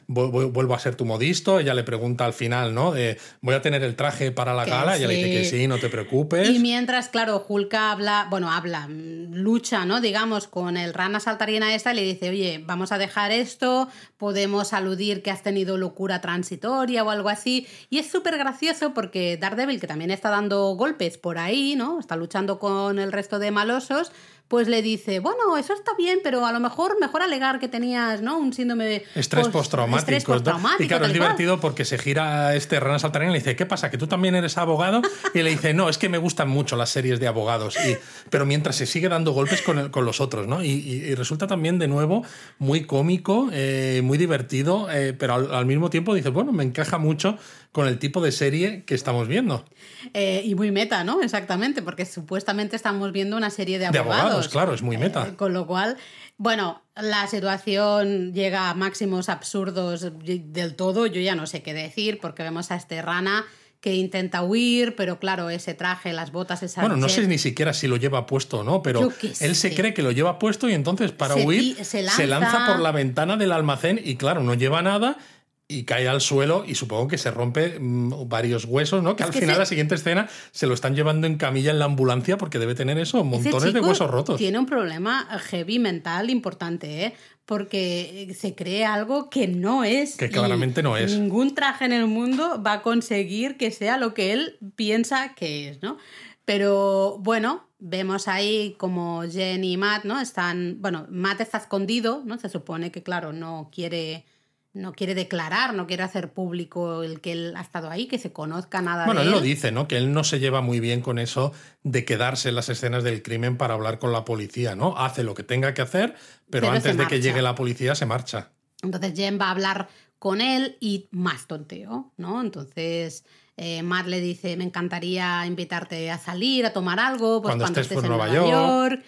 vuelvo 0.07 0.75
a 0.75 0.79
ser 0.79 0.95
tu 0.95 1.03
modisto. 1.05 1.59
Ella 1.59 1.73
le 1.73 1.83
pregunta 1.83 2.25
al 2.25 2.33
final, 2.33 2.73
¿no? 2.73 2.91
De, 2.91 3.17
voy 3.41 3.55
a 3.55 3.61
tener 3.61 3.83
el 3.83 3.95
traje 3.95 4.31
para 4.31 4.53
la 4.53 4.65
gala. 4.65 4.95
Y 4.95 4.99
ella 4.99 5.07
le 5.07 5.15
dice 5.15 5.31
que 5.31 5.45
sí, 5.45 5.67
no 5.67 5.77
te 5.77 5.89
preocupes. 5.89 6.49
Y 6.49 6.59
mientras, 6.59 7.09
claro, 7.09 7.43
Hulka 7.45 7.91
habla, 7.91 8.27
bueno, 8.29 8.51
habla, 8.51 8.87
lucha, 8.87 9.85
¿no? 9.85 9.99
Digamos, 9.99 10.47
con 10.47 10.77
el 10.77 10.93
rana 10.93 11.19
saltarina 11.19 11.73
esta 11.75 11.91
y 11.91 11.95
le 11.95 12.03
dice, 12.03 12.29
oye, 12.29 12.63
vamos 12.65 12.91
a 12.91 12.97
dejar 12.97 13.31
esto, 13.31 13.89
podemos 14.17 14.71
aludir 14.73 15.21
que 15.21 15.31
has 15.31 15.43
tenido 15.43 15.77
locura 15.77 16.21
transitoria 16.21 16.82
o 16.83 17.09
algo 17.09 17.29
así. 17.29 17.65
Y 17.89 17.99
es 17.99 18.09
súper 18.09 18.37
gracioso 18.37 18.93
porque 18.93 19.37
Daredevil, 19.37 19.79
que 19.79 19.87
también 19.87 20.11
está 20.11 20.29
dando 20.29 20.75
golpes 20.75 21.17
por 21.17 21.37
ahí, 21.37 21.75
¿no? 21.75 21.99
Está 21.99 22.15
luchando 22.15 22.59
con 22.59 22.99
el 22.99 23.11
resto 23.11 23.39
de 23.39 23.51
malosos, 23.51 24.11
pues 24.53 24.67
le 24.67 24.83
dice, 24.83 25.19
bueno, 25.19 25.57
eso 25.57 25.73
está 25.73 25.93
bien, 25.97 26.19
pero 26.21 26.45
a 26.45 26.51
lo 26.51 26.59
mejor 26.59 26.99
mejor 26.99 27.23
alegar 27.23 27.59
que 27.59 27.67
tenías, 27.67 28.21
¿no? 28.21 28.37
Un 28.37 28.53
síndrome 28.53 28.85
de 28.85 28.95
estrés 29.15 29.45
post- 29.45 29.51
postraumático. 29.51 29.99
estrés 30.11 30.27
¿no? 30.27 30.33
postraumático, 30.35 30.83
Y 30.83 30.87
claro, 30.87 31.05
es 31.05 31.09
cual. 31.09 31.13
divertido 31.21 31.59
porque 31.59 31.85
se 31.85 31.97
gira 31.97 32.53
este 32.53 32.79
Rana 32.79 32.99
Saltarén 32.99 33.29
y 33.29 33.31
le 33.33 33.39
dice, 33.39 33.55
¿qué 33.55 33.65
pasa? 33.65 33.89
¿Que 33.89 33.97
tú 33.97 34.05
también 34.05 34.35
eres 34.35 34.59
abogado? 34.59 35.01
Y 35.33 35.41
le 35.41 35.49
dice, 35.49 35.73
no, 35.73 35.89
es 35.89 35.97
que 35.97 36.07
me 36.07 36.19
gustan 36.19 36.49
mucho 36.49 36.75
las 36.75 36.91
series 36.91 37.19
de 37.19 37.25
abogados. 37.27 37.75
Y, 37.83 37.97
pero 38.29 38.45
mientras 38.45 38.75
se 38.75 38.85
sigue 38.85 39.09
dando 39.09 39.31
golpes 39.31 39.63
con, 39.63 39.79
el- 39.79 39.89
con 39.89 40.05
los 40.05 40.21
otros, 40.21 40.45
¿no? 40.45 40.63
Y, 40.63 40.69
y- 40.69 41.03
y 41.09 41.15
resulta 41.15 41.47
también, 41.47 41.79
de 41.79 41.87
nuevo, 41.87 42.23
muy 42.59 42.83
cómico, 42.85 43.49
eh, 43.51 44.01
muy 44.03 44.19
divertido, 44.19 44.87
eh, 44.91 45.13
pero 45.17 45.33
al, 45.33 45.51
al 45.51 45.65
mismo 45.65 45.89
tiempo 45.89 46.13
dices, 46.13 46.31
bueno, 46.31 46.51
me 46.51 46.63
encaja 46.63 46.99
mucho 46.99 47.39
con 47.73 47.87
el 47.87 47.99
tipo 47.99 48.21
de 48.21 48.31
serie 48.31 48.83
que 48.85 48.95
estamos 48.95 49.27
viendo. 49.27 49.65
Eh, 50.13 50.41
y 50.45 50.55
muy 50.55 50.71
meta, 50.71 51.03
¿no? 51.03 51.21
Exactamente, 51.21 51.81
porque 51.81 52.05
supuestamente 52.05 52.75
estamos 52.77 53.11
viendo 53.11 53.35
una 53.35 53.49
serie 53.49 53.79
de 53.79 53.89
De 53.89 53.97
abogados. 53.97 54.21
abogados, 54.21 54.47
claro, 54.47 54.73
es 54.73 54.81
muy 54.81 54.97
meta. 54.97 55.27
Eh, 55.27 55.35
con 55.35 55.51
lo 55.53 55.67
cual, 55.67 55.97
bueno, 56.37 56.83
la 56.95 57.27
situación 57.27 58.31
llega 58.33 58.69
a 58.69 58.73
máximos 58.75 59.27
absurdos 59.27 60.11
del 60.23 60.75
todo. 60.75 61.07
Yo 61.07 61.19
ya 61.19 61.35
no 61.35 61.47
sé 61.47 61.61
qué 61.63 61.73
decir, 61.73 62.19
porque 62.21 62.43
vemos 62.43 62.71
a 62.71 62.75
este 62.75 63.01
rana 63.01 63.43
que 63.81 63.95
intenta 63.95 64.43
huir, 64.43 64.95
pero 64.95 65.19
claro, 65.19 65.49
ese 65.49 65.73
traje, 65.73 66.13
las 66.13 66.31
botas, 66.31 66.63
esa 66.63 66.79
Bueno, 66.79 66.95
no 66.95 67.09
sé 67.09 67.27
ni 67.27 67.37
siquiera 67.37 67.73
si 67.73 67.87
lo 67.89 67.97
lleva 67.97 68.25
puesto 68.25 68.59
o 68.59 68.63
no, 68.63 68.81
pero 68.81 69.11
él 69.41 69.55
se 69.55 69.75
cree 69.75 69.93
que 69.93 70.01
lo 70.01 70.11
lleva 70.11 70.39
puesto 70.39 70.69
y 70.69 70.73
entonces 70.73 71.11
para 71.11 71.33
Se 71.33 71.45
huir 71.45 71.83
se 71.83 72.01
lanza. 72.27 72.65
por 72.65 72.79
la 72.79 72.93
ventana 72.93 73.35
del 73.35 73.51
almacén 73.51 73.99
y 74.01 74.15
claro, 74.15 74.41
no 74.41 74.53
lleva 74.53 74.81
nada 74.81 75.17
y 75.67 75.85
cae 75.85 76.07
al 76.07 76.21
suelo 76.21 76.65
y 76.67 76.75
supongo 76.75 77.07
que 77.07 77.17
se 77.17 77.31
rompe 77.31 77.79
mm, 77.79 78.27
varios 78.27 78.65
huesos, 78.65 79.01
¿no? 79.01 79.15
Que 79.15 79.23
Es 79.23 79.27
al 79.29 79.33
que 79.33 79.39
final 79.39 79.55
se- 79.55 79.59
la 79.59 79.65
siguiente 79.65 79.95
escena 79.95 80.27
se 80.51 80.67
lo 80.67 80.73
están 80.73 80.93
llevando 80.95 81.25
en 81.25 81.37
camilla 81.37 81.71
en 81.71 81.79
la 81.79 81.85
ambulancia 81.85 82.37
porque 82.37 82.59
debe 82.59 82.75
tener 82.75 82.97
eso, 82.99 83.23
montones 83.23 83.73
de 83.73 83.79
huesos 83.81 84.09
rotos. 84.11 84.37
Tiene 84.37 84.59
un 84.59 84.65
problema 84.65 85.25
heavy 85.49 85.79
mental 85.79 86.29
importante, 86.29 87.05
¿eh? 87.05 87.13
Porque 87.45 88.33
se 88.39 88.55
cree 88.55 88.85
algo 88.85 89.29
que 89.29 89.47
no 89.47 89.83
es. 89.83 90.15
Que 90.17 90.29
claramente 90.29 90.81
no 90.83 90.95
es. 90.95 91.17
Ningún 91.17 91.55
traje 91.55 91.85
en 91.85 91.91
el 91.93 92.07
mundo 92.07 92.61
va 92.65 92.73
a 92.73 92.81
conseguir 92.81 93.57
que 93.57 93.71
sea 93.71 93.97
lo 93.97 94.13
que 94.13 94.31
él 94.31 94.57
piensa 94.75 95.33
que 95.35 95.69
es, 95.69 95.81
¿no? 95.81 95.97
Pero 96.45 97.17
bueno, 97.19 97.67
vemos 97.79 98.27
ahí 98.27 98.75
como 98.77 99.23
Jen 99.23 99.63
y 99.63 99.77
Matt, 99.77 100.03
¿no? 100.05 100.19
Están. 100.19 100.77
Bueno, 100.81 101.05
Matt 101.09 101.41
está 101.41 101.57
escondido, 101.57 102.21
¿no? 102.25 102.37
Se 102.37 102.49
supone 102.49 102.91
que, 102.91 103.01
claro, 103.03 103.31
no 103.33 103.69
quiere. 103.73 104.25
No 104.73 104.93
quiere 104.93 105.13
declarar, 105.13 105.75
no 105.75 105.85
quiere 105.85 106.01
hacer 106.03 106.33
público 106.33 107.03
el 107.03 107.21
que 107.21 107.31
él 107.31 107.53
ha 107.55 107.61
estado 107.61 107.89
ahí, 107.91 108.07
que 108.07 108.17
se 108.17 108.33
conozca 108.33 108.81
nada 108.81 109.05
Bueno, 109.05 109.21
de 109.21 109.27
él 109.27 109.33
él. 109.33 109.39
lo 109.39 109.41
dice, 109.41 109.71
¿no? 109.71 109.87
Que 109.87 109.97
él 109.97 110.11
no 110.11 110.23
se 110.23 110.39
lleva 110.39 110.61
muy 110.61 110.79
bien 110.79 111.01
con 111.01 111.19
eso 111.19 111.53
de 111.83 112.05
quedarse 112.05 112.49
en 112.49 112.55
las 112.55 112.69
escenas 112.69 113.03
del 113.03 113.21
crimen 113.21 113.57
para 113.57 113.75
hablar 113.75 113.99
con 113.99 114.11
la 114.11 114.25
policía, 114.25 114.75
¿no? 114.75 114.97
Hace 114.97 115.23
lo 115.23 115.35
que 115.35 115.43
tenga 115.43 115.73
que 115.73 115.83
hacer, 115.83 116.15
pero, 116.49 116.67
Pero 116.67 116.71
antes 116.71 116.97
de 116.97 117.07
que 117.07 117.21
llegue 117.21 117.41
la 117.43 117.53
policía 117.53 117.93
se 117.93 118.05
marcha. 118.07 118.49
Entonces 118.81 119.13
Jen 119.15 119.39
va 119.39 119.47
a 119.47 119.51
hablar 119.51 119.89
con 120.17 120.41
él 120.41 120.77
y 120.79 121.07
más 121.11 121.47
tonteo, 121.47 122.11
¿no? 122.17 122.41
Entonces 122.41 123.25
eh, 123.57 123.83
Matt 123.83 124.07
le 124.07 124.19
dice, 124.19 124.57
me 124.57 124.63
encantaría 124.63 125.45
invitarte 125.45 126.09
a 126.09 126.17
salir, 126.17 126.65
a 126.65 126.73
tomar 126.73 126.99
algo, 126.99 127.41
pues 127.41 127.51
Cuando 127.51 127.65
cuando, 127.65 127.79
estés 127.79 127.91
estés, 127.91 127.95
por 127.95 128.05
en 128.05 128.09
Nueva 128.09 128.27
Nueva 128.27 128.89
York. 128.89 129.03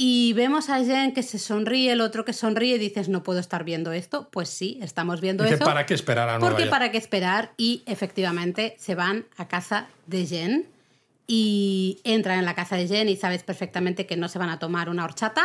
Y 0.00 0.32
vemos 0.34 0.68
a 0.70 0.78
Jen 0.84 1.12
que 1.12 1.24
se 1.24 1.40
sonríe, 1.40 1.90
el 1.90 2.00
otro 2.00 2.24
que 2.24 2.32
sonríe 2.32 2.76
y 2.76 2.78
dices, 2.78 3.08
no 3.08 3.24
puedo 3.24 3.40
estar 3.40 3.64
viendo 3.64 3.90
esto. 3.92 4.28
Pues 4.30 4.48
sí, 4.48 4.78
estamos 4.80 5.20
viendo 5.20 5.42
Dice, 5.42 5.56
eso. 5.56 5.64
¿para 5.64 5.86
qué 5.86 5.94
esperar 5.94 6.28
a 6.28 6.38
Nueva 6.38 6.48
Porque 6.50 6.62
York? 6.62 6.70
para 6.70 6.92
qué 6.92 6.98
esperar 6.98 7.50
y 7.56 7.82
efectivamente 7.84 8.76
se 8.78 8.94
van 8.94 9.26
a 9.36 9.48
casa 9.48 9.88
de 10.06 10.24
Jen 10.24 10.66
y 11.26 11.98
entran 12.04 12.38
en 12.38 12.44
la 12.44 12.54
casa 12.54 12.76
de 12.76 12.86
Jen 12.86 13.08
y 13.08 13.16
sabes 13.16 13.42
perfectamente 13.42 14.06
que 14.06 14.16
no 14.16 14.28
se 14.28 14.38
van 14.38 14.50
a 14.50 14.60
tomar 14.60 14.88
una 14.88 15.04
horchata, 15.04 15.42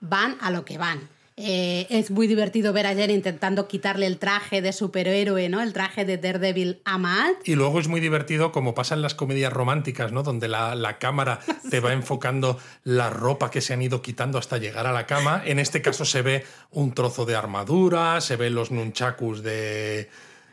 van 0.00 0.36
a 0.40 0.50
lo 0.50 0.64
que 0.64 0.78
van. 0.78 1.08
Eh, 1.36 1.86
es 1.88 2.10
muy 2.10 2.26
divertido 2.26 2.72
ver 2.74 2.86
a 2.86 2.94
Jen 2.94 3.10
intentando 3.10 3.66
quitarle 3.66 4.06
el 4.06 4.18
traje 4.18 4.60
de 4.60 4.72
superhéroe, 4.72 5.48
¿no? 5.48 5.62
El 5.62 5.72
traje 5.72 6.04
de 6.04 6.18
Daredevil 6.18 6.82
a 6.84 6.98
Matt. 6.98 7.48
Y 7.48 7.54
luego 7.54 7.80
es 7.80 7.88
muy 7.88 8.00
divertido 8.00 8.52
como 8.52 8.74
pasa 8.74 8.94
en 8.94 9.02
las 9.02 9.14
comedias 9.14 9.52
románticas, 9.52 10.12
¿no? 10.12 10.22
Donde 10.22 10.48
la, 10.48 10.74
la 10.74 10.98
cámara 10.98 11.40
te 11.70 11.80
va 11.80 11.92
enfocando 11.94 12.58
la 12.84 13.08
ropa 13.10 13.50
que 13.50 13.60
se 13.62 13.72
han 13.72 13.80
ido 13.82 14.02
quitando 14.02 14.36
hasta 14.38 14.58
llegar 14.58 14.86
a 14.86 14.92
la 14.92 15.06
cama. 15.06 15.42
En 15.46 15.58
este 15.58 15.80
caso 15.80 16.04
se 16.04 16.20
ve 16.22 16.44
un 16.70 16.92
trozo 16.92 17.24
de 17.24 17.34
armadura, 17.34 18.20
se 18.20 18.36
ven 18.36 18.54
los 18.54 18.70
nunchakus 18.70 19.42
de, 19.42 20.10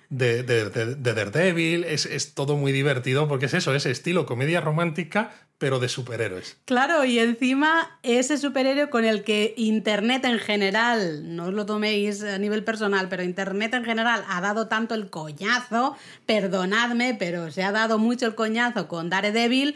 de, 0.09 0.43
de, 0.43 0.69
de- 0.69 0.95
de 0.95 1.13
Daredevil. 1.13 1.83
Es, 1.83 2.05
es 2.05 2.33
todo 2.33 2.55
muy 2.55 2.71
divertido 2.71 3.27
porque 3.27 3.47
es 3.47 3.53
eso, 3.53 3.75
es 3.75 3.85
estilo 3.85 4.25
comedia 4.25 4.61
romántica, 4.61 5.31
pero 5.59 5.79
de 5.79 5.89
superhéroes. 5.89 6.57
Claro, 6.65 7.03
y 7.03 7.19
encima 7.19 7.99
ese 8.01 8.37
superhéroe 8.37 8.89
con 8.89 9.03
el 9.03 9.23
que 9.23 9.53
Internet 9.57 10.23
en 10.25 10.39
general, 10.39 11.35
no 11.35 11.47
os 11.47 11.53
lo 11.53 11.65
toméis 11.65 12.23
a 12.23 12.39
nivel 12.39 12.63
personal, 12.63 13.09
pero 13.09 13.23
Internet 13.23 13.73
en 13.73 13.83
general 13.83 14.23
ha 14.27 14.39
dado 14.41 14.67
tanto 14.67 14.95
el 14.95 15.09
coñazo, 15.09 15.97
perdonadme, 16.25 17.13
pero 17.13 17.51
se 17.51 17.63
ha 17.63 17.73
dado 17.73 17.99
mucho 17.99 18.25
el 18.25 18.35
coñazo 18.35 18.87
con 18.87 19.09
Daredevil, 19.09 19.75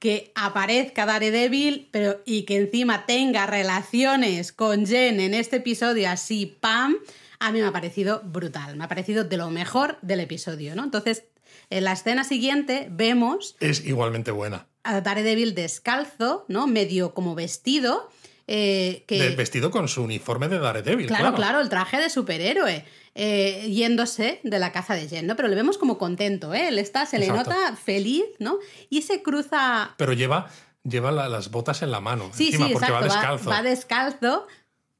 que 0.00 0.32
aparezca 0.34 1.06
Daredevil 1.06 1.88
pero, 1.92 2.20
y 2.26 2.42
que 2.42 2.56
encima 2.56 3.06
tenga 3.06 3.46
relaciones 3.46 4.52
con 4.52 4.84
Jen 4.84 5.20
en 5.20 5.32
este 5.32 5.56
episodio 5.56 6.10
así, 6.10 6.58
¡pam! 6.60 6.96
A 7.38 7.52
mí 7.52 7.60
me 7.60 7.68
ha 7.68 7.72
parecido 7.72 8.20
brutal, 8.24 8.76
me 8.76 8.84
ha 8.84 8.88
parecido 8.88 9.22
de 9.22 9.36
lo 9.36 9.50
mejor 9.50 9.96
del 10.02 10.20
episodio, 10.20 10.74
¿no? 10.74 10.82
Entonces, 10.82 11.24
en 11.70 11.84
la 11.84 11.92
escena 11.92 12.24
siguiente 12.24 12.88
vemos 12.90 13.56
Es 13.60 13.84
igualmente 13.86 14.32
buena. 14.32 14.66
A 14.96 15.00
Daredevil 15.00 15.54
descalzo, 15.54 16.44
¿no? 16.48 16.66
Medio 16.66 17.14
como 17.14 17.34
vestido. 17.34 18.10
eh, 18.46 19.04
que, 19.06 19.28
vestido 19.36 19.70
con 19.70 19.86
su 19.88 20.02
uniforme 20.02 20.48
de 20.48 20.58
Daredevil, 20.58 21.06
claro, 21.06 21.22
claro. 21.24 21.36
claro, 21.36 21.60
el 21.60 21.68
traje 21.68 21.98
de 21.98 22.10
superhéroe. 22.10 22.84
eh, 23.14 23.68
yéndose 23.70 24.40
de 24.44 24.58
la 24.60 24.70
casa 24.72 24.94
de 24.94 25.08
Jen, 25.08 25.26
¿no? 25.26 25.34
Pero 25.36 25.48
le 25.48 25.56
vemos 25.56 25.78
como 25.78 25.98
contento, 25.98 26.54
¿eh? 26.54 26.68
Él 26.68 26.78
está, 26.78 27.06
se 27.06 27.18
le 27.18 27.26
nota 27.28 27.74
feliz, 27.76 28.24
¿no? 28.38 28.58
Y 28.88 29.02
se 29.02 29.20
cruza. 29.22 29.94
Pero 29.98 30.12
lleva, 30.12 30.48
lleva 30.84 31.10
la- 31.10 31.28
las 31.28 31.50
botas 31.50 31.82
en 31.82 31.90
la 31.90 32.00
mano, 32.00 32.30
Sí, 32.32 32.46
encima, 32.46 32.66
sí, 32.68 32.72
porque 32.72 32.86
exacto. 32.86 33.08
va 33.08 33.14
descalzo. 33.14 33.50
Va, 33.50 33.62
descalzo. 33.62 34.46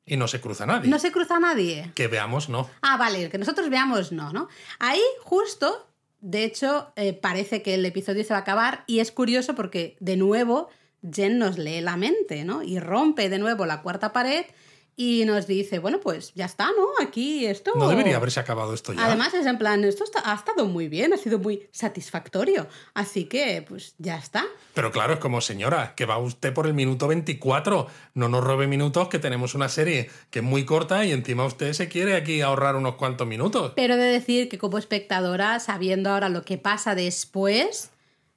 Y 0.07 0.17
no 0.17 0.27
se 0.27 0.41
cruza 0.41 0.67
nadie. 0.67 0.91
No 0.91 0.99
se 0.99 1.13
cruza 1.13 1.39
nadie. 1.39 1.93
Que 1.95 2.09
veamos, 2.09 2.49
no. 2.49 2.69
Ah, 2.83 2.97
vale, 2.97 3.31
que 3.31 3.39
nosotros 3.39 3.71
veamos 3.71 4.11
no, 4.11 4.33
¿no? 4.33 4.49
Ahí 4.81 5.01
justo, 5.23 5.89
de 6.21 6.45
hecho, 6.45 6.93
eh, 6.97 7.13
parece 7.13 7.63
que 7.63 7.75
el 7.75 7.85
episodio 7.87 8.25
se 8.25 8.35
va 8.35 8.39
a 8.39 8.43
acabar 8.43 8.85
y 8.87 9.01
es 9.01 9.11
curioso 9.11 9.55
porque 9.55 9.97
de 10.01 10.17
nuevo 10.17 10.69
Jen 11.11 11.39
nos 11.39 11.57
lee 11.57 11.81
la 11.81 11.97
mente, 11.97 12.45
¿no? 12.45 12.63
Y 12.63 12.79
rompe 12.79 13.29
de 13.31 13.39
nuevo 13.39 13.65
la 13.65 13.83
cuarta 13.83 14.13
pared 14.13 14.45
y 15.01 15.25
nos 15.25 15.47
dice, 15.47 15.79
bueno, 15.79 15.99
pues 15.99 16.35
ya 16.35 16.45
está, 16.45 16.67
¿no? 16.67 16.87
Aquí 17.03 17.47
esto... 17.47 17.73
No 17.75 17.89
debería 17.89 18.17
haberse 18.17 18.39
acabado 18.39 18.75
esto 18.75 18.93
ya. 18.93 19.07
Además 19.07 19.33
es 19.33 19.47
en 19.47 19.57
plan, 19.57 19.83
esto 19.83 20.05
ha 20.23 20.35
estado 20.35 20.67
muy 20.67 20.89
bien, 20.89 21.15
ha 21.15 21.17
sido 21.17 21.39
muy 21.39 21.67
satisfactorio, 21.73 22.67
así 22.93 23.25
que 23.25 23.65
pues 23.67 23.95
ya 23.97 24.19
está. 24.19 24.45
Pero 24.75 24.93
claro, 24.93 25.15
es 25.15 25.19
como 25.19 25.41
señora, 25.41 25.95
que 25.95 26.05
va 26.05 26.19
usted 26.19 26.53
por 26.53 26.67
el 26.67 26.75
minuto 26.75 27.09
24. 27.09 27.87
No 28.13 28.29
nos 28.29 28.45
robe 28.45 28.67
minutos, 28.67 29.09
que 29.09 29.19
tenemos 29.19 29.55
una 29.55 29.71
serie 29.71 30.11
que 30.29 30.41
es 30.41 30.45
muy 30.45 30.67
corta 30.67 31.03
y 31.07 31.13
encima 31.13 31.47
usted 31.47 31.73
se 31.73 31.89
quiere 31.89 32.15
aquí 32.15 32.43
ahorrar 32.43 32.77
unos 32.77 32.97
cuantos 32.97 33.27
minutos. 33.27 33.73
Pero 33.77 33.97
de 33.97 34.05
decir 34.05 34.51
que 34.51 34.59
como 34.59 34.77
espectadora, 34.77 35.61
sabiendo 35.61 36.11
ahora 36.11 36.29
lo 36.29 36.43
que 36.43 36.59
pasa 36.59 36.95
después, 36.95 37.91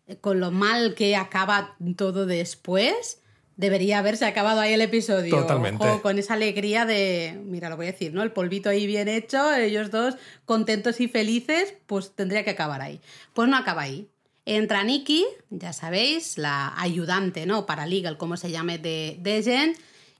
eh, 0.08 0.16
con 0.16 0.40
lo 0.40 0.50
mal 0.50 0.96
que 0.96 1.18
acaba 1.18 1.76
todo 1.98 2.26
después, 2.26 3.20
debería 3.56 4.00
haberse 4.00 4.26
acabado 4.26 4.60
ahí 4.60 4.74
el 4.74 4.82
episodio. 4.82 5.36
Totalmente. 5.36 5.86
Ojo, 5.88 6.02
con 6.02 6.18
esa 6.18 6.34
alegría 6.34 6.86
de, 6.86 7.40
mira, 7.46 7.70
lo 7.70 7.78
voy 7.78 7.88
a 7.88 7.92
decir, 7.92 8.14
¿no? 8.14 8.24
El 8.24 8.32
polvito 8.32 8.70
ahí 8.70 8.88
bien 8.88 9.08
hecho, 9.08 9.54
ellos 9.54 9.92
dos 9.92 10.16
contentos 10.46 11.00
y 11.00 11.08
felices, 11.08 11.76
pues 11.86 12.16
tendría 12.16 12.44
que 12.44 12.52
acabar 12.52 12.82
ahí. 12.82 13.00
Pues 13.34 13.48
no 13.48 13.58
acaba 13.58 13.84
ahí. 13.84 14.08
Entra 14.46 14.84
Nikki, 14.84 15.26
ya 15.50 15.72
sabéis, 15.72 16.38
la 16.38 16.74
ayudante, 16.78 17.46
¿no? 17.46 17.66
Paralegal, 17.66 18.18
como 18.18 18.36
se 18.36 18.52
llame, 18.52 18.78
de, 18.78 19.18
de 19.22 19.42
Jen, 19.42 19.76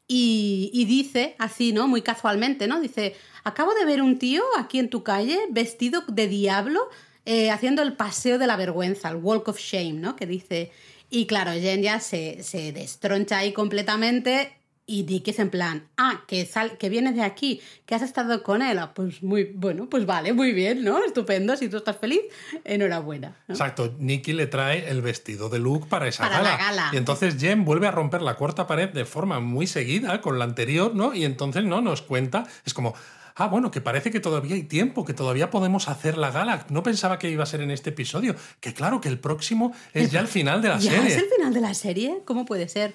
y, 0.08 0.70
y 0.74 0.86
dice, 0.86 1.36
así, 1.40 1.74
¿no? 1.74 1.88
Muy 1.88 2.02
casualmente, 2.02 2.68
¿no? 2.68 2.80
Dice, 2.80 3.16
acabo 3.44 3.74
de 3.74 3.86
ver 3.86 4.02
un 4.02 4.20
tío 4.20 4.44
aquí 4.58 4.80
en 4.80 4.90
tu 4.90 5.04
calle 5.04 5.40
vestido 5.50 6.04
de 6.08 6.28
diablo 6.28 6.88
eh, 7.26 7.52
haciendo 7.52 7.82
el 7.82 7.94
paseo 7.94 8.38
de 8.38 8.48
la 8.48 8.56
vergüenza, 8.56 9.10
el 9.10 9.18
walk 9.18 9.48
of 9.48 9.60
shame, 9.60 9.94
¿no? 9.94 10.16
Que 10.16 10.26
dice... 10.26 10.72
Y 11.14 11.28
claro, 11.28 11.52
Jen 11.52 11.84
ya 11.84 12.00
se, 12.00 12.42
se 12.42 12.72
destroncha 12.72 13.38
ahí 13.38 13.54
completamente 13.54 14.52
y 14.88 15.04
Dick 15.04 15.28
es 15.28 15.38
en 15.38 15.52
plan, 15.52 15.88
ah, 15.96 16.24
que, 16.28 16.44
sal, 16.48 16.76
que 16.80 16.90
vienes 16.90 17.16
de 17.16 17.22
aquí, 17.22 17.62
que 17.86 17.94
has 17.94 18.02
estado 18.02 18.42
con 18.42 18.64
él. 18.64 18.80
Ah, 18.80 18.96
pues 18.96 19.22
muy, 19.22 19.44
bueno, 19.54 19.88
pues 19.88 20.08
vale, 20.08 20.34
muy 20.34 20.54
bien, 20.54 20.84
¿no? 20.84 21.04
Estupendo, 21.06 21.56
si 21.56 21.70
tú 21.70 21.78
estás 21.78 21.98
feliz, 21.98 22.22
enhorabuena. 22.64 23.36
¿no? 23.48 23.54
Exacto, 23.54 23.94
Nicky 24.00 24.34
le 24.34 24.48
trae 24.48 24.90
el 24.90 25.04
vestido 25.04 25.50
de 25.50 25.60
Luke 25.60 25.86
para 25.88 26.08
esa 26.08 26.24
Para 26.24 26.38
gala. 26.38 26.50
la 26.50 26.58
gala. 26.58 26.90
Y 26.94 26.98
entonces 26.98 27.38
Jen 27.40 27.64
vuelve 27.64 27.86
a 27.86 27.92
romper 27.92 28.24
la 28.24 28.34
cuarta 28.34 28.66
pared 28.66 28.90
de 28.90 29.06
forma 29.06 29.40
muy 29.40 29.68
seguida 29.68 30.20
con 30.20 30.40
la 30.40 30.46
anterior, 30.46 30.96
¿no? 30.96 31.14
Y 31.14 31.26
entonces 31.26 31.64
no 31.64 31.80
nos 31.82 32.02
cuenta, 32.02 32.48
es 32.66 32.74
como, 32.74 32.96
ah, 33.36 33.48
bueno, 33.48 33.72
que 33.72 33.82
parece 33.82 34.12
que 34.12 34.20
todavía 34.20 34.56
hay 34.56 34.64
tiempo, 34.64 35.06
que 35.06 35.14
todavía 35.14 35.50
podemos 35.50 35.88
hacer 35.90 36.18
la 36.18 36.32
gala. 36.32 36.66
No 36.70 36.84
pensaba 36.84 37.20
que 37.20 37.30
iba 37.30 37.44
a 37.44 37.48
ser 37.48 37.62
en 37.62 37.72
este 37.72 37.90
episodio, 37.92 38.36
que 38.60 38.74
claro, 38.74 39.02
que 39.02 39.10
el 39.10 39.20
próximo 39.20 39.74
es 39.94 40.12
ya 40.12 40.20
el 40.20 40.28
final 40.28 40.62
de 40.62 40.70
la 40.70 40.78
¿Ya 40.80 40.92
serie. 40.92 41.08
es 41.08 41.18
el 41.18 41.30
final 41.30 41.54
de 41.54 41.62
la 41.62 41.74
serie? 41.74 42.22
¿Cómo 42.26 42.46
puede 42.46 42.70
ser? 42.70 42.94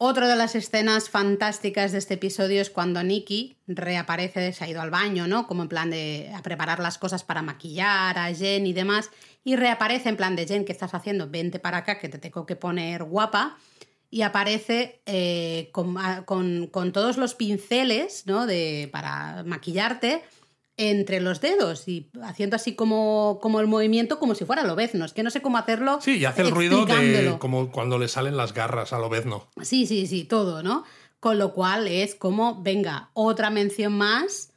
Otra 0.00 0.28
de 0.28 0.36
las 0.36 0.54
escenas 0.54 1.10
fantásticas 1.10 1.90
de 1.90 1.98
este 1.98 2.14
episodio 2.14 2.62
es 2.62 2.70
cuando 2.70 3.02
Nikki 3.02 3.56
reaparece, 3.66 4.52
se 4.52 4.64
ha 4.64 4.68
ido 4.68 4.80
al 4.80 4.90
baño, 4.90 5.26
¿no? 5.26 5.48
Como 5.48 5.62
en 5.62 5.68
plan 5.68 5.90
de 5.90 6.30
a 6.36 6.40
preparar 6.40 6.78
las 6.78 6.98
cosas 6.98 7.24
para 7.24 7.42
maquillar 7.42 8.16
a 8.16 8.32
Jen 8.32 8.64
y 8.64 8.72
demás. 8.72 9.10
Y 9.42 9.56
reaparece 9.56 10.08
en 10.08 10.16
plan 10.16 10.36
de 10.36 10.46
Jen, 10.46 10.64
¿qué 10.64 10.70
estás 10.70 10.94
haciendo? 10.94 11.28
Vente 11.28 11.58
para 11.58 11.78
acá 11.78 11.98
que 11.98 12.08
te 12.08 12.18
tengo 12.18 12.46
que 12.46 12.54
poner 12.54 13.02
guapa. 13.02 13.58
Y 14.10 14.22
aparece 14.22 15.02
eh, 15.06 15.68
con, 15.72 15.96
con, 16.24 16.66
con, 16.68 16.92
todos 16.92 17.18
los 17.18 17.34
pinceles, 17.34 18.26
¿no? 18.26 18.46
De, 18.46 18.88
para 18.90 19.42
maquillarte 19.44 20.22
entre 20.78 21.20
los 21.20 21.40
dedos 21.40 21.88
y 21.88 22.08
haciendo 22.22 22.56
así 22.56 22.74
como, 22.74 23.40
como 23.42 23.60
el 23.60 23.66
movimiento 23.66 24.18
como 24.18 24.34
si 24.36 24.44
fuera 24.44 24.62
lobezno. 24.62 25.04
Es 25.04 25.12
que 25.12 25.24
no 25.24 25.30
sé 25.30 25.42
cómo 25.42 25.58
hacerlo. 25.58 25.98
Sí, 26.00 26.18
y 26.18 26.24
hace 26.24 26.42
el 26.42 26.52
ruido 26.52 26.86
de 26.86 27.36
como 27.38 27.70
cuando 27.70 27.98
le 27.98 28.08
salen 28.08 28.36
las 28.36 28.54
garras 28.54 28.92
a 28.92 28.98
lobezno. 28.98 29.48
Sí, 29.60 29.86
sí, 29.86 30.06
sí, 30.06 30.24
todo, 30.24 30.62
¿no? 30.62 30.84
Con 31.20 31.36
lo 31.38 31.52
cual 31.52 31.88
es 31.88 32.14
como, 32.14 32.62
venga, 32.62 33.10
otra 33.12 33.50
mención 33.50 33.92
más 33.92 34.47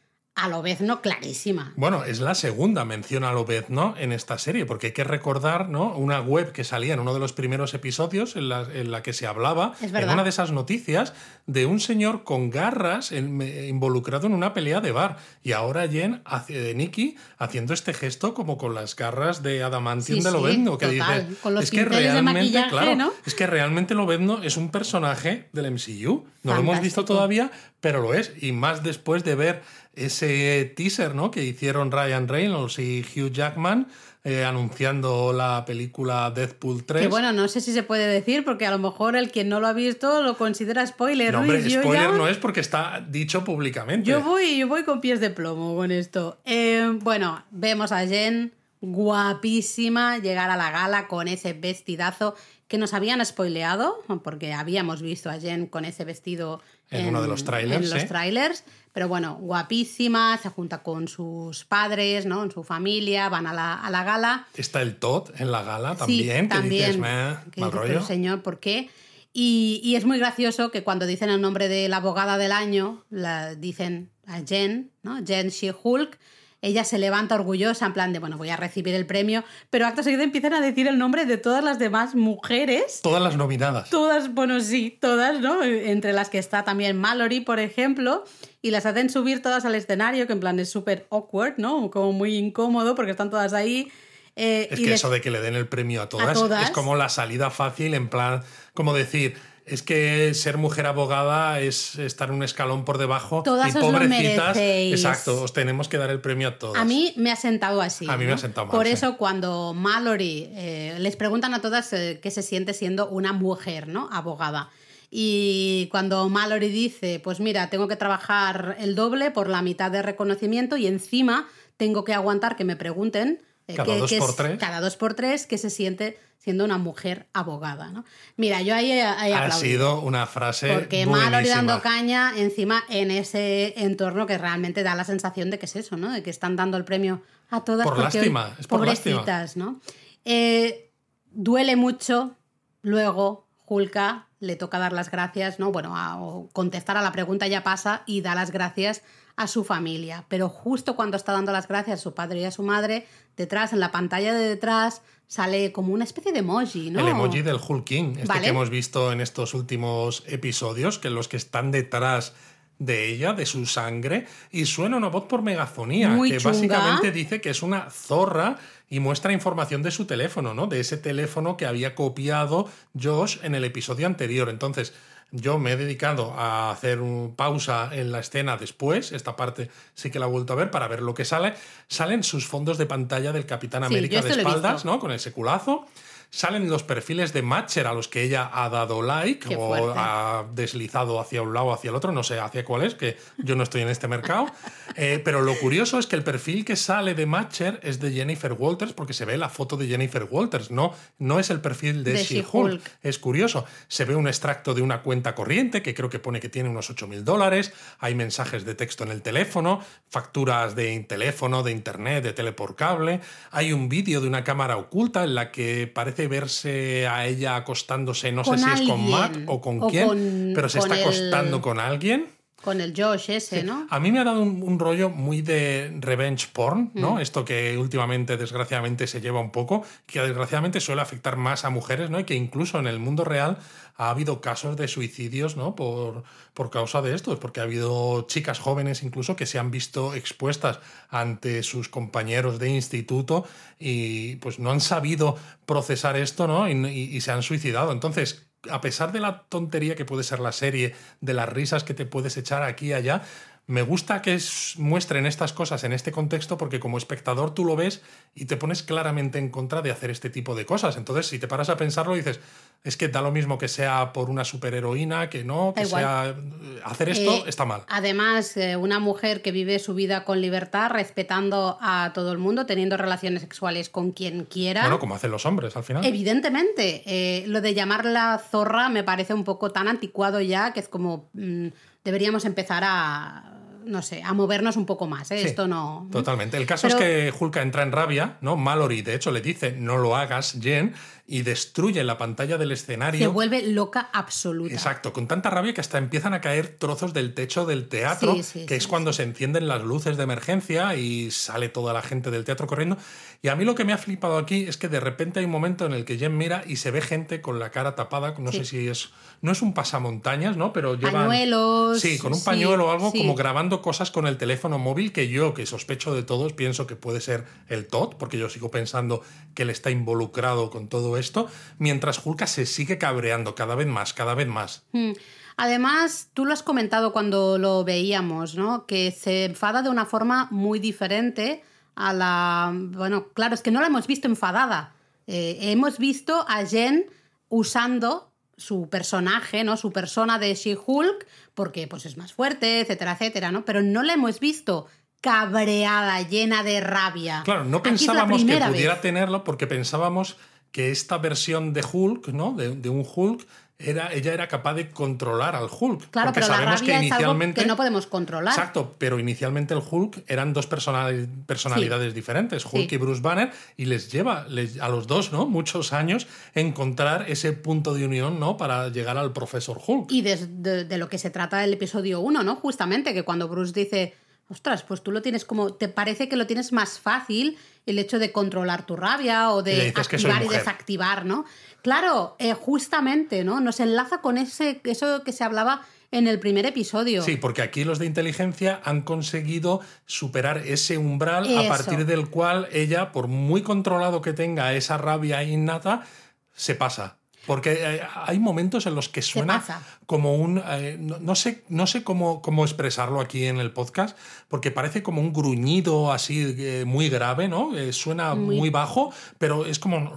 a 0.42 0.48
Lobezno 0.48 1.02
clarísima. 1.02 1.72
Bueno, 1.76 2.04
es 2.04 2.20
la 2.20 2.34
segunda 2.34 2.84
mención 2.84 3.24
a 3.24 3.32
Lobezno 3.32 3.94
en 3.98 4.12
esta 4.12 4.40
serie, 4.40 4.66
porque 4.66 4.88
hay 4.88 4.94
que 4.94 5.04
recordar, 5.04 5.70
¿no? 5.70 5.96
Una 5.96 6.20
web 6.20 6.52
que 6.52 6.64
salía 6.64 6.96
en 6.96 7.00
uno 7.00 7.14
de 7.14 7.20
los 7.20 7.32
primeros 7.32 7.76
episodios 7.76 8.36
en 8.36 8.50
la, 8.50 9.04
que 9.04 9.14
se 9.14 9.28
hablaba, 9.28 9.74
en 9.82 10.10
una 10.10 10.24
de 10.24 10.30
esas 10.30 10.52
noticias, 10.52 11.14
de 11.46 11.68
un 11.68 11.80
señor 11.80 12.24
con 12.24 12.50
garras 12.50 13.12
involucrado 13.12 14.26
en 14.26 14.34
una 14.34 14.54
pelea 14.54 14.82
de 14.82 14.92
bar. 14.92 15.18
Y 15.44 15.52
ahora 15.52 15.88
Jen, 15.88 16.22
hace, 16.26 16.60
de 16.60 16.74
Nicky, 16.74 17.18
haciendo 17.38 17.76
este 17.76 17.94
gesto 17.94 18.34
como 18.34 18.58
con 18.58 18.74
las 18.74 18.96
garras 18.96 19.44
de 19.44 19.62
Adamantium 19.62 20.22
de 20.22 20.32
Lobezno, 20.32 20.80
que 20.80 20.88
dice. 20.88 21.28
es 21.62 21.70
que 21.70 21.86
realmente, 21.86 22.66
claro, 22.68 23.14
es 23.28 23.36
que 23.36 23.46
realmente 23.46 23.94
Lobezno 23.94 24.42
es 24.42 24.58
un 24.58 24.72
personaje 24.72 25.50
del 25.54 25.72
MCU. 25.72 26.26
No 26.42 26.56
lo 26.56 26.62
hemos 26.62 26.82
visto 26.82 27.06
todavía, 27.06 27.52
pero 27.80 28.02
lo 28.02 28.16
es. 28.16 28.32
Y 28.42 28.52
más 28.52 28.82
después 28.82 29.24
de 29.24 29.36
ver 29.36 29.62
ese 29.94 30.74
teaser 30.76 31.16
¿no? 31.16 31.32
que 31.32 31.44
hicieron 31.44 31.92
Ryan 31.92 32.28
Reynolds 32.28 32.80
y 32.80 33.02
Hugh 33.02 33.32
Jackman 33.32 33.88
eh, 34.24 34.46
anunciando 34.46 35.34
la 35.34 35.66
película 35.66 36.30
Deadpool 36.30 36.84
3. 36.84 37.02
Que 37.02 37.08
bueno, 37.08 37.32
no 37.32 37.48
sé 37.48 37.60
si 37.60 37.74
se 37.74 37.82
puede 37.82 38.06
decir 38.06 38.46
porque 38.46 38.68
a 38.68 38.72
lo 38.72 38.78
mejor 38.78 39.16
el 39.16 39.32
que 39.32 39.44
no 39.44 39.60
lo 39.60 39.68
ha 39.68 39.74
visto 39.74 40.22
lo 40.22 40.38
considera 40.38 40.86
spoiler. 40.86 41.34
No, 41.34 41.40
hombre, 41.40 41.68
spoiler 41.68 42.12
no 42.12 42.28
es 42.28 42.38
porque 42.38 42.60
está 42.60 43.04
dicho 43.10 43.44
públicamente. 43.44 44.10
Yo 44.10 44.22
voy, 44.22 44.60
yo 44.60 44.68
voy 44.68 44.84
con 44.84 45.02
pies 45.02 45.20
de 45.20 45.32
plomo 45.32 45.76
con 45.76 45.92
esto. 45.92 46.40
Eh, 46.46 46.88
bueno, 47.02 47.44
vemos 47.50 47.92
a 47.92 48.06
Jen 48.06 48.54
guapísima 48.82 50.20
llegar 50.20 50.52
a 50.52 50.56
la 50.56 50.72
gala 50.72 51.08
con 51.08 51.28
ese 51.28 51.54
vestidazo 51.54 52.36
que 52.68 52.78
nos 52.78 52.94
habían 52.94 53.26
spoileado, 53.26 54.04
porque 54.24 54.54
habíamos 54.54 55.02
visto 55.02 55.30
a 55.30 55.40
Jen 55.40 55.66
con 55.66 55.84
ese 55.84 56.06
vestido 56.06 56.62
en, 56.90 57.08
uno 57.08 57.22
de 57.22 57.28
los 57.28 57.44
trailers. 57.44 57.86
En 57.86 57.98
los 57.98 58.08
trailers. 58.08 58.64
Pero 58.94 59.08
bueno, 59.08 59.38
guapísima, 59.40 60.38
se 60.38 60.50
junta 60.50 60.84
con 60.84 61.08
sus 61.08 61.64
padres, 61.64 62.26
¿no? 62.26 62.44
En 62.44 62.52
su 62.52 62.64
familia, 62.64 63.30
van 63.30 63.48
a 63.48 63.54
la, 63.54 63.74
a 63.74 63.90
la 63.90 64.04
gala. 64.04 64.48
Está 64.54 64.82
el 64.82 64.98
Todd 64.98 65.30
en 65.38 65.52
la 65.52 65.64
gala 65.64 65.96
también, 65.96 66.50
que 66.50 66.62
dices, 66.62 66.98
mal 66.98 67.42
rollo. 67.72 68.02
señor, 68.02 68.42
¿por 68.42 68.60
qué? 68.60 68.90
Y, 69.34 69.80
y, 69.82 69.96
es 69.96 70.04
muy 70.04 70.18
gracioso 70.18 70.72
que 70.72 70.84
cuando 70.84 71.06
dicen 71.06 71.30
el 71.30 71.40
nombre 71.40 71.70
de 71.70 71.88
la 71.88 71.98
abogada 71.98 72.38
del 72.38 72.52
año, 72.52 73.06
la 73.10 73.56
dicen 73.56 74.12
a 74.28 74.42
Jen, 74.46 74.92
¿no? 75.04 75.26
Jen 75.26 75.50
She-Hulk, 75.50 76.20
ella 76.62 76.84
se 76.84 76.98
levanta 76.98 77.36
orgullosa 77.36 77.86
en 77.88 77.94
plan 77.94 78.14
de, 78.14 78.20
bueno, 78.20 78.38
voy 78.38 78.50
a 78.50 78.58
recibir 78.58 78.94
el 78.94 79.06
premio, 79.06 79.44
pero 79.70 79.88
acto 79.88 80.04
seguido 80.04 80.24
empiezan 80.24 80.54
a 80.54 80.62
decir 80.62 80.88
el 80.88 80.98
nombre 80.98 81.26
de 81.26 81.38
todas 81.38 81.64
las 81.64 81.80
demás 81.80 82.14
mujeres. 82.14 83.02
Todas 83.02 83.22
las 83.22 83.36
nominadas. 83.36 83.90
Todas, 83.90 84.34
bueno, 84.34 84.60
sí, 84.60 84.98
todas, 85.02 85.40
¿no? 85.40 85.64
Entre 85.64 86.14
las 86.14 86.30
que 86.30 86.38
está 86.38 86.64
también 86.64 86.98
Mallory, 86.98 87.42
por 87.42 87.60
ejemplo, 87.60 88.24
y 88.62 88.72
las 88.72 88.86
hacen 88.86 89.10
subir 89.10 89.42
todas 89.42 89.66
al 89.66 89.76
escenario, 89.76 90.28
que 90.28 90.34
en 90.34 90.40
plan 90.40 90.60
es 90.60 90.70
súper 90.70 91.08
awkward, 91.10 91.56
¿no? 91.58 91.90
Como 91.90 92.14
muy 92.14 92.36
incómodo 92.36 92.94
porque 92.94 93.12
están 93.12 93.32
todas 93.32 93.54
ahí. 93.54 93.92
Eh, 94.36 94.70
es 94.72 94.80
que 94.80 94.94
eso 94.94 95.10
de 95.10 95.20
que 95.20 95.32
le 95.32 95.42
den 95.42 95.56
el 95.56 95.68
premio 95.68 96.02
a 96.02 96.10
todas, 96.10 96.40
es 96.64 96.70
como 96.72 96.96
la 96.96 97.10
salida 97.10 97.50
fácil, 97.50 97.94
en 97.94 98.08
plan, 98.08 98.44
como 98.74 98.94
decir, 98.94 99.36
es 99.72 99.84
que 99.84 100.34
ser 100.34 100.58
mujer 100.58 100.86
abogada 100.86 101.62
es 101.62 101.98
estar 101.98 102.30
un 102.30 102.44
escalón 102.44 102.84
por 102.84 102.98
debajo. 102.98 103.42
Todas 103.44 103.74
y 103.74 103.78
os 103.78 103.84
pobrecitas. 103.84 104.58
Lo 104.58 104.62
exacto, 104.62 105.42
os 105.42 105.54
tenemos 105.54 105.88
que 105.88 105.98
dar 105.98 106.10
el 106.10 106.20
premio 106.20 106.50
a 106.50 106.60
todas. 106.60 106.82
A 106.82 106.84
mí 106.84 107.14
me 107.16 107.32
ha 107.32 107.38
sentado 107.38 107.82
así. 107.82 108.06
A 108.10 108.18
mí 108.18 108.26
me 108.26 108.34
ha 108.34 108.38
sentado 108.38 108.68
mal. 108.68 108.76
Por 108.76 108.86
eso, 108.86 109.18
cuando 109.18 109.74
Mallory 109.74 110.50
eh, 110.56 110.98
les 111.00 111.16
preguntan 111.16 111.54
a 111.54 111.62
todas 111.62 111.94
eh, 111.94 112.20
qué 112.22 112.32
se 112.32 112.42
siente 112.42 112.74
siendo 112.74 113.08
una 113.08 113.32
mujer, 113.32 113.88
¿no? 113.88 114.10
Abogada. 114.12 114.70
Y 115.10 115.88
cuando 115.90 116.28
Mallory 116.28 116.68
dice, 116.68 117.22
pues 117.24 117.40
mira, 117.40 117.70
tengo 117.70 117.88
que 117.88 117.96
trabajar 117.96 118.76
el 118.78 118.96
doble 118.96 119.32
por 119.32 119.48
la 119.48 119.62
mitad 119.62 119.90
de 119.90 120.02
reconocimiento 120.02 120.76
y 120.76 120.88
encima 120.88 121.48
tengo 121.78 122.04
que 122.04 122.14
aguantar 122.14 122.58
que 122.58 122.66
me 122.66 122.76
pregunten 122.76 123.42
eh, 123.72 123.76
cada 123.76 123.98
dos 123.98 124.14
por 124.14 124.36
tres. 124.36 124.60
Cada 124.60 124.82
dos 124.82 124.96
por 124.98 125.14
tres 125.14 125.46
que 125.46 125.58
se 125.58 125.70
siente 125.70 126.20
siendo 126.38 126.66
una 126.66 126.78
mujer 126.78 127.28
abogada. 127.34 127.92
¿no? 127.92 128.04
Mira, 128.36 128.62
yo 128.62 128.76
ahí 128.76 128.92
he, 128.92 129.04
Ha 129.04 129.52
sido 129.52 130.02
una 130.02 130.26
frase. 130.26 130.74
Porque 130.74 131.06
Mallory 131.06 131.50
dando 131.50 131.82
caña 131.82 132.34
encima 132.36 132.84
en 132.90 133.12
ese 133.12 133.74
entorno 133.78 134.26
que 134.26 134.38
realmente 134.38 134.84
da 134.84 134.96
la 134.96 135.04
sensación 135.04 135.52
de 135.52 135.60
que 135.60 135.68
es 135.68 135.76
eso, 135.76 135.98
¿no? 135.98 136.12
De 136.12 136.24
que 136.24 136.30
están 136.30 136.56
dando 136.56 136.78
el 136.78 136.84
premio 136.84 137.22
a 137.50 137.64
todas. 137.64 137.86
Por 137.86 138.00
lástima, 138.00 138.56
es 138.60 138.68
por 138.68 138.80
pobrecitas, 138.80 139.56
¿no? 139.56 139.80
Eh, 140.26 140.92
duele 141.32 141.76
mucho 141.76 142.36
luego 142.82 143.48
Julka 143.66 144.28
le 144.40 144.56
toca 144.56 144.80
dar 144.80 144.92
las 144.92 145.12
gracias, 145.12 145.60
¿no? 145.60 145.72
Bueno, 145.72 145.96
a, 145.96 146.20
contestar 146.54 146.98
a 146.98 147.02
la 147.02 147.12
pregunta 147.12 147.48
ya 147.48 147.64
pasa 147.64 148.02
y 148.08 148.22
da 148.22 148.34
las 148.34 148.52
gracias 148.52 149.04
a 149.36 149.48
su 149.48 149.64
familia. 149.64 150.26
Pero 150.28 150.50
justo 150.50 150.96
cuando 150.96 151.18
está 151.18 151.32
dando 151.34 151.52
las 151.52 151.68
gracias 151.68 152.00
a 152.00 152.04
su 152.04 152.14
padre 152.14 152.42
y 152.42 152.44
a 152.46 152.52
su 152.52 152.64
madre, 152.64 153.08
detrás, 153.38 153.74
en 153.74 153.80
la 153.80 153.92
pantalla 153.92 154.34
de 154.34 154.48
detrás, 154.48 155.02
sale 155.28 155.72
como 155.72 155.94
una 155.94 156.04
especie 156.04 156.34
de 156.34 156.40
emoji, 156.40 156.90
¿no? 156.90 157.00
El 157.00 157.08
emoji 157.08 157.42
del 157.42 157.58
Hulk 157.66 157.86
King, 157.86 158.14
este 158.18 158.42
que 158.42 158.48
hemos 158.48 158.70
visto 158.70 159.12
en 159.12 159.22
estos 159.22 159.54
últimos 159.54 160.24
episodios, 160.28 161.00
que 161.00 161.10
los 161.10 161.28
que 161.28 161.38
están 161.38 161.72
detrás 161.72 162.34
de 162.80 163.10
ella, 163.10 163.34
de 163.34 163.46
su 163.46 163.66
sangre, 163.68 164.26
y 164.50 164.66
suena 164.66 164.98
una 164.98 165.08
voz 165.08 165.26
por 165.26 165.44
megafonía, 165.44 166.18
que 166.28 166.40
básicamente 166.40 167.12
dice 167.12 167.40
que 167.40 167.52
es 167.52 167.62
una 167.62 167.90
zorra 167.92 168.58
y 168.90 169.00
muestra 169.00 169.32
información 169.32 169.84
de 169.84 169.92
su 169.92 170.06
teléfono, 170.06 170.54
¿no? 170.54 170.66
De 170.68 170.80
ese 170.80 170.98
teléfono 170.98 171.58
que 171.58 171.68
había 171.68 171.94
copiado 171.96 172.68
Josh 173.00 173.38
en 173.44 173.54
el 173.56 173.64
episodio 173.64 174.08
anterior. 174.08 174.50
Entonces, 174.50 174.94
yo 175.32 175.58
me 175.58 175.72
he 175.72 175.78
dedicado 175.78 176.34
a 176.34 176.72
hacer 176.72 177.00
pausa 177.36 177.90
en 177.94 178.12
la 178.12 178.20
escena 178.20 178.58
después, 178.58 179.12
esta 179.12 179.36
parte 179.36 179.70
sí 179.96 180.12
que 180.12 180.20
la 180.20 180.26
he 180.26 180.30
vuelto 180.30 180.54
a 180.54 180.58
ver 180.58 180.72
para 180.72 180.88
ver 180.88 181.02
lo 181.02 181.14
que 181.14 181.26
sale. 181.26 181.54
Salen 181.88 182.24
sus 182.24 182.46
fondos 182.46 182.78
de 182.78 182.86
pantalla 182.86 183.32
del 183.32 183.46
Capitán 183.46 183.84
América 183.84 184.22
de 184.22 184.32
espaldas, 184.32 184.86
¿no? 184.86 185.00
Con 185.00 185.12
ese 185.12 185.32
culazo 185.32 185.88
salen 186.32 186.70
los 186.70 186.84
perfiles 186.84 187.34
de 187.34 187.42
Matcher 187.42 187.88
a 187.88 187.94
los 187.94 188.08
que 188.08 188.24
ella 188.24 188.50
ha 188.54 188.70
dado 188.70 189.02
like 189.02 189.54
o 189.56 189.94
ha 189.94 190.46
deslizado 190.54 191.20
hacia 191.20 191.42
un 191.42 191.54
lado 191.54 191.68
o 191.68 191.74
hacia 191.74 191.90
el 191.90 191.96
otro, 191.96 192.14
no 192.14 192.24
sé 192.24 192.40
hacia 192.40 192.64
cuál 192.64 192.84
es, 192.84 192.96
que 192.96 193.18
yo 193.38 193.58
no 193.58 193.64
estoy 193.64 193.82
en 193.82 193.90
este 193.90 194.08
mercado. 194.08 194.48
Eh, 194.98 195.22
pero 195.24 195.42
lo 195.42 195.58
curioso 195.58 196.00
es 196.00 196.06
que 196.06 196.18
el 196.18 196.24
perfil 196.24 196.66
que 196.66 196.76
sale 196.76 197.14
de 197.14 197.26
Matcher 197.26 197.80
es 197.82 198.02
de 198.02 198.12
Jennifer 198.12 198.52
Walters, 198.52 198.92
porque 198.92 199.14
se 199.14 199.24
ve 199.24 199.38
la 199.38 199.48
foto 199.48 199.78
de 199.78 199.88
Jennifer 199.88 200.28
Walters, 200.30 200.70
no, 200.70 200.94
no 201.18 201.40
es 201.40 201.50
el 201.50 201.62
perfil 201.62 202.04
de, 202.04 202.22
She-Hulk. 202.22 202.82
es 203.02 203.18
curioso. 203.18 203.66
Se 203.88 204.04
ve 204.04 204.16
un 204.16 204.28
extracto 204.28 204.74
de 204.74 204.82
una 204.82 205.02
cuenta 205.02 205.34
corriente 205.34 205.82
que 205.82 205.94
creo 205.94 206.10
que 206.10 206.20
pone 206.20 206.42
que 206.42 206.50
tiene 206.50 206.68
unos 206.68 206.90
8 206.90 207.08
mil 207.08 207.24
dólares, 207.24 207.72
hay 208.00 208.16
mensajes 208.16 208.66
de 208.66 208.76
texto 208.76 209.06
en 209.06 209.12
el 209.12 209.22
teléfono, 209.22 209.80
facturas 210.10 210.76
de 210.76 211.00
teléfono, 211.08 211.64
de 211.64 211.72
internet, 211.72 212.26
de 212.26 212.34
tele 212.34 212.52
por 212.52 212.76
cable, 212.76 213.22
hay 213.52 213.72
un 213.72 213.88
vídeo 213.88 214.20
de 214.20 214.28
una 214.28 214.44
cámara 214.44 214.76
oculta 214.76 215.24
en 215.24 215.36
la 215.36 215.52
que 215.52 215.88
parece 215.88 216.21
verse 216.28 217.08
a 217.08 217.26
ella 217.26 217.56
acostándose, 217.56 218.32
no 218.32 218.44
sé 218.44 218.58
si 218.58 218.70
es 218.70 218.82
con 218.82 219.10
Matt 219.10 219.38
o 219.48 219.62
con 219.62 219.90
quién, 219.90 220.54
pero 220.56 220.70
se 220.70 220.80
está 220.80 220.96
acostando 220.96 221.62
con 221.62 221.80
alguien. 221.80 222.28
Con 222.62 222.80
el 222.80 222.94
Josh 222.96 223.32
ese, 223.32 223.64
¿no? 223.64 223.88
A 223.90 224.00
mí 224.00 224.12
me 224.12 224.20
ha 224.20 224.24
dado 224.24 224.44
un, 224.44 224.78
rollo 224.78 225.10
muy 225.10 225.42
de 225.42 225.92
revenge 226.00 226.48
porn, 226.54 226.92
¿no? 226.94 227.16
Mm. 227.16 227.22
Esto 227.22 227.44
que 227.44 227.76
últimamente, 227.76 228.38
desgraciadamente, 228.38 229.08
se 229.08 229.20
lleva 229.20 229.40
un 229.40 229.52
poco, 229.52 229.84
que 230.06 230.22
desgraciadamente 230.22 230.80
suele 230.80 231.02
afectar 231.02 231.38
más 231.38 231.66
a 231.66 231.72
mujeres, 231.72 232.12
¿no? 232.12 232.20
Y 232.20 232.24
que 232.24 232.36
incluso 232.36 232.78
en 232.78 232.86
el 232.86 233.00
mundo 233.00 233.24
real 233.24 233.58
ha 234.02 234.10
habido 234.10 234.42
casos 234.42 234.78
de 234.78 234.88
suicidios, 234.88 235.58
¿no? 235.58 235.76
Por, 235.76 236.24
por 236.56 236.72
causa 236.72 237.04
de 237.04 237.14
esto, 237.14 237.40
porque 237.40 237.60
ha 237.60 237.64
habido 237.64 238.24
chicas 238.24 238.58
jóvenes 238.58 239.04
incluso 239.04 239.36
que 239.36 239.46
se 239.46 239.60
han 239.60 239.70
visto 239.70 240.16
expuestas 240.16 240.80
ante 241.10 241.62
sus 241.62 241.88
compañeros 241.88 242.58
de 242.58 242.70
instituto 242.70 243.46
y 243.78 244.38
pues 244.38 244.58
no 244.58 244.72
han 244.72 244.82
sabido 244.82 245.38
procesar 245.68 246.16
esto, 246.16 246.48
¿no? 246.48 246.68
y 246.68 247.22
se 247.22 247.32
han 247.32 247.44
suicidado. 247.44 247.92
Entonces, 247.92 248.52
a 248.70 248.82
pesar 248.82 249.12
de 249.12 249.20
la 249.20 249.44
tontería 249.50 249.96
que 249.96 250.06
puede 250.06 250.24
ser 250.24 250.40
la 250.40 250.52
serie, 250.52 250.94
de 251.20 251.34
las 251.34 251.50
risas 251.50 251.84
que 251.84 251.94
te 251.94 252.06
puedes 252.06 252.38
echar 252.38 252.64
aquí 252.64 252.88
y 252.88 252.94
allá, 252.94 253.24
me 253.72 253.84
gusta 253.84 254.22
que 254.22 254.38
muestren 254.80 255.26
estas 255.26 255.54
cosas 255.54 255.86
en 255.86 255.94
este 255.94 256.12
contexto 256.12 256.58
porque 256.58 256.82
como 256.82 256.98
espectador 256.98 257.54
tú 257.54 257.64
lo 257.64 257.78
ves 257.78 258.02
y 258.36 258.44
te 258.44 258.58
pones 258.58 258.84
claramente 258.84 259.40
en 259.40 259.48
contra 259.48 259.82
de 259.82 259.92
hacer 259.92 260.12
este 260.12 260.30
tipo 260.30 260.56
de 260.56 260.66
cosas. 260.66 260.98
Entonces, 260.98 261.28
si 261.28 261.40
te 261.40 261.48
paras 261.48 261.70
a 261.70 261.78
pensarlo, 261.78 262.16
dices, 262.16 262.42
es 262.84 262.98
que 262.98 263.08
da 263.08 263.22
lo 263.22 263.32
mismo 263.32 263.58
que 263.58 263.70
sea 263.70 264.12
por 264.12 264.30
una 264.30 264.44
superheroína, 264.44 265.30
que 265.30 265.46
no, 265.46 265.74
que 265.74 265.86
sea... 265.86 266.36
Hacer 266.84 267.10
esto 267.10 267.32
Eh, 267.32 267.44
está 267.48 267.64
mal. 267.64 267.84
Además, 267.88 268.58
eh, 268.58 268.76
una 268.76 269.00
mujer 269.00 269.42
que 269.42 269.54
vive 269.54 269.80
su 269.80 269.94
vida 269.94 270.26
con 270.26 270.42
libertad, 270.42 270.90
respetando 270.90 271.78
a 271.80 272.12
todo 272.14 272.34
el 272.34 272.40
mundo, 272.40 272.66
teniendo 272.66 272.98
relaciones 272.98 273.42
sexuales 273.42 273.88
con 273.88 274.12
quien 274.12 274.44
quiera. 274.44 274.82
Bueno, 274.82 275.00
como 275.00 275.16
hacen 275.16 275.32
los 275.32 275.46
hombres 275.46 275.78
al 275.78 275.86
final. 275.86 276.04
Evidentemente, 276.04 277.04
eh, 277.06 277.46
lo 277.48 277.62
de 277.62 277.74
llamarla 277.74 278.38
zorra 278.52 278.90
me 278.90 279.06
parece 279.06 279.34
un 279.34 279.46
poco 279.46 279.72
tan 279.72 279.88
anticuado 279.88 280.42
ya 280.42 280.74
que 280.74 280.82
es 280.82 280.90
como 280.90 281.30
mm, 281.34 281.68
deberíamos 282.04 282.46
empezar 282.46 282.84
a, 282.84 283.61
no 283.86 284.02
sé, 284.02 284.22
a 284.24 284.34
movernos 284.34 284.76
un 284.78 284.86
poco 284.86 285.08
más. 285.08 285.32
¿eh? 285.32 285.40
Sí, 285.40 285.48
Esto 285.48 285.68
no. 285.68 286.08
Totalmente. 286.12 286.58
El 286.58 286.66
caso 286.66 286.88
Pero- 286.88 287.00
es 287.00 287.04
que 287.32 287.34
Hulka 287.40 287.62
entra 287.62 287.84
en 287.84 287.92
rabia, 287.92 288.38
¿no? 288.42 288.56
Mallory, 288.58 289.02
de 289.02 289.16
hecho, 289.16 289.32
le 289.32 289.42
dice, 289.42 289.72
no 289.78 289.98
lo 289.98 290.16
hagas, 290.16 290.58
Jen, 290.62 290.94
y 291.32 291.44
destruye 291.44 292.04
la 292.04 292.18
pantalla 292.18 292.58
del 292.58 292.74
escenario. 292.74 293.22
Se 293.22 293.28
vuelve 293.28 293.66
loca 293.66 294.10
absoluta. 294.12 294.74
Exacto, 294.74 295.14
con 295.14 295.28
tanta 295.28 295.50
rabia 295.50 295.74
que 295.74 295.80
hasta 295.80 295.98
empiezan 295.98 296.34
a 296.34 296.42
caer 296.42 296.76
trozos 296.78 297.14
del 297.14 297.34
techo 297.34 297.66
del 297.66 297.88
teatro, 297.88 298.36
Sí, 298.36 298.44
sí, 298.44 298.66
que 298.66 298.76
es 298.76 298.84
sí, 298.84 298.90
cuando 298.90 299.14
se 299.14 299.24
encienden 299.24 299.70
las 299.70 299.82
luces 299.82 300.18
de 300.18 300.24
emergencia 300.24 300.94
y 300.96 301.32
sale 301.32 301.70
toda 301.70 301.94
la 301.94 302.02
gente 302.02 302.32
del 302.32 302.44
teatro 302.44 302.68
corriendo. 302.68 302.98
Y 303.42 303.48
a 303.48 303.56
mí 303.56 303.64
lo 303.64 303.76
que 303.76 303.86
me 303.86 303.94
ha 303.94 303.98
flipado 303.98 304.38
aquí 304.38 304.66
es 304.68 304.76
que 304.76 304.90
de 304.90 305.00
repente 305.00 305.40
hay 305.40 305.46
un 305.46 305.52
momento 305.52 305.86
en 305.86 305.94
el 305.94 306.04
que 306.04 306.18
Jen 306.18 306.38
mira 306.38 306.64
y 306.68 306.76
se 306.76 306.92
ve 306.92 307.00
gente 307.02 307.42
con 307.42 307.60
la 307.60 307.72
cara 307.72 307.96
tapada, 307.96 308.36
no 308.38 308.52
sé 308.52 308.66
si 308.66 308.90
es, 308.90 309.12
no 309.42 309.54
es 309.54 309.62
un 309.62 309.74
pasamontañas, 309.74 310.58
¿no? 310.58 310.74
Pero 310.74 310.96
llevan... 310.96 311.28
Pañuelos, 311.28 312.02
Sí, 312.02 312.18
con 312.18 312.34
un 312.34 312.44
pañuelo 312.44 312.88
o 312.88 312.92
algo 312.92 313.12
como 313.12 313.36
grabando 313.36 313.82
cosas 313.82 314.12
con 314.12 314.28
el 314.28 314.38
teléfono 314.38 314.78
móvil 314.80 315.14
que 315.14 315.30
yo, 315.30 315.54
que 315.54 315.66
sospecho 315.66 316.14
de 316.14 316.24
todos, 316.24 316.52
pienso 316.54 316.88
que 316.88 316.98
puede 316.98 317.22
ser 317.22 317.46
el 317.70 317.88
Todd, 317.88 318.16
porque 318.20 318.38
yo 318.38 318.50
sigo 318.50 318.70
pensando 318.70 319.22
que 319.56 319.64
él 319.64 319.70
está 319.70 319.92
involucrado 319.92 320.70
con 320.70 320.88
todo 320.88 321.18
esto, 321.22 321.50
mientras 321.78 322.26
Hulka 322.26 322.48
se 322.48 322.66
sigue 322.66 322.98
cabreando 322.98 323.56
cada 323.56 323.76
vez 323.76 323.88
más, 323.88 324.14
cada 324.14 324.36
vez 324.36 324.48
más. 324.48 324.84
Mm. 324.92 325.14
Además, 325.56 326.30
tú 326.34 326.46
lo 326.46 326.54
has 326.54 326.64
comentado 326.64 327.14
cuando 327.14 327.58
lo 327.58 327.84
veíamos, 327.84 328.56
¿no? 328.56 328.86
Que 328.86 329.12
se 329.12 329.46
enfada 329.46 329.82
de 329.82 329.90
una 329.90 330.06
forma 330.06 330.48
muy 330.52 330.80
diferente 330.80 331.64
a 331.96 332.14
la. 332.14 332.72
Bueno, 332.74 333.28
claro, 333.34 333.54
es 333.56 333.62
que 333.62 333.72
no 333.72 333.80
la 333.80 333.88
hemos 333.88 334.08
visto 334.08 334.28
enfadada. 334.28 334.94
Eh, 335.28 335.58
hemos 335.62 335.98
visto 335.98 336.46
a 336.48 336.66
Jen 336.66 337.06
usando 337.50 338.32
su 338.58 338.90
personaje, 338.90 339.64
¿no? 339.64 339.78
Su 339.78 339.92
persona 339.92 340.40
de 340.40 340.54
She-Hulk, 340.54 341.28
porque 341.54 341.88
pues 341.88 342.06
es 342.06 342.18
más 342.18 342.34
fuerte, 342.34 342.82
etcétera, 342.82 343.14
etcétera, 343.14 343.52
¿no? 343.52 343.66
Pero 343.66 343.82
no 343.82 344.04
la 344.04 344.14
hemos 344.14 344.40
visto 344.40 344.88
cabreada, 345.22 346.22
llena 346.22 346.64
de 346.64 346.82
rabia. 346.82 347.42
Claro, 347.46 347.66
no 347.66 347.78
Aquí 347.78 347.90
pensábamos 347.90 348.44
que 348.44 348.58
pudiera 348.58 348.94
vez. 348.94 349.02
tenerlo 349.02 349.44
porque 349.44 349.68
pensábamos 349.68 350.38
que 350.72 350.92
esta 350.92 351.18
versión 351.18 351.74
de 351.74 351.84
Hulk, 351.92 352.30
¿no? 352.30 352.54
De, 352.54 352.76
de 352.76 352.90
un 352.90 353.06
Hulk, 353.16 353.46
era, 353.84 354.14
ella 354.14 354.32
era 354.36 354.48
capaz 354.48 354.76
de 354.76 354.92
controlar 354.92 355.56
al 355.56 355.64
Hulk. 355.68 356.12
Claro, 356.12 356.28
porque 356.28 356.42
pero 356.42 356.48
la 356.50 356.54
sabemos 356.54 356.80
rabia 356.82 356.86
que 356.86 356.92
es 357.08 357.12
algo 357.14 357.16
inicialmente. 357.16 357.62
que 357.62 357.68
no 357.68 357.76
podemos 357.76 358.06
controlar. 358.06 358.54
Exacto, 358.54 358.94
pero 359.00 359.18
inicialmente 359.18 359.74
el 359.74 359.82
Hulk 359.90 360.24
eran 360.28 360.54
dos 360.54 360.70
personali- 360.70 361.28
personalidades 361.48 362.14
diferentes, 362.14 362.64
Hulk 362.64 362.90
Sí. 362.90 362.96
y 362.96 362.98
Bruce 363.00 363.22
Banner, 363.24 363.52
y 363.78 363.86
les 363.86 364.12
lleva 364.12 364.46
les- 364.48 364.80
a 364.80 364.88
los 364.88 365.08
dos, 365.08 365.32
¿no? 365.32 365.48
Muchos 365.48 365.94
años 365.94 366.28
encontrar 366.54 367.26
ese 367.28 367.54
punto 367.54 367.94
de 367.96 368.06
unión, 368.06 368.40
¿no? 368.40 368.56
Para 368.56 368.90
llegar 368.90 369.18
al 369.18 369.34
profesor 369.34 369.82
Hulk. 369.86 370.12
Y 370.12 370.22
de, 370.22 370.38
de- 370.48 370.86
de 370.86 370.98
lo 371.00 371.10
que 371.10 371.18
se 371.18 371.32
trata 371.32 371.64
el 371.64 371.74
episodio 371.74 372.20
1, 372.20 372.44
¿no? 372.44 372.56
Justamente, 372.58 373.16
que 373.16 373.24
cuando 373.24 373.48
Bruce 373.48 373.74
dice, 373.74 374.14
ostras, 374.48 374.84
pues 374.84 375.02
tú 375.02 375.12
lo 375.12 375.24
tienes 375.24 375.44
como, 375.44 375.74
te 375.74 375.88
parece 375.88 376.30
que 376.30 376.36
lo 376.36 376.46
tienes 376.46 376.72
más 376.72 377.00
fácil 377.00 377.58
el 377.86 378.00
hecho 378.00 378.20
de 378.20 378.32
controlar 378.32 378.86
tu 378.86 378.96
rabia 378.96 379.52
o 379.52 379.64
de 379.64 379.94
activar 379.96 380.44
y 380.44 380.48
desactivar, 380.48 381.26
¿no? 381.26 381.46
Claro, 381.82 382.36
eh, 382.40 382.54
justamente, 382.54 383.44
¿no? 383.44 383.60
Nos 383.60 383.80
enlaza 383.80 384.22
con 384.22 384.38
ese, 384.38 384.82
eso 384.84 385.24
que 385.24 385.32
se 385.32 385.44
hablaba 385.44 385.82
en 386.12 386.28
el 386.28 386.40
primer 386.40 386.66
episodio. 386.66 387.24
Sí, 387.24 387.38
porque 387.38 387.62
aquí 387.62 387.84
los 387.84 387.98
de 387.98 388.06
inteligencia 388.06 388.82
han 388.84 389.02
conseguido 389.02 389.82
superar 390.06 390.58
ese 390.60 390.98
umbral 390.98 391.58
a 391.58 391.68
partir 391.68 392.06
del 392.06 392.30
cual 392.30 392.68
ella, 392.72 393.12
por 393.12 393.28
muy 393.28 393.62
controlado 393.62 394.22
que 394.22 394.34
tenga 394.34 394.74
esa 394.74 394.98
rabia 394.98 395.44
innata, 395.44 396.06
se 396.54 396.76
pasa. 396.76 397.21
Porque 397.48 397.74
eh, 397.82 398.02
hay 398.28 398.38
momentos 398.40 398.86
en 398.86 398.94
los 398.94 399.10
que 399.10 399.22
suena 399.24 399.64
como 400.06 400.36
un... 400.36 400.62
eh, 400.64 400.98
no, 401.00 401.18
no 401.20 401.34
sé, 401.36 401.64
no 401.70 401.88
sé 401.88 402.04
cómo, 402.04 402.42
cómo 402.42 402.64
expresarlo 402.64 403.20
aquí 403.20 403.46
en 403.46 403.58
el 403.60 403.72
podcast, 403.72 404.16
porque 404.48 404.70
parece 404.70 405.02
como 405.02 405.22
un 405.22 405.34
gruñido 405.34 406.12
así 406.14 406.56
eh, 406.60 406.84
muy 406.86 407.10
grave, 407.10 407.48
¿no? 407.48 407.76
Eh, 407.76 407.94
suena 407.94 408.36
muy... 408.36 408.58
Muy- 408.58 408.70
bajo, 408.70 409.12
pero 409.40 409.66
es 409.66 409.80
como... 409.80 410.14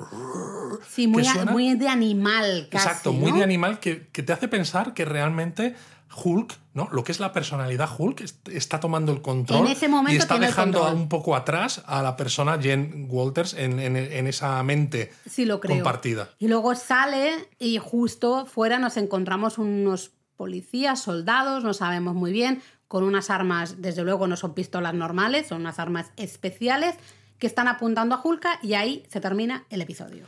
Sí, 0.89 1.07
muy, 1.07 1.25
suena- 1.25 1.53
de 1.53 1.89
animal, 1.89 2.68
casi. 2.70 2.87
Exacto, 2.89 3.12
muy 3.12 3.33
de 3.33 3.43
animal 3.43 3.81
que, 3.81 4.07
que 4.12 4.22
te 4.22 4.33
hace 4.33 4.49
pensar 4.49 4.93
que 4.93 5.05
realmente 5.05 5.75
Hulk, 6.23 6.55
¿no? 6.75 6.89
Lo 6.93 7.03
que 7.05 7.12
es 7.12 7.21
la 7.21 7.33
personalidad 7.33 7.89
Hulk 7.99 8.21
est- 8.21 8.49
está 8.49 8.81
tomando 8.81 9.12
el 9.12 9.23
control 9.23 9.67
En 9.67 9.73
ese 9.73 9.89
momento 9.89 10.12
y 10.15 10.17
está 10.17 10.39
dejando 10.39 10.91
un 10.93 11.09
poco 11.09 11.35
atrás 11.37 11.83
a 11.87 12.03
la 12.03 12.17
persona 12.17 12.59
Jen 12.61 13.07
Walters 13.11 13.55
en, 13.55 13.79
en- 13.81 13.97
en 13.97 14.27
esa 14.27 14.62
mente 14.62 15.12
Sí, 15.29 15.45
lo 15.45 15.61
creo. 15.61 15.75
compartida. 15.77 16.29
Y 16.39 16.49
luego 16.49 16.75
sale 16.75 17.49
y 17.59 17.79
justo 17.79 18.47
fuera 18.47 18.79
nos 18.79 18.97
encontramos 18.97 19.59
unos 19.59 20.12
policías, 20.37 21.01
soldados, 21.01 21.62
no 21.65 21.75
sabemos 21.75 22.15
muy 22.15 22.33
bien, 22.33 22.61
con 22.89 23.05
unas 23.05 23.31
armas, 23.31 23.81
desde 23.81 24.03
luego 24.05 24.27
no 24.27 24.37
son 24.37 24.55
pistolas 24.55 24.95
normales, 24.95 25.47
son 25.49 25.61
unas 25.62 25.79
armas 25.79 26.11
especiales 26.17 26.95
que 27.39 27.47
están 27.47 27.67
apuntando 27.69 28.15
a 28.15 28.21
Hulka 28.23 28.59
y 28.62 28.75
ahí 28.75 29.05
se 29.11 29.21
termina 29.21 29.65
el 29.71 29.81
episodio. 29.83 30.25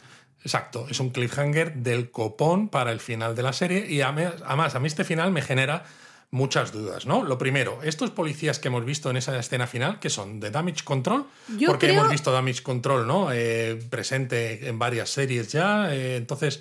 Exacto, 0.47 0.87
es 0.89 1.01
un 1.01 1.11
cliffhanger 1.11 1.75
del 1.75 2.13
copón 2.13 2.69
para 2.69 2.93
el 2.93 3.01
final 3.01 3.35
de 3.35 3.43
la 3.43 3.53
serie 3.53 3.85
y 3.91 4.01
además 4.01 4.75
a 4.77 4.79
mí 4.79 4.87
este 4.87 5.03
final 5.03 5.33
me 5.33 5.43
genera 5.43 5.83
muchas 6.31 6.71
dudas, 6.73 7.05
¿no? 7.05 7.25
Lo 7.25 7.37
primero, 7.37 7.81
estos 7.83 8.11
policías 8.13 8.61
que 8.61 8.69
hemos 8.69 8.85
visto 8.85 9.11
en 9.11 9.17
esa 9.17 9.37
escena 9.39 9.67
final, 9.67 9.99
que 9.99 10.09
son 10.09 10.39
de 10.39 10.51
Damage 10.53 10.85
Control, 10.85 11.27
Yo 11.59 11.69
porque 11.71 11.87
creo- 11.89 11.99
hemos 11.99 12.11
visto 12.13 12.31
Damage 12.31 12.63
Control, 12.63 13.07
¿no? 13.09 13.33
Eh, 13.33 13.77
presente 13.91 14.69
en 14.69 14.79
varias 14.79 15.11
series 15.11 15.51
ya, 15.51 15.93
eh, 15.93 16.17
entonces 16.17 16.61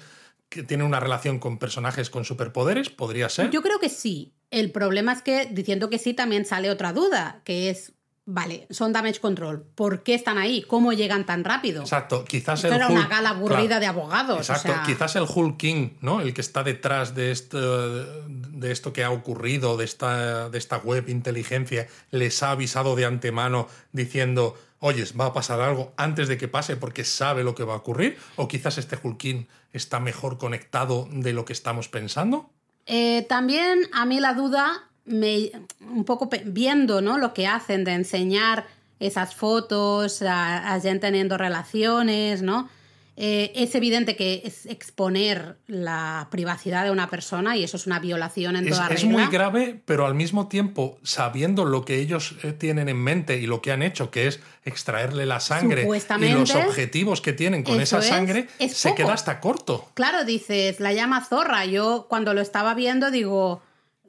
que 0.49 0.63
tiene 0.63 0.83
una 0.83 0.99
relación 0.99 1.37
con 1.39 1.57
personajes 1.59 2.09
con 2.09 2.25
superpoderes, 2.25 2.89
podría 2.89 3.29
ser. 3.29 3.51
Yo 3.51 3.61
creo 3.61 3.79
que 3.79 3.89
sí. 3.89 4.33
El 4.51 4.71
problema 4.71 5.13
es 5.13 5.21
que 5.21 5.45
diciendo 5.51 5.89
que 5.89 5.99
sí 5.99 6.13
también 6.13 6.45
sale 6.45 6.69
otra 6.71 6.91
duda, 6.93 7.41
que 7.43 7.69
es, 7.69 7.91
vale, 8.25 8.67
son 8.69 8.91
damage 8.91 9.19
control, 9.19 9.63
¿por 9.75 10.03
qué 10.03 10.15
están 10.15 10.37
ahí? 10.37 10.63
¿Cómo 10.63 10.93
llegan 10.93 11.25
tan 11.25 11.43
rápido? 11.43 11.81
Exacto, 11.83 12.25
quizás 12.25 12.63
Esto 12.63 12.69
el 12.69 12.81
era 12.81 12.87
una 12.87 13.07
gala 13.07 13.29
aburrida 13.29 13.67
claro. 13.67 13.79
de 13.79 13.85
abogados. 13.87 14.37
o 14.37 14.39
Exacto, 14.39 14.73
sea, 14.73 14.83
quizás 14.83 15.15
el 15.15 15.25
Hulk 15.33 15.57
King, 15.57 15.89
¿no? 16.01 16.21
El 16.21 16.33
que 16.33 16.41
está 16.41 16.63
detrás 16.63 17.13
de 17.13 17.31
esto, 17.31 18.03
de 18.27 18.71
esto 18.71 18.93
que 18.93 19.03
ha 19.03 19.11
ocurrido, 19.11 19.77
de 19.77 19.85
esta, 19.85 20.49
de 20.49 20.57
esta 20.57 20.77
web 20.77 21.07
inteligencia, 21.09 21.87
les 22.11 22.41
ha 22.41 22.51
avisado 22.51 22.95
de 22.95 23.05
antemano 23.05 23.67
diciendo, 23.91 24.57
oyes, 24.79 25.13
va 25.19 25.27
a 25.27 25.33
pasar 25.33 25.61
algo 25.61 25.93
antes 25.97 26.27
de 26.27 26.37
que 26.37 26.47
pase 26.47 26.75
porque 26.75 27.03
sabe 27.03 27.43
lo 27.43 27.53
que 27.53 27.63
va 27.63 27.73
a 27.73 27.77
ocurrir. 27.77 28.17
O 28.35 28.47
quizás 28.47 28.77
este 28.77 28.97
Hulk 29.01 29.17
King 29.17 29.45
está 29.71 29.99
mejor 29.99 30.37
conectado 30.37 31.07
de 31.11 31.33
lo 31.33 31.45
que 31.45 31.53
estamos 31.53 31.89
pensando. 31.89 32.49
Eh, 32.87 33.23
también 33.27 33.81
a 33.93 34.05
mí 34.05 34.19
la 34.19 34.33
duda, 34.33 34.89
me, 35.05 35.51
un 35.81 36.05
poco 36.05 36.29
viendo 36.45 37.01
¿no? 37.01 37.17
lo 37.17 37.33
que 37.33 37.47
hacen 37.47 37.83
de 37.83 37.93
enseñar 37.93 38.65
esas 38.99 39.35
fotos 39.35 40.21
a, 40.21 40.73
a 40.73 40.79
gente 40.79 41.07
teniendo 41.07 41.37
relaciones, 41.37 42.41
¿no? 42.41 42.69
Eh, 43.17 43.53
es 43.55 43.73
evidente 43.75 44.17
que 44.17 44.41
es 44.43 44.65
exponer 44.65 45.55
la 45.67 46.27
privacidad 46.31 46.83
de 46.83 46.91
una 46.91 47.09
persona 47.09 47.55
y 47.55 47.63
eso 47.63 47.77
es 47.77 47.87
una 47.87 47.99
violación 47.99 48.57
en 48.57 48.65
Es, 48.65 48.71
toda 48.71 48.89
es 48.89 49.03
regla. 49.03 49.17
muy 49.17 49.27
grave, 49.31 49.81
pero 49.85 50.05
al 50.05 50.15
mismo 50.15 50.49
tiempo, 50.49 50.99
sabiendo 51.01 51.63
lo 51.63 51.85
que 51.85 51.99
ellos 51.99 52.35
eh, 52.43 52.51
tienen 52.51 52.89
en 52.89 52.97
mente 52.97 53.37
y 53.37 53.47
lo 53.47 53.61
que 53.61 53.71
han 53.71 53.83
hecho, 53.83 54.11
que 54.11 54.27
es 54.27 54.41
extraerle 54.65 55.25
la 55.25 55.39
sangre 55.39 55.87
y 56.19 56.29
los 56.33 56.53
objetivos 56.55 57.21
que 57.21 57.31
tienen 57.31 57.63
con 57.63 57.79
esa 57.79 57.99
es, 57.99 58.07
sangre, 58.07 58.49
es 58.59 58.75
se 58.75 58.95
queda 58.95 59.13
hasta 59.13 59.39
corto. 59.39 59.87
Claro, 59.93 60.25
dices, 60.25 60.81
la 60.81 60.91
llama 60.91 61.23
zorra. 61.23 61.65
Yo 61.65 62.07
cuando 62.09 62.33
lo 62.33 62.41
estaba 62.41 62.73
viendo 62.73 63.11
digo, 63.11 63.61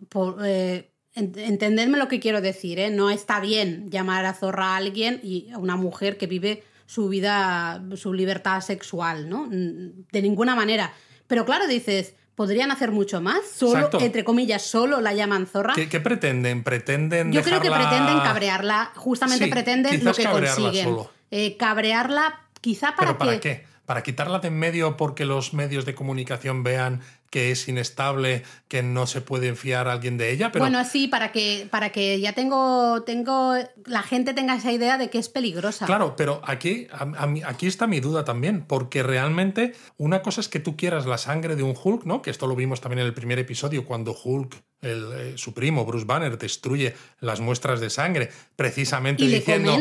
por, 0.08 0.38
eh, 0.44 0.90
entendedme 1.14 1.98
lo 1.98 2.08
que 2.08 2.20
quiero 2.20 2.40
decir, 2.40 2.78
¿eh? 2.78 2.90
no 2.90 3.10
está 3.10 3.40
bien 3.40 3.90
llamar 3.90 4.26
a 4.26 4.34
zorra 4.34 4.74
a 4.74 4.76
alguien 4.76 5.20
y 5.22 5.50
a 5.50 5.58
una 5.58 5.76
mujer 5.76 6.18
que 6.18 6.26
vive 6.26 6.62
su 6.84 7.08
vida, 7.08 7.82
su 7.96 8.12
libertad 8.12 8.60
sexual, 8.60 9.28
¿no? 9.28 9.48
De 9.50 10.22
ninguna 10.22 10.54
manera. 10.54 10.92
Pero 11.26 11.44
claro, 11.44 11.66
dices, 11.66 12.14
podrían 12.36 12.70
hacer 12.70 12.92
mucho 12.92 13.20
más. 13.20 13.38
Solo, 13.52 13.76
Exacto. 13.86 14.00
entre 14.00 14.24
comillas, 14.24 14.62
solo 14.62 15.00
la 15.00 15.12
llaman 15.12 15.46
zorra. 15.46 15.72
¿Qué, 15.74 15.88
qué 15.88 16.00
pretenden? 16.00 16.62
¿Pretenden 16.62 17.32
Yo 17.32 17.42
creo 17.42 17.60
que 17.60 17.70
pretenden 17.70 18.20
cabrearla, 18.20 18.92
justamente 18.94 19.46
Sí, 19.46 19.50
pretenden 19.50 20.04
lo 20.04 20.12
que 20.12 20.24
consiguen. 20.26 20.84
solo. 20.84 21.10
Eh, 21.30 21.56
cabrearla 21.56 22.40
quizá 22.60 22.94
para 22.94 23.08
¿Pero 23.08 23.18
para 23.18 23.32
que... 23.32 23.40
qué? 23.40 23.76
¿Para 23.86 24.02
quitarla 24.02 24.40
de 24.40 24.48
en 24.48 24.58
medio 24.58 24.96
porque 24.96 25.24
los 25.24 25.54
medios 25.54 25.84
de 25.84 25.94
comunicación 25.94 26.62
vean 26.64 27.02
que 27.36 27.50
es 27.50 27.68
inestable, 27.68 28.44
que 28.66 28.82
no 28.82 29.06
se 29.06 29.20
puede 29.20 29.54
fiar 29.54 29.88
a 29.88 29.92
alguien 29.92 30.16
de 30.16 30.30
ella. 30.30 30.50
Pero... 30.52 30.64
Bueno, 30.64 30.82
sí, 30.86 31.06
para 31.06 31.32
que, 31.32 31.68
para 31.70 31.90
que 31.90 32.18
ya 32.18 32.32
tengo, 32.32 33.02
tengo, 33.02 33.52
la 33.84 34.02
gente 34.02 34.32
tenga 34.32 34.56
esa 34.56 34.72
idea 34.72 34.96
de 34.96 35.10
que 35.10 35.18
es 35.18 35.28
peligrosa. 35.28 35.84
Claro, 35.84 36.14
pero 36.16 36.40
aquí, 36.46 36.86
aquí 37.44 37.66
está 37.66 37.86
mi 37.86 38.00
duda 38.00 38.24
también, 38.24 38.64
porque 38.66 39.02
realmente 39.02 39.74
una 39.98 40.22
cosa 40.22 40.40
es 40.40 40.48
que 40.48 40.60
tú 40.60 40.78
quieras 40.78 41.04
la 41.04 41.18
sangre 41.18 41.56
de 41.56 41.62
un 41.62 41.74
Hulk, 41.76 42.06
¿no? 42.06 42.22
Que 42.22 42.30
esto 42.30 42.46
lo 42.46 42.56
vimos 42.56 42.80
también 42.80 43.00
en 43.00 43.06
el 43.06 43.12
primer 43.12 43.38
episodio, 43.38 43.84
cuando 43.84 44.16
Hulk 44.16 44.56
el, 44.82 45.12
eh, 45.14 45.32
su 45.36 45.54
primo 45.54 45.84
Bruce 45.84 46.04
Banner 46.04 46.36
destruye 46.36 46.94
las 47.20 47.40
muestras 47.40 47.80
de 47.80 47.88
sangre 47.88 48.30
precisamente 48.56 49.26
diciendo 49.26 49.74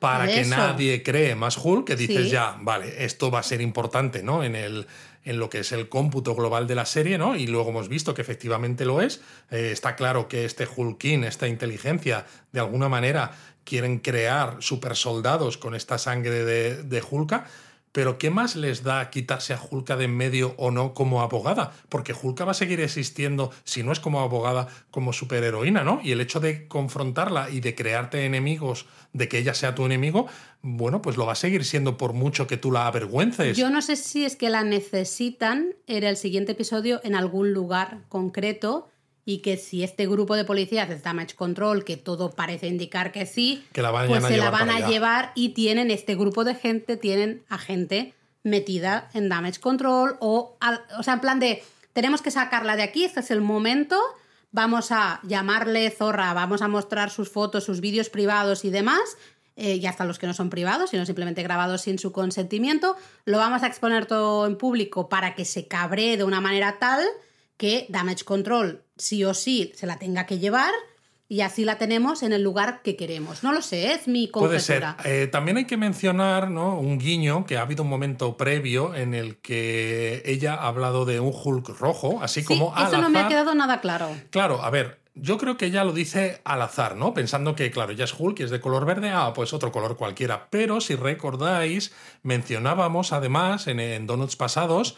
para 0.00 0.26
que 0.26 0.44
nadie 0.44 1.04
cree 1.04 1.36
más 1.36 1.56
Hulk 1.56 1.86
que 1.86 1.96
dices 1.96 2.30
ya 2.30 2.56
vale 2.60 3.04
esto 3.04 3.30
va 3.30 3.38
a 3.38 3.42
ser 3.44 3.60
importante 3.60 4.24
no 4.24 4.42
en 4.42 4.56
el 4.56 4.86
en 5.24 5.38
lo 5.38 5.50
que 5.50 5.60
es 5.60 5.72
el 5.72 5.88
cómputo 5.88 6.34
global 6.34 6.66
de 6.66 6.74
la 6.74 6.86
serie, 6.86 7.18
¿no? 7.18 7.36
Y 7.36 7.46
luego 7.46 7.70
hemos 7.70 7.88
visto 7.88 8.14
que 8.14 8.22
efectivamente 8.22 8.84
lo 8.84 9.00
es. 9.00 9.20
Eh, 9.50 9.70
está 9.72 9.96
claro 9.96 10.28
que 10.28 10.44
este 10.44 10.66
Hulkin, 10.66 11.24
esta 11.24 11.46
inteligencia, 11.46 12.26
de 12.52 12.60
alguna 12.60 12.88
manera 12.88 13.32
quieren 13.64 13.98
crear 13.98 14.56
super 14.60 14.96
soldados 14.96 15.58
con 15.58 15.74
esta 15.74 15.98
sangre 15.98 16.44
de, 16.44 16.82
de 16.82 17.02
Hulka. 17.08 17.46
Pero 17.92 18.18
¿qué 18.18 18.30
más 18.30 18.54
les 18.54 18.84
da 18.84 19.10
quitarse 19.10 19.52
a 19.52 19.60
Hulka 19.60 19.96
de 19.96 20.04
en 20.04 20.16
medio 20.16 20.54
o 20.58 20.70
no 20.70 20.94
como 20.94 21.22
abogada? 21.22 21.72
Porque 21.88 22.14
Hulka 22.14 22.44
va 22.44 22.52
a 22.52 22.54
seguir 22.54 22.80
existiendo, 22.80 23.50
si 23.64 23.82
no 23.82 23.92
es 23.92 24.00
como 24.00 24.20
abogada, 24.20 24.68
como 24.90 25.12
superheroína, 25.12 25.82
¿no? 25.82 26.00
Y 26.02 26.12
el 26.12 26.20
hecho 26.20 26.40
de 26.40 26.68
confrontarla 26.68 27.50
y 27.50 27.60
de 27.60 27.74
crearte 27.74 28.24
enemigos, 28.24 28.86
de 29.12 29.28
que 29.28 29.38
ella 29.38 29.54
sea 29.54 29.74
tu 29.74 29.84
enemigo, 29.84 30.26
bueno, 30.62 31.02
pues 31.02 31.16
lo 31.16 31.26
va 31.26 31.32
a 31.32 31.36
seguir 31.36 31.64
siendo 31.64 31.96
por 31.96 32.12
mucho 32.12 32.46
que 32.46 32.56
tú 32.56 32.70
la 32.70 32.86
avergüences. 32.86 33.56
Yo 33.56 33.70
no 33.70 33.82
sé 33.82 33.96
si 33.96 34.24
es 34.24 34.36
que 34.36 34.50
la 34.50 34.62
necesitan 34.62 35.74
en 35.86 36.04
el 36.04 36.16
siguiente 36.16 36.52
episodio 36.52 37.00
en 37.02 37.14
algún 37.14 37.52
lugar 37.52 38.04
concreto 38.08 38.88
y 39.30 39.38
que 39.38 39.56
si 39.56 39.84
este 39.84 40.08
grupo 40.08 40.34
de 40.34 40.44
policías 40.44 40.90
es 40.90 41.04
Damage 41.04 41.36
Control, 41.36 41.84
que 41.84 41.96
todo 41.96 42.32
parece 42.32 42.66
indicar 42.66 43.12
que 43.12 43.26
sí, 43.26 43.64
que 43.72 43.80
la 43.80 43.92
pues 43.92 44.24
se 44.24 44.36
la 44.36 44.50
van 44.50 44.70
a 44.70 44.88
llevar 44.88 45.30
y 45.36 45.50
tienen 45.50 45.92
este 45.92 46.16
grupo 46.16 46.42
de 46.42 46.56
gente, 46.56 46.96
tienen 46.96 47.44
a 47.48 47.56
gente 47.56 48.12
metida 48.42 49.08
en 49.14 49.28
Damage 49.28 49.60
Control 49.60 50.16
o, 50.18 50.56
o 50.98 51.02
sea, 51.04 51.14
en 51.14 51.20
plan 51.20 51.38
de, 51.38 51.62
tenemos 51.92 52.22
que 52.22 52.32
sacarla 52.32 52.74
de 52.74 52.82
aquí, 52.82 53.04
este 53.04 53.20
es 53.20 53.30
el 53.30 53.40
momento, 53.40 53.96
vamos 54.50 54.90
a 54.90 55.20
llamarle 55.22 55.88
zorra, 55.90 56.34
vamos 56.34 56.60
a 56.60 56.66
mostrar 56.66 57.10
sus 57.10 57.30
fotos, 57.30 57.62
sus 57.62 57.80
vídeos 57.80 58.10
privados 58.10 58.64
y 58.64 58.70
demás, 58.70 59.16
eh, 59.54 59.76
y 59.76 59.86
hasta 59.86 60.04
los 60.04 60.18
que 60.18 60.26
no 60.26 60.34
son 60.34 60.50
privados, 60.50 60.90
sino 60.90 61.06
simplemente 61.06 61.44
grabados 61.44 61.82
sin 61.82 62.00
su 62.00 62.10
consentimiento, 62.10 62.96
lo 63.26 63.38
vamos 63.38 63.62
a 63.62 63.68
exponer 63.68 64.06
todo 64.06 64.48
en 64.48 64.58
público 64.58 65.08
para 65.08 65.36
que 65.36 65.44
se 65.44 65.68
cabree 65.68 66.16
de 66.16 66.24
una 66.24 66.40
manera 66.40 66.80
tal 66.80 67.06
que 67.60 67.84
Damage 67.90 68.24
Control 68.24 68.82
sí 68.96 69.22
o 69.22 69.34
sí 69.34 69.70
se 69.76 69.86
la 69.86 69.98
tenga 69.98 70.24
que 70.24 70.38
llevar 70.38 70.72
y 71.28 71.42
así 71.42 71.66
la 71.66 71.76
tenemos 71.76 72.22
en 72.22 72.32
el 72.32 72.42
lugar 72.42 72.80
que 72.82 72.96
queremos. 72.96 73.44
No 73.44 73.52
lo 73.52 73.60
sé, 73.60 73.92
es 73.92 74.08
mi 74.08 74.28
conjetura. 74.28 74.96
Puede 74.96 75.10
ser. 75.10 75.22
Eh, 75.24 75.26
también 75.26 75.58
hay 75.58 75.66
que 75.66 75.76
mencionar 75.76 76.50
¿no? 76.50 76.80
un 76.80 76.98
guiño, 76.98 77.44
que 77.44 77.58
ha 77.58 77.60
habido 77.60 77.82
un 77.82 77.90
momento 77.90 78.38
previo 78.38 78.94
en 78.94 79.12
el 79.12 79.36
que 79.36 80.22
ella 80.24 80.54
ha 80.54 80.68
hablado 80.68 81.04
de 81.04 81.20
un 81.20 81.34
Hulk 81.34 81.68
rojo, 81.78 82.20
así 82.22 82.42
como 82.42 82.74
al 82.74 82.86
Eso 82.86 83.02
no 83.02 83.10
me 83.10 83.20
ha 83.20 83.28
quedado 83.28 83.54
nada 83.54 83.82
claro. 83.82 84.08
Claro, 84.30 84.62
a 84.62 84.70
ver, 84.70 84.98
yo 85.14 85.36
creo 85.36 85.58
que 85.58 85.66
ella 85.66 85.84
lo 85.84 85.92
dice 85.92 86.40
al 86.44 86.62
azar, 86.62 86.96
¿no? 86.96 87.12
Pensando 87.12 87.54
que, 87.54 87.70
claro, 87.70 87.92
ya 87.92 88.04
es 88.04 88.14
Hulk 88.18 88.40
y 88.40 88.44
es 88.44 88.50
de 88.50 88.60
color 88.60 88.86
verde, 88.86 89.10
ah, 89.10 89.34
pues 89.34 89.52
otro 89.52 89.70
color 89.70 89.98
cualquiera. 89.98 90.48
Pero 90.48 90.80
si 90.80 90.94
recordáis, 90.94 91.92
mencionábamos 92.22 93.12
además 93.12 93.66
en, 93.66 93.80
en 93.80 94.06
Donuts 94.06 94.36
pasados 94.36 94.96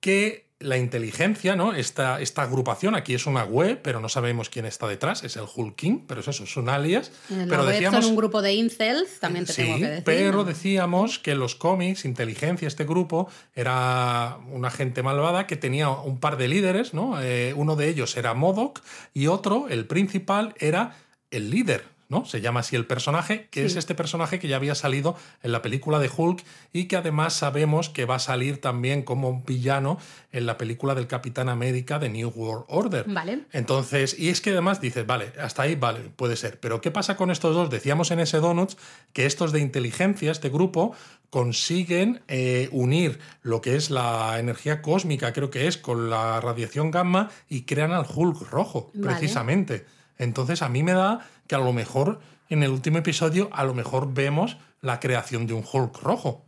que 0.00 0.51
la 0.62 0.78
inteligencia, 0.78 1.56
¿no? 1.56 1.74
Esta, 1.74 2.20
esta 2.20 2.42
agrupación, 2.42 2.94
aquí 2.94 3.14
es 3.14 3.26
una 3.26 3.44
web, 3.44 3.80
pero 3.82 4.00
no 4.00 4.08
sabemos 4.08 4.48
quién 4.48 4.66
está 4.66 4.86
detrás, 4.88 5.24
es 5.24 5.36
el 5.36 5.44
Hulking, 5.54 6.06
pero 6.06 6.20
es 6.20 6.28
eso, 6.28 6.44
es 6.44 6.56
un 6.56 6.68
alias. 6.68 7.12
pero 7.48 7.64
decíamos, 7.64 8.04
son 8.04 8.10
un 8.10 8.16
grupo 8.16 8.42
de 8.42 8.54
incels, 8.54 9.18
también 9.20 9.44
te 9.44 9.54
tengo 9.54 9.76
que 9.76 9.86
decir. 9.86 10.04
Pero 10.04 10.44
decíamos 10.44 11.18
que 11.18 11.32
en 11.32 11.38
los 11.38 11.54
cómics, 11.54 12.04
inteligencia, 12.04 12.68
este 12.68 12.84
grupo, 12.84 13.28
era 13.54 14.38
una 14.50 14.70
gente 14.70 15.02
malvada 15.02 15.46
que 15.46 15.56
tenía 15.56 15.90
un 15.90 16.18
par 16.18 16.36
de 16.36 16.48
líderes, 16.48 16.94
¿no? 16.94 17.20
Eh, 17.22 17.54
uno 17.56 17.76
de 17.76 17.88
ellos 17.88 18.16
era 18.16 18.34
Modoc 18.34 18.80
y 19.12 19.26
otro, 19.26 19.66
el 19.68 19.86
principal, 19.86 20.54
era 20.58 20.96
el 21.30 21.50
líder, 21.50 21.91
¿no? 22.12 22.26
Se 22.26 22.42
llama 22.42 22.60
así 22.60 22.76
el 22.76 22.86
personaje, 22.86 23.48
que 23.50 23.64
es 23.64 23.74
este 23.74 23.94
personaje 23.94 24.38
que 24.38 24.46
ya 24.46 24.56
había 24.56 24.74
salido 24.74 25.16
en 25.42 25.50
la 25.50 25.62
película 25.62 25.98
de 25.98 26.10
Hulk 26.14 26.44
y 26.72 26.84
que 26.84 26.96
además 26.96 27.32
sabemos 27.32 27.88
que 27.88 28.04
va 28.04 28.16
a 28.16 28.18
salir 28.18 28.60
también 28.60 29.02
como 29.02 29.42
villano 29.42 29.98
en 30.30 30.44
la 30.44 30.58
película 30.58 30.94
del 30.94 31.06
Capitán 31.06 31.48
América 31.48 31.98
de 31.98 32.10
New 32.10 32.28
World 32.28 32.66
Order. 32.68 33.06
Vale. 33.08 33.46
Entonces, 33.52 34.14
y 34.18 34.28
es 34.28 34.42
que 34.42 34.50
además 34.50 34.80
dices, 34.80 35.06
vale, 35.06 35.32
hasta 35.40 35.62
ahí, 35.62 35.74
vale, 35.74 36.00
puede 36.14 36.36
ser. 36.36 36.60
Pero 36.60 36.82
¿qué 36.82 36.90
pasa 36.90 37.16
con 37.16 37.30
estos 37.30 37.54
dos? 37.54 37.70
Decíamos 37.70 38.10
en 38.10 38.20
ese 38.20 38.38
Donuts 38.38 38.76
que 39.14 39.24
estos 39.24 39.50
de 39.50 39.60
inteligencia, 39.60 40.30
este 40.30 40.50
grupo, 40.50 40.94
consiguen 41.30 42.20
eh, 42.28 42.68
unir 42.72 43.20
lo 43.40 43.62
que 43.62 43.76
es 43.76 43.90
la 43.90 44.38
energía 44.38 44.82
cósmica, 44.82 45.32
creo 45.32 45.48
que 45.48 45.66
es, 45.66 45.78
con 45.78 46.10
la 46.10 46.42
radiación 46.42 46.90
gamma 46.90 47.30
y 47.48 47.62
crean 47.62 47.92
al 47.92 48.04
Hulk 48.06 48.50
rojo, 48.50 48.92
precisamente. 49.00 49.86
Entonces 50.22 50.62
a 50.62 50.68
mí 50.68 50.82
me 50.82 50.92
da 50.92 51.26
que 51.48 51.54
a 51.54 51.58
lo 51.58 51.72
mejor 51.72 52.20
en 52.48 52.62
el 52.62 52.70
último 52.70 52.98
episodio 52.98 53.50
a 53.52 53.64
lo 53.64 53.74
mejor 53.74 54.14
vemos 54.14 54.56
la 54.80 55.00
creación 55.00 55.46
de 55.46 55.54
un 55.54 55.64
Hulk 55.70 55.98
rojo. 56.02 56.44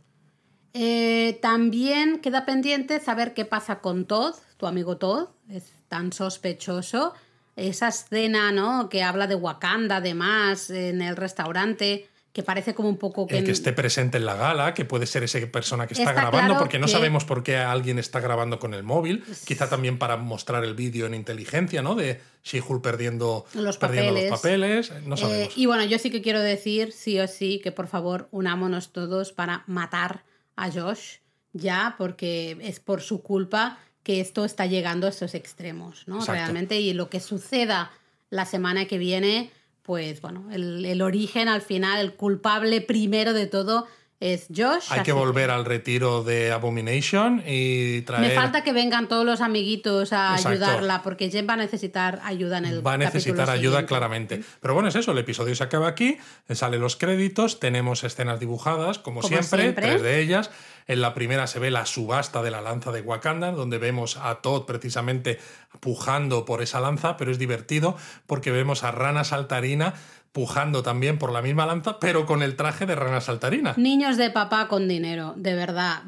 Eh, 0.73 1.39
también 1.41 2.19
queda 2.19 2.45
pendiente 2.45 2.99
saber 2.99 3.33
qué 3.33 3.45
pasa 3.45 3.79
con 3.79 4.05
Todd, 4.05 4.35
tu 4.57 4.65
amigo 4.67 4.97
Todd, 4.97 5.27
es 5.49 5.73
tan 5.87 6.13
sospechoso. 6.13 7.13
Esa 7.55 7.87
escena, 7.87 8.51
¿no? 8.51 8.89
Que 8.89 9.03
habla 9.03 9.27
de 9.27 9.35
Wakanda, 9.35 9.97
además, 9.97 10.69
en 10.69 11.01
el 11.01 11.15
restaurante 11.15 12.09
que 12.35 12.43
parece 12.43 12.75
como 12.75 12.89
un 12.89 12.97
poco 12.97 13.27
que... 13.27 13.37
El 13.37 13.45
que 13.45 13.51
esté 13.51 13.71
presente 13.71 14.17
en 14.17 14.25
la 14.25 14.35
gala, 14.35 14.73
que 14.73 14.83
puede 14.83 15.05
ser 15.05 15.23
esa 15.23 15.39
persona 15.47 15.87
que 15.87 15.93
está, 15.93 16.11
grabando, 16.11 16.57
porque 16.57 16.79
no 16.79 16.89
sabemos 16.89 17.23
por 17.23 17.43
qué 17.43 17.55
alguien 17.55 17.97
está 17.97 18.19
grabando 18.19 18.59
con 18.59 18.73
el 18.73 18.83
móvil, 18.83 19.23
quizá 19.45 19.69
también 19.69 19.97
para 19.97 20.17
mostrar 20.17 20.65
el 20.65 20.73
vídeo 20.73 21.05
en 21.05 21.13
inteligencia, 21.13 21.81
¿no? 21.81 21.95
De 21.95 22.19
She-Hulk 22.43 22.83
perdiendo, 22.83 23.45
los, 23.53 23.77
papeles. 23.77 24.29
los 24.29 24.41
papeles, 24.41 24.91
no 25.05 25.15
eh, 25.15 25.17
sabemos. 25.17 25.57
y 25.57 25.65
bueno, 25.65 25.85
yo 25.85 25.97
sí 25.97 26.11
que 26.11 26.21
quiero 26.21 26.41
decir, 26.41 26.91
sí 26.91 27.17
o 27.21 27.27
sí, 27.29 27.61
que 27.63 27.71
por 27.71 27.87
favor 27.87 28.27
unámonos 28.31 28.91
todos 28.91 29.31
para 29.31 29.63
matar 29.65 30.25
a 30.57 30.69
Josh, 30.69 31.19
ya, 31.53 31.95
porque 31.97 32.57
es 32.59 32.81
por 32.81 32.99
su 32.99 33.21
culpa 33.21 33.79
que 34.03 34.19
esto 34.19 34.43
está 34.43 34.65
llegando 34.65 35.07
a 35.07 35.11
estos 35.11 35.35
extremos, 35.35 36.05
¿no? 36.05 36.19
Realmente, 36.25 36.81
y 36.81 36.91
lo 36.91 37.09
que 37.09 37.21
suceda 37.21 37.93
la 38.29 38.45
semana 38.45 38.87
que 38.87 38.97
viene 38.97 39.51
pues 39.85 40.19
bueno, 40.21 40.45
el, 40.51 41.01
origen 41.01 41.47
al 41.47 41.61
final, 41.61 41.99
el 41.99 42.13
culpable 42.13 42.81
primero 42.81 43.33
de 43.33 43.45
todo 43.45 43.87
es 44.33 44.47
Josh. 44.55 44.85
Hay 44.89 45.03
que 45.03 45.11
volver 45.11 45.51
al 45.51 45.65
retiro 45.65 46.23
de 46.23 46.51
Abomination 46.51 47.43
y 47.45 48.01
traer... 48.01 48.29
Me 48.29 48.35
falta 48.35 48.63
que 48.63 48.73
vengan 48.73 49.07
todos 49.07 49.25
los 49.25 49.41
amiguitos 49.41 50.13
a 50.13 50.33
ayudarla, 50.33 51.03
porque 51.03 51.29
Jen 51.29 51.47
va 51.47 51.53
a 51.53 51.57
necesitar 51.57 52.21
ayuda 52.23 52.57
en 52.57 52.65
el 52.65 52.85
Va 52.85 52.93
a 52.93 52.97
necesitar 52.97 53.49
ayuda 53.49 53.85
claramente. 53.85 54.43
Pero 54.61 54.73
bueno, 54.73 54.89
es 54.89 54.95
eso, 54.95 55.11
el 55.11 55.17
episodio 55.19 55.55
se 55.55 55.63
acaba 55.63 55.87
aquí, 55.87 56.17
salen 56.49 56.81
los 56.81 56.95
créditos, 56.95 57.59
tenemos 57.59 58.03
escenas 58.03 58.39
dibujadas, 58.39 58.99
como, 58.99 59.21
siempre, 59.21 59.73
tres 59.73 60.01
de 60.01 60.19
ellas. 60.19 60.49
En 60.87 61.01
la 61.01 61.13
primera 61.13 61.47
se 61.47 61.59
ve 61.59 61.71
la 61.71 61.85
subasta 61.85 62.43
de 62.43 62.51
la 62.51 62.61
lanza 62.61 62.91
de 62.91 63.01
Wakanda, 63.01 63.51
donde 63.51 63.79
vemos 63.79 64.17
a 64.17 64.35
Todd 64.35 64.65
precisamente 64.65 65.39
pujando 65.79 66.45
por 66.45 66.61
esa 66.61 66.79
lanza, 66.79 67.17
pero 67.17 67.31
es 67.31 67.39
divertido 67.39 67.97
porque 68.27 68.51
vemos 68.51 68.83
a 68.83 68.91
Rana 68.91 69.23
Saltarina 69.23 69.95
pujando 70.35 70.83
también 70.83 71.17
por 71.17 71.31
la 71.31 71.41
misma 71.41 71.65
lanza, 71.65 71.97
pero 71.97 72.25
con 72.25 72.43
el 72.43 72.57
traje 72.57 72.85
de 72.85 72.93
rana 72.93 73.21
saltarina. 73.21 73.73
Niños 73.77 74.17
de 74.17 74.29
papá 74.29 74.67
con 74.67 74.89
dinero, 74.89 75.33
de 75.37 75.55
verdad. 75.55 76.03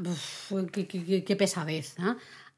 qué, 0.74 1.36
pesadez. 1.38 1.96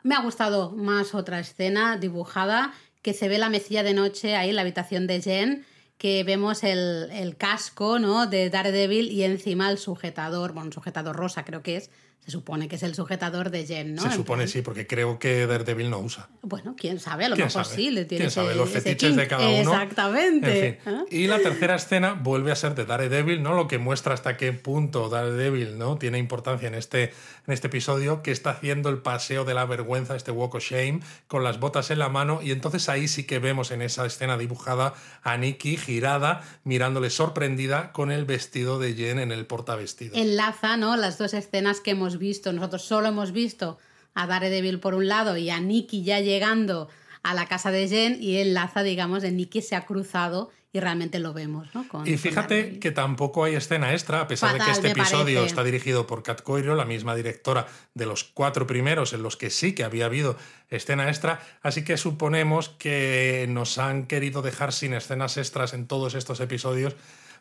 Me 0.02 0.16
ha 0.16 0.22
gustado 0.22 0.72
más 0.72 1.14
otra 1.14 1.40
escena 1.40 1.98
dibujada 1.98 2.74
que 3.04 3.14
se 3.14 3.28
ve 3.28 3.38
la 3.38 3.50
mesilla 3.50 3.84
de 3.84 3.94
noche 3.94 4.36
ahí 4.36 4.50
en 4.50 4.56
la 4.56 4.64
habitación 4.64 5.06
de 5.06 5.22
Jen 5.22 5.66
que 6.00 6.24
vemos 6.24 6.64
el, 6.64 7.08
el, 7.12 7.38
casco 7.38 8.00
¿no? 8.00 8.26
de 8.26 8.50
Daredevil 8.50 9.12
y 9.12 9.24
encima 9.24 9.70
el 9.70 9.78
sujetador, 9.78 10.54
bueno, 10.54 10.70
un 10.70 10.74
sujetador 10.74 11.16
rosa 11.16 11.46
creo 11.46 11.62
que 11.62 11.76
es, 11.76 11.92
se 12.26 12.32
supone 12.32 12.68
que 12.68 12.76
es 12.76 12.84
el 12.84 12.94
sujetador 12.94 13.50
de 13.50 13.66
Jen, 13.66 13.96
¿no? 13.96 14.04
Se 14.04 14.12
supone, 14.12 14.48
sí, 14.48 14.62
porque 14.62 14.86
creo 14.86 15.18
que 15.18 15.48
Daredevil 15.48 15.90
no 15.90 16.00
usa. 16.00 16.30
Bueno, 16.42 16.76
quién 16.78 17.00
sabe, 17.00 17.26
a 17.26 17.30
lo 17.30 17.36
mejor 17.36 17.66
sí, 17.66 17.90
le 17.90 18.06
tiene 18.06 18.26
¿Quién 18.26 18.32
sabe? 18.32 18.56
Los 18.56 18.70
fetiches 18.70 19.16
de 19.16 19.28
cada 19.28 19.48
uno. 19.48 19.74
Exactamente. 19.74 20.80
¿Ah? 20.86 21.06
Y 21.10 21.28
la 21.28 21.40
tercera 21.40 21.76
escena 21.76 22.14
vuelve 22.14 22.52
a 22.52 22.56
ser 22.56 22.76
de 22.76 22.86
Daredevil, 22.86 23.42
¿no? 23.42 23.54
Lo 23.54 23.68
que 23.68 23.78
muestra 23.78 24.14
hasta 24.14 24.38
qué 24.38 24.54
punto 24.54 25.10
Daredevil, 25.10 25.78
¿no? 25.78 25.98
Tiene 25.98 26.20
importancia 26.20 26.68
en 26.68 26.76
este, 26.76 27.06
en 27.48 27.54
este 27.54 27.68
episodio, 27.68 28.22
que 28.22 28.32
está 28.32 28.52
haciendo 28.52 28.90
el 28.90 29.00
paseo 29.00 29.44
de 29.44 29.54
la 29.56 29.66
vergüenza, 29.66 30.16
este 30.16 30.32
walk 30.32 30.56
of 30.56 30.64
shame, 30.64 31.00
con 31.28 31.44
las 31.44 31.60
botas 31.60 31.90
en 31.90 32.00
la 32.00 32.10
mano. 32.10 32.42
Y 32.44 32.52
entonces 32.52 32.90
ahí 32.90 33.08
sí 33.08 33.24
que 33.24 33.40
vemos 33.40 33.72
en 33.72 33.82
esa 33.82 34.06
escena 34.06 34.38
dibujada 34.38 34.94
a 35.24 35.38
Nikki 35.38 35.78
girada, 35.78 36.44
mirándole 36.64 37.10
sorprendida 37.10 37.92
con 37.92 38.12
el 38.12 38.26
vestido 38.26 38.78
de 38.78 38.94
Jen 38.94 39.20
en 39.20 39.32
el 39.32 39.46
portavestido. 39.48 40.16
Enlaza, 40.16 40.78
¿no? 40.78 40.96
Las 40.96 41.18
dos 41.18 41.34
escenas 41.34 41.80
que 41.80 41.92
hemos 41.92 42.09
visto, 42.18 42.52
nosotros 42.54 42.84
solo 42.84 43.10
hemos 43.10 43.32
visto 43.32 43.78
a 44.14 44.28
Daredevil 44.28 44.80
por 44.80 44.96
un 44.96 45.08
lado 45.08 45.38
y 45.38 45.50
a 45.50 45.60
Nikki 45.60 46.04
ya 46.04 46.20
llegando 46.20 46.90
a 47.24 47.34
la 47.34 47.46
casa 47.48 47.72
de 47.72 47.88
Jen 47.88 48.18
y 48.22 48.38
enlaza, 48.38 48.84
digamos, 48.84 49.22
de 49.22 49.32
Nikki 49.32 49.62
se 49.62 49.76
ha 49.76 49.86
cruzado 49.86 50.52
y 50.72 50.80
realmente 50.80 51.18
lo 51.18 51.34
vemos, 51.34 51.68
¿no? 51.74 51.84
y 52.06 52.18
fíjate 52.18 52.78
que 52.78 52.92
tampoco 52.92 53.44
hay 53.44 53.56
escena 53.56 53.92
extra, 53.94 54.22
a 54.22 54.28
pesar 54.28 54.54
de 54.54 54.64
que 54.64 54.70
este 54.70 54.92
episodio 54.92 55.44
está 55.44 55.64
dirigido 55.64 56.06
por 56.06 56.22
Kat 56.22 56.44
Coiro, 56.44 56.76
la 56.76 56.86
misma 56.86 57.16
directora 57.16 57.66
de 57.96 58.06
los 58.06 58.24
cuatro 58.24 58.68
primeros 58.68 59.14
en 59.14 59.24
los 59.24 59.36
que 59.36 59.50
sí 59.50 59.74
que 59.74 59.84
había 59.84 60.06
habido 60.06 60.38
escena 60.70 61.08
extra, 61.08 61.42
así 61.64 61.84
que 61.84 61.98
suponemos 61.98 62.70
que 62.70 63.48
nos 63.50 63.80
han 63.80 64.06
querido 64.06 64.44
dejar 64.44 64.72
sin 64.72 64.94
escenas 64.94 65.38
extras 65.38 65.74
en 65.74 65.88
todos 65.88 66.14
estos 66.14 66.40
episodios 66.40 66.96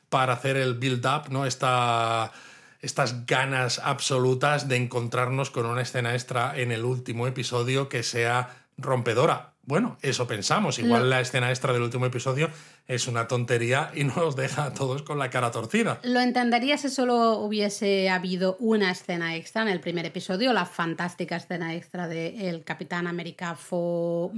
para 0.08 0.32
hacer 0.32 0.56
el 0.56 0.74
build-up, 0.74 1.28
¿no? 1.30 1.44
Esta 1.44 2.32
estas 2.80 3.26
ganas 3.26 3.80
absolutas 3.82 4.68
de 4.68 4.76
encontrarnos 4.76 5.50
con 5.50 5.66
una 5.66 5.82
escena 5.82 6.14
extra 6.14 6.58
en 6.58 6.72
el 6.72 6.84
último 6.84 7.26
episodio 7.26 7.88
que 7.88 8.02
sea 8.02 8.66
rompedora. 8.76 9.52
Bueno, 9.68 9.98
eso 10.00 10.26
pensamos. 10.26 10.78
Igual 10.78 11.10
la 11.10 11.20
escena 11.20 11.50
extra 11.50 11.74
del 11.74 11.82
último 11.82 12.06
episodio 12.06 12.48
es 12.86 13.06
una 13.06 13.28
tontería 13.28 13.90
y 13.94 14.04
nos 14.04 14.34
deja 14.34 14.64
a 14.64 14.72
todos 14.72 15.02
con 15.02 15.18
la 15.18 15.28
cara 15.28 15.50
torcida. 15.50 16.00
Lo 16.04 16.20
entendería 16.20 16.78
si 16.78 16.88
solo 16.88 17.34
hubiese 17.34 18.08
habido 18.08 18.56
una 18.60 18.90
escena 18.90 19.36
extra 19.36 19.60
en 19.60 19.68
el 19.68 19.80
primer 19.80 20.06
episodio, 20.06 20.54
la 20.54 20.64
fantástica 20.64 21.36
escena 21.36 21.74
extra 21.74 22.08
de 22.08 22.48
El 22.48 22.64
Capitán 22.64 23.06
América 23.06 23.54
fo... 23.56 24.32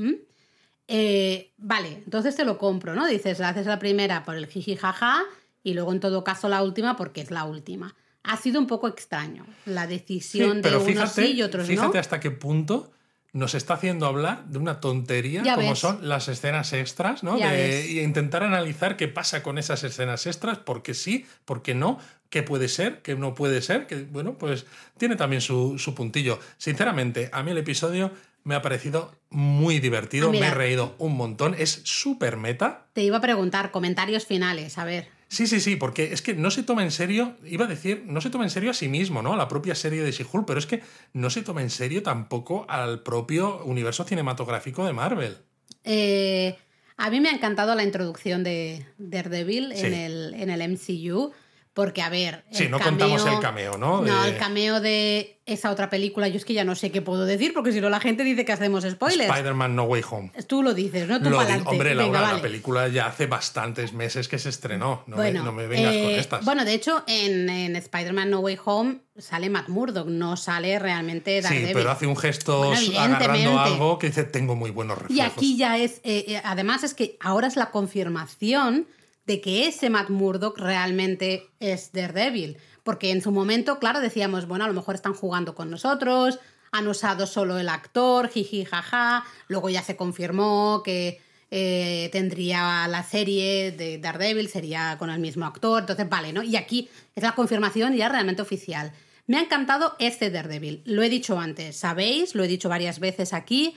Eh, 0.88 1.52
vale, 1.58 2.02
entonces 2.04 2.34
te 2.34 2.44
lo 2.44 2.58
compro, 2.58 2.96
¿no? 2.96 3.06
Dices, 3.06 3.40
haces 3.40 3.66
la 3.66 3.78
primera 3.78 4.24
por 4.24 4.34
el 4.34 4.48
jiji 4.48 4.74
jaja 4.74 5.22
y 5.62 5.74
luego 5.74 5.92
en 5.92 6.00
todo 6.00 6.24
caso 6.24 6.48
la 6.48 6.64
última 6.64 6.96
porque 6.96 7.20
es 7.20 7.30
la 7.30 7.44
última. 7.44 7.94
Ha 8.22 8.36
sido 8.36 8.60
un 8.60 8.66
poco 8.66 8.88
extraño 8.88 9.46
la 9.64 9.86
decisión 9.86 10.62
de 10.62 10.76
unos 10.76 11.12
sí 11.12 11.32
y 11.32 11.42
otros 11.42 11.68
no. 11.68 11.74
Fíjate 11.74 11.98
hasta 11.98 12.20
qué 12.20 12.30
punto 12.30 12.90
nos 13.32 13.54
está 13.54 13.74
haciendo 13.74 14.06
hablar 14.06 14.44
de 14.46 14.58
una 14.58 14.80
tontería 14.80 15.42
como 15.54 15.76
son 15.76 16.08
las 16.08 16.28
escenas 16.28 16.72
extras, 16.72 17.22
¿no? 17.22 17.38
De, 17.38 18.02
intentar 18.02 18.42
analizar 18.42 18.96
qué 18.96 19.08
pasa 19.08 19.42
con 19.42 19.58
esas 19.58 19.84
escenas 19.84 20.26
extras, 20.26 20.58
por 20.58 20.82
qué 20.82 20.94
sí, 20.94 21.26
por 21.44 21.62
qué 21.62 21.74
no, 21.74 21.98
qué 22.28 22.42
puede 22.42 22.68
ser, 22.68 23.02
qué 23.02 23.14
no 23.14 23.34
puede 23.34 23.62
ser, 23.62 23.86
que 23.86 24.02
bueno, 24.02 24.36
pues 24.36 24.66
tiene 24.98 25.16
también 25.16 25.42
su, 25.42 25.78
su 25.78 25.94
puntillo. 25.94 26.40
Sinceramente, 26.58 27.30
a 27.32 27.42
mí 27.42 27.52
el 27.52 27.58
episodio 27.58 28.10
me 28.42 28.54
ha 28.54 28.62
parecido 28.62 29.14
muy 29.28 29.78
divertido, 29.78 30.30
ah, 30.30 30.32
me 30.32 30.38
he 30.46 30.50
reído 30.50 30.94
un 30.98 31.16
montón, 31.16 31.54
es 31.56 31.82
súper 31.84 32.36
meta. 32.36 32.86
Te 32.94 33.02
iba 33.02 33.18
a 33.18 33.20
preguntar, 33.20 33.70
comentarios 33.70 34.26
finales, 34.26 34.78
a 34.78 34.84
ver. 34.84 35.19
Sí, 35.30 35.46
sí, 35.46 35.60
sí, 35.60 35.76
porque 35.76 36.12
es 36.12 36.22
que 36.22 36.34
no 36.34 36.50
se 36.50 36.64
toma 36.64 36.82
en 36.82 36.90
serio, 36.90 37.36
iba 37.44 37.64
a 37.64 37.68
decir, 37.68 38.02
no 38.04 38.20
se 38.20 38.30
toma 38.30 38.42
en 38.42 38.50
serio 38.50 38.72
a 38.72 38.74
sí 38.74 38.88
mismo, 38.88 39.22
¿no? 39.22 39.34
A 39.34 39.36
la 39.36 39.46
propia 39.46 39.76
serie 39.76 40.02
de 40.02 40.10
She-Hulk, 40.10 40.44
pero 40.44 40.58
es 40.58 40.66
que 40.66 40.82
no 41.12 41.30
se 41.30 41.42
toma 41.42 41.62
en 41.62 41.70
serio 41.70 42.02
tampoco 42.02 42.66
al 42.68 43.04
propio 43.04 43.62
universo 43.64 44.02
cinematográfico 44.02 44.84
de 44.84 44.92
Marvel. 44.92 45.36
Eh, 45.84 46.58
a 46.96 47.10
mí 47.10 47.20
me 47.20 47.28
ha 47.28 47.32
encantado 47.32 47.76
la 47.76 47.84
introducción 47.84 48.42
de 48.42 48.84
Daredevil 48.98 49.70
en, 49.70 49.94
el, 49.94 50.34
en 50.34 50.50
el 50.50 50.68
MCU. 50.68 51.30
Porque, 51.72 52.02
a 52.02 52.08
ver. 52.08 52.44
Sí, 52.50 52.68
no 52.68 52.80
contamos 52.80 53.24
el 53.26 53.38
cameo, 53.38 53.78
¿no? 53.78 54.02
No, 54.02 54.24
el 54.24 54.36
cameo 54.36 54.80
de 54.80 55.40
esa 55.46 55.70
otra 55.70 55.88
película, 55.88 56.28
yo 56.28 56.36
es 56.36 56.44
que 56.44 56.52
ya 56.52 56.64
no 56.64 56.74
sé 56.74 56.90
qué 56.90 57.02
puedo 57.02 57.26
decir, 57.26 57.52
porque 57.54 57.72
si 57.72 57.80
no 57.80 57.90
la 57.90 58.00
gente 58.00 58.24
dice 58.24 58.44
que 58.44 58.52
hacemos 58.52 58.84
spoilers. 58.84 59.30
Spider-Man 59.30 59.76
No 59.76 59.84
Way 59.84 60.02
Home. 60.10 60.32
Tú 60.46 60.62
lo 60.62 60.74
dices, 60.74 61.08
¿no? 61.08 61.20
Tú 61.20 61.30
lo 61.30 61.38
Hombre, 61.38 61.94
Laura, 61.94 62.34
la 62.34 62.42
película 62.42 62.88
ya 62.88 63.06
hace 63.06 63.26
bastantes 63.26 63.92
meses 63.92 64.28
que 64.28 64.38
se 64.38 64.48
estrenó. 64.48 65.04
No, 65.06 65.16
me, 65.16 65.32
no 65.32 65.52
me, 65.52 65.66
vengas 65.66 65.94
con 65.94 66.10
eh, 66.10 66.18
estas. 66.18 66.44
Bueno, 66.44 66.64
de 66.64 66.74
hecho, 66.74 67.04
en, 67.06 67.48
en 67.48 67.76
Spider-Man 67.76 68.30
No 68.30 68.40
Way 68.40 68.58
Home 68.64 68.98
sale 69.16 69.50
Matt 69.50 69.68
Murdock, 69.68 70.08
no 70.08 70.36
sale 70.36 70.78
realmente 70.78 71.40
Daredevil. 71.40 71.68
Sí, 71.68 71.74
pero 71.74 71.90
hace 71.90 72.06
un 72.06 72.16
gesto 72.16 72.72
agarrando 72.98 73.58
algo 73.58 73.98
que 73.98 74.08
dice, 74.08 74.24
tengo 74.24 74.56
muy 74.56 74.70
buenos 74.70 74.98
reflejos. 74.98 75.16
Y 75.16 75.20
aquí 75.20 75.56
ya 75.56 75.78
es, 75.78 76.00
eh, 76.04 76.24
eh, 76.28 76.42
además 76.44 76.82
es 76.84 76.94
que 76.94 77.16
ahora 77.20 77.46
es 77.46 77.56
la 77.56 77.70
confirmación 77.70 78.86
de 79.30 79.40
que 79.40 79.68
ese 79.68 79.90
Matt 79.90 80.10
Murdock 80.10 80.58
realmente 80.58 81.50
es 81.60 81.92
Daredevil. 81.92 82.56
Porque 82.82 83.12
en 83.12 83.22
su 83.22 83.30
momento, 83.30 83.78
claro, 83.78 84.00
decíamos, 84.00 84.48
bueno, 84.48 84.64
a 84.64 84.66
lo 84.66 84.74
mejor 84.74 84.96
están 84.96 85.14
jugando 85.14 85.54
con 85.54 85.70
nosotros, 85.70 86.40
han 86.72 86.88
usado 86.88 87.28
solo 87.28 87.56
el 87.56 87.68
actor, 87.68 88.28
jiji, 88.28 88.64
jaja. 88.64 89.24
Luego 89.46 89.70
ya 89.70 89.84
se 89.84 89.94
confirmó 89.94 90.82
que 90.84 91.20
eh, 91.52 92.08
tendría 92.10 92.88
la 92.88 93.04
serie 93.04 93.70
de 93.70 93.98
Daredevil, 93.98 94.48
sería 94.48 94.96
con 94.98 95.10
el 95.10 95.20
mismo 95.20 95.46
actor. 95.46 95.82
Entonces, 95.82 96.08
vale, 96.08 96.32
¿no? 96.32 96.42
Y 96.42 96.56
aquí 96.56 96.88
es 97.14 97.22
la 97.22 97.36
confirmación 97.36 97.94
ya 97.94 98.08
realmente 98.08 98.42
oficial. 98.42 98.90
Me 99.28 99.36
ha 99.36 99.42
encantado 99.42 99.94
este 100.00 100.32
Daredevil. 100.32 100.82
Lo 100.86 101.04
he 101.04 101.08
dicho 101.08 101.38
antes, 101.38 101.76
sabéis, 101.76 102.34
lo 102.34 102.42
he 102.42 102.48
dicho 102.48 102.68
varias 102.68 102.98
veces 102.98 103.32
aquí 103.32 103.76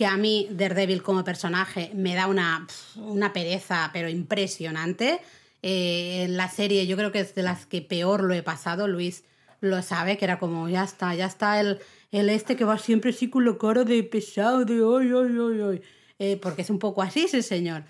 que 0.00 0.06
a 0.06 0.16
mí 0.16 0.48
Daredevil 0.50 1.02
como 1.02 1.24
personaje 1.24 1.90
me 1.94 2.14
da 2.14 2.26
una, 2.26 2.66
una 2.96 3.34
pereza, 3.34 3.90
pero 3.92 4.08
impresionante. 4.08 5.20
Eh, 5.62 6.22
en 6.24 6.38
la 6.38 6.48
serie 6.48 6.86
yo 6.86 6.96
creo 6.96 7.12
que 7.12 7.20
es 7.20 7.34
de 7.34 7.42
las 7.42 7.66
que 7.66 7.82
peor 7.82 8.22
lo 8.22 8.32
he 8.32 8.42
pasado, 8.42 8.88
Luis 8.88 9.24
lo 9.60 9.82
sabe, 9.82 10.16
que 10.16 10.24
era 10.24 10.38
como, 10.38 10.70
ya 10.70 10.84
está, 10.84 11.14
ya 11.14 11.26
está 11.26 11.60
el, 11.60 11.80
el 12.12 12.30
este 12.30 12.56
que 12.56 12.64
va 12.64 12.78
siempre 12.78 13.10
así 13.10 13.28
con 13.28 13.44
lo 13.44 13.58
cara 13.58 13.84
de 13.84 14.02
pesado, 14.02 14.64
de 14.64 14.80
hoy, 14.80 15.12
hoy, 15.12 15.36
hoy, 15.36 15.60
hoy. 15.60 15.82
Eh, 16.18 16.38
porque 16.40 16.62
es 16.62 16.70
un 16.70 16.78
poco 16.78 17.02
así 17.02 17.24
ese 17.24 17.42
señor. 17.42 17.82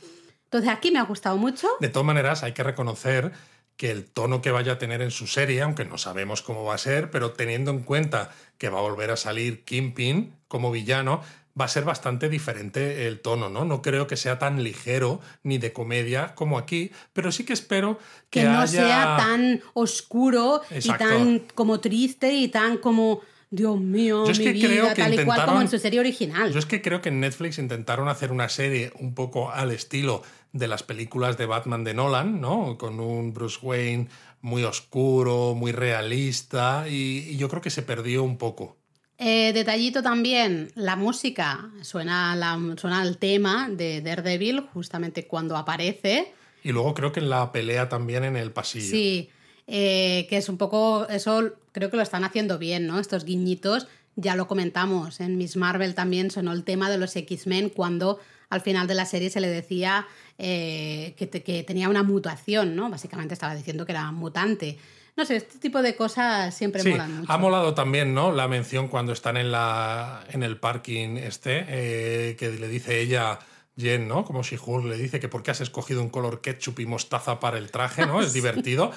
Entonces 0.47 0.69
aquí 0.69 0.91
me 0.91 0.99
ha 0.99 1.05
gustado 1.05 1.37
mucho. 1.37 1.69
De 1.79 1.91
todas 1.91 2.07
maneras, 2.07 2.43
hay 2.43 2.55
que 2.55 2.65
reconocer 2.65 3.31
que 3.77 3.93
el 3.93 4.05
tono 4.05 4.43
que 4.43 4.51
vaya 4.51 4.73
a 4.73 4.79
tener 4.79 5.01
en 5.01 5.13
su 5.13 5.29
serie, 5.29 5.63
aunque 5.63 5.85
no 5.85 5.97
sabemos 5.97 6.43
cómo 6.43 6.65
va 6.65 6.75
a 6.75 6.79
ser, 6.79 7.13
pero 7.13 7.35
teniendo 7.35 7.71
en 7.71 7.85
cuenta 7.85 8.35
que 8.59 8.69
va 8.69 8.81
a 8.81 8.83
volver 8.83 9.13
a 9.13 9.17
salir 9.17 9.65
Kingpin 9.65 10.35
como 10.49 10.71
villano, 10.71 11.23
va 11.61 11.67
a 11.67 11.69
ser 11.69 11.85
bastante 11.85 12.29
diferente 12.29 13.07
el 13.07 13.21
tono, 13.21 13.51
¿no? 13.51 13.65
No 13.65 13.83
creo 13.83 14.07
que 14.07 14.17
sea 14.17 14.39
tan 14.39 14.63
ligero 14.63 15.21
ni 15.43 15.59
de 15.59 15.73
comedia 15.73 16.35
como 16.35 16.59
aquí, 16.59 16.91
pero 17.13 17.31
sí 17.31 17.45
que 17.45 17.53
espero 17.53 17.99
que, 18.31 18.41
que 18.41 18.47
no 18.47 18.67
sea 18.67 19.17
tan 19.19 19.61
oscuro 19.75 20.63
y 20.71 20.89
tan 20.89 21.41
como 21.55 21.81
triste 21.81 22.33
y 22.33 22.49
tan 22.49 22.79
como 22.79 23.21
Dios 23.51 23.81
mío, 23.81 24.25
mi 24.27 24.53
vida, 24.53 24.95
tal 24.95 25.15
y 25.15 25.25
cual 25.25 25.45
como 25.45 25.61
en 25.61 25.69
su 25.69 25.79
serie 25.79 25.99
original. 25.99 26.53
Yo 26.53 26.59
es 26.59 26.67
que 26.67 26.81
creo 26.81 27.03
que 27.03 27.09
en 27.09 27.21
Netflix 27.21 27.59
intentaron 27.59 28.09
hacer 28.09 28.31
una 28.31 28.49
serie 28.49 28.93
un 28.99 29.15
poco 29.15 29.51
al 29.51 29.73
estilo 29.73 30.23
de 30.53 30.69
las 30.69 30.85
películas 30.85 31.37
de 31.37 31.47
Batman 31.47 31.83
de 31.83 31.93
Nolan, 31.95 32.41
¿no? 32.41 32.79
Con 32.79 33.01
un 33.01 33.35
Bruce 33.35 33.59
Wayne 33.61 34.09
muy 34.41 34.63
oscuro, 34.63 35.55
muy 35.55 35.73
realista, 35.73 36.87
y 36.89 37.37
yo 37.37 37.49
creo 37.49 37.61
que 37.61 37.71
se 37.71 37.83
perdió 37.83 38.23
un 38.23 38.39
poco. 38.39 38.80
Eh, 39.23 39.53
detallito 39.53 40.03
también, 40.03 40.73
la 40.77 40.97
música. 40.97 41.71
Suena, 41.83 42.35
la, 42.35 42.59
suena 42.79 43.03
el 43.03 43.19
tema 43.19 43.69
de 43.69 44.01
Daredevil 44.01 44.63
justamente 44.73 45.27
cuando 45.27 45.59
aparece. 45.59 46.33
Y 46.65 46.73
luego 46.73 46.95
creo 46.95 47.13
que 47.13 47.21
en 47.21 47.29
la 47.29 47.53
pelea 47.53 47.91
también 47.91 48.25
en 48.25 48.37
el 48.37 48.51
pasillo. 48.51 48.89
Sí, 48.91 49.29
eh, 49.67 50.27
que 50.31 50.39
es 50.39 50.49
un 50.49 50.57
poco, 50.57 51.07
eso 51.09 51.53
creo 51.73 51.91
que 51.91 51.99
lo 51.99 52.03
están 52.03 52.25
haciendo 52.25 52.59
bien, 52.59 52.87
¿no? 52.87 52.99
Estos 52.99 53.27
guiñitos, 53.27 53.89
ya 54.17 54.37
lo 54.37 54.47
comentamos, 54.47 55.21
en 55.21 55.37
Miss 55.37 55.55
Marvel 55.55 55.95
también 55.95 56.31
sonó 56.31 56.53
el 56.53 56.65
tema 56.65 56.89
de 56.89 56.97
los 56.97 57.15
X-Men 57.15 57.69
cuando 57.69 58.21
al 58.49 58.63
final 58.63 58.87
de 58.87 58.95
la 58.95 59.05
serie 59.05 59.29
se 59.29 59.41
le 59.41 59.49
decía 59.49 60.09
eh, 60.39 61.15
que, 61.19 61.29
que 61.29 61.63
tenía 61.63 61.91
una 61.91 62.03
mutación, 62.03 62.75
¿no? 62.75 62.89
Básicamente 62.89 63.35
estaba 63.35 63.55
diciendo 63.55 63.85
que 63.85 63.93
era 63.93 64.11
mutante. 64.13 64.79
No 65.21 65.27
sé, 65.27 65.37
este 65.37 65.59
tipo 65.59 65.83
de 65.83 65.95
cosas 65.97 66.55
siempre 66.55 66.83
molan 66.83 67.19
mucho. 67.19 67.31
Ha 67.31 67.37
molado 67.37 67.75
también, 67.75 68.15
¿no? 68.15 68.33
La 68.33 68.49
mención 68.49 68.89
cuando 68.89 69.13
están 69.13 69.37
en, 69.37 69.53
la, 69.53 70.25
en 70.31 70.43
el 70.43 70.57
parking 70.57 71.19
este, 71.19 71.67
eh, 71.69 72.37
que 72.39 72.49
le 72.53 72.69
dice 72.69 73.03
ella 73.03 73.39
Jen, 73.81 74.09
¿no? 74.09 74.25
Como 74.25 74.45
si 74.45 74.59
Hulk 74.63 74.87
le 74.87 74.97
dice 74.97 75.21
que 75.21 75.29
por 75.29 75.43
qué 75.43 75.51
has 75.51 75.61
escogido 75.61 76.03
un 76.03 76.11
color 76.11 76.41
ketchup 76.41 76.81
y 76.81 76.87
mostaza 76.87 77.41
para 77.41 77.59
el 77.59 77.71
traje, 77.71 78.07
¿no? 78.07 78.21
Es 78.21 78.33
divertido. 78.35 78.93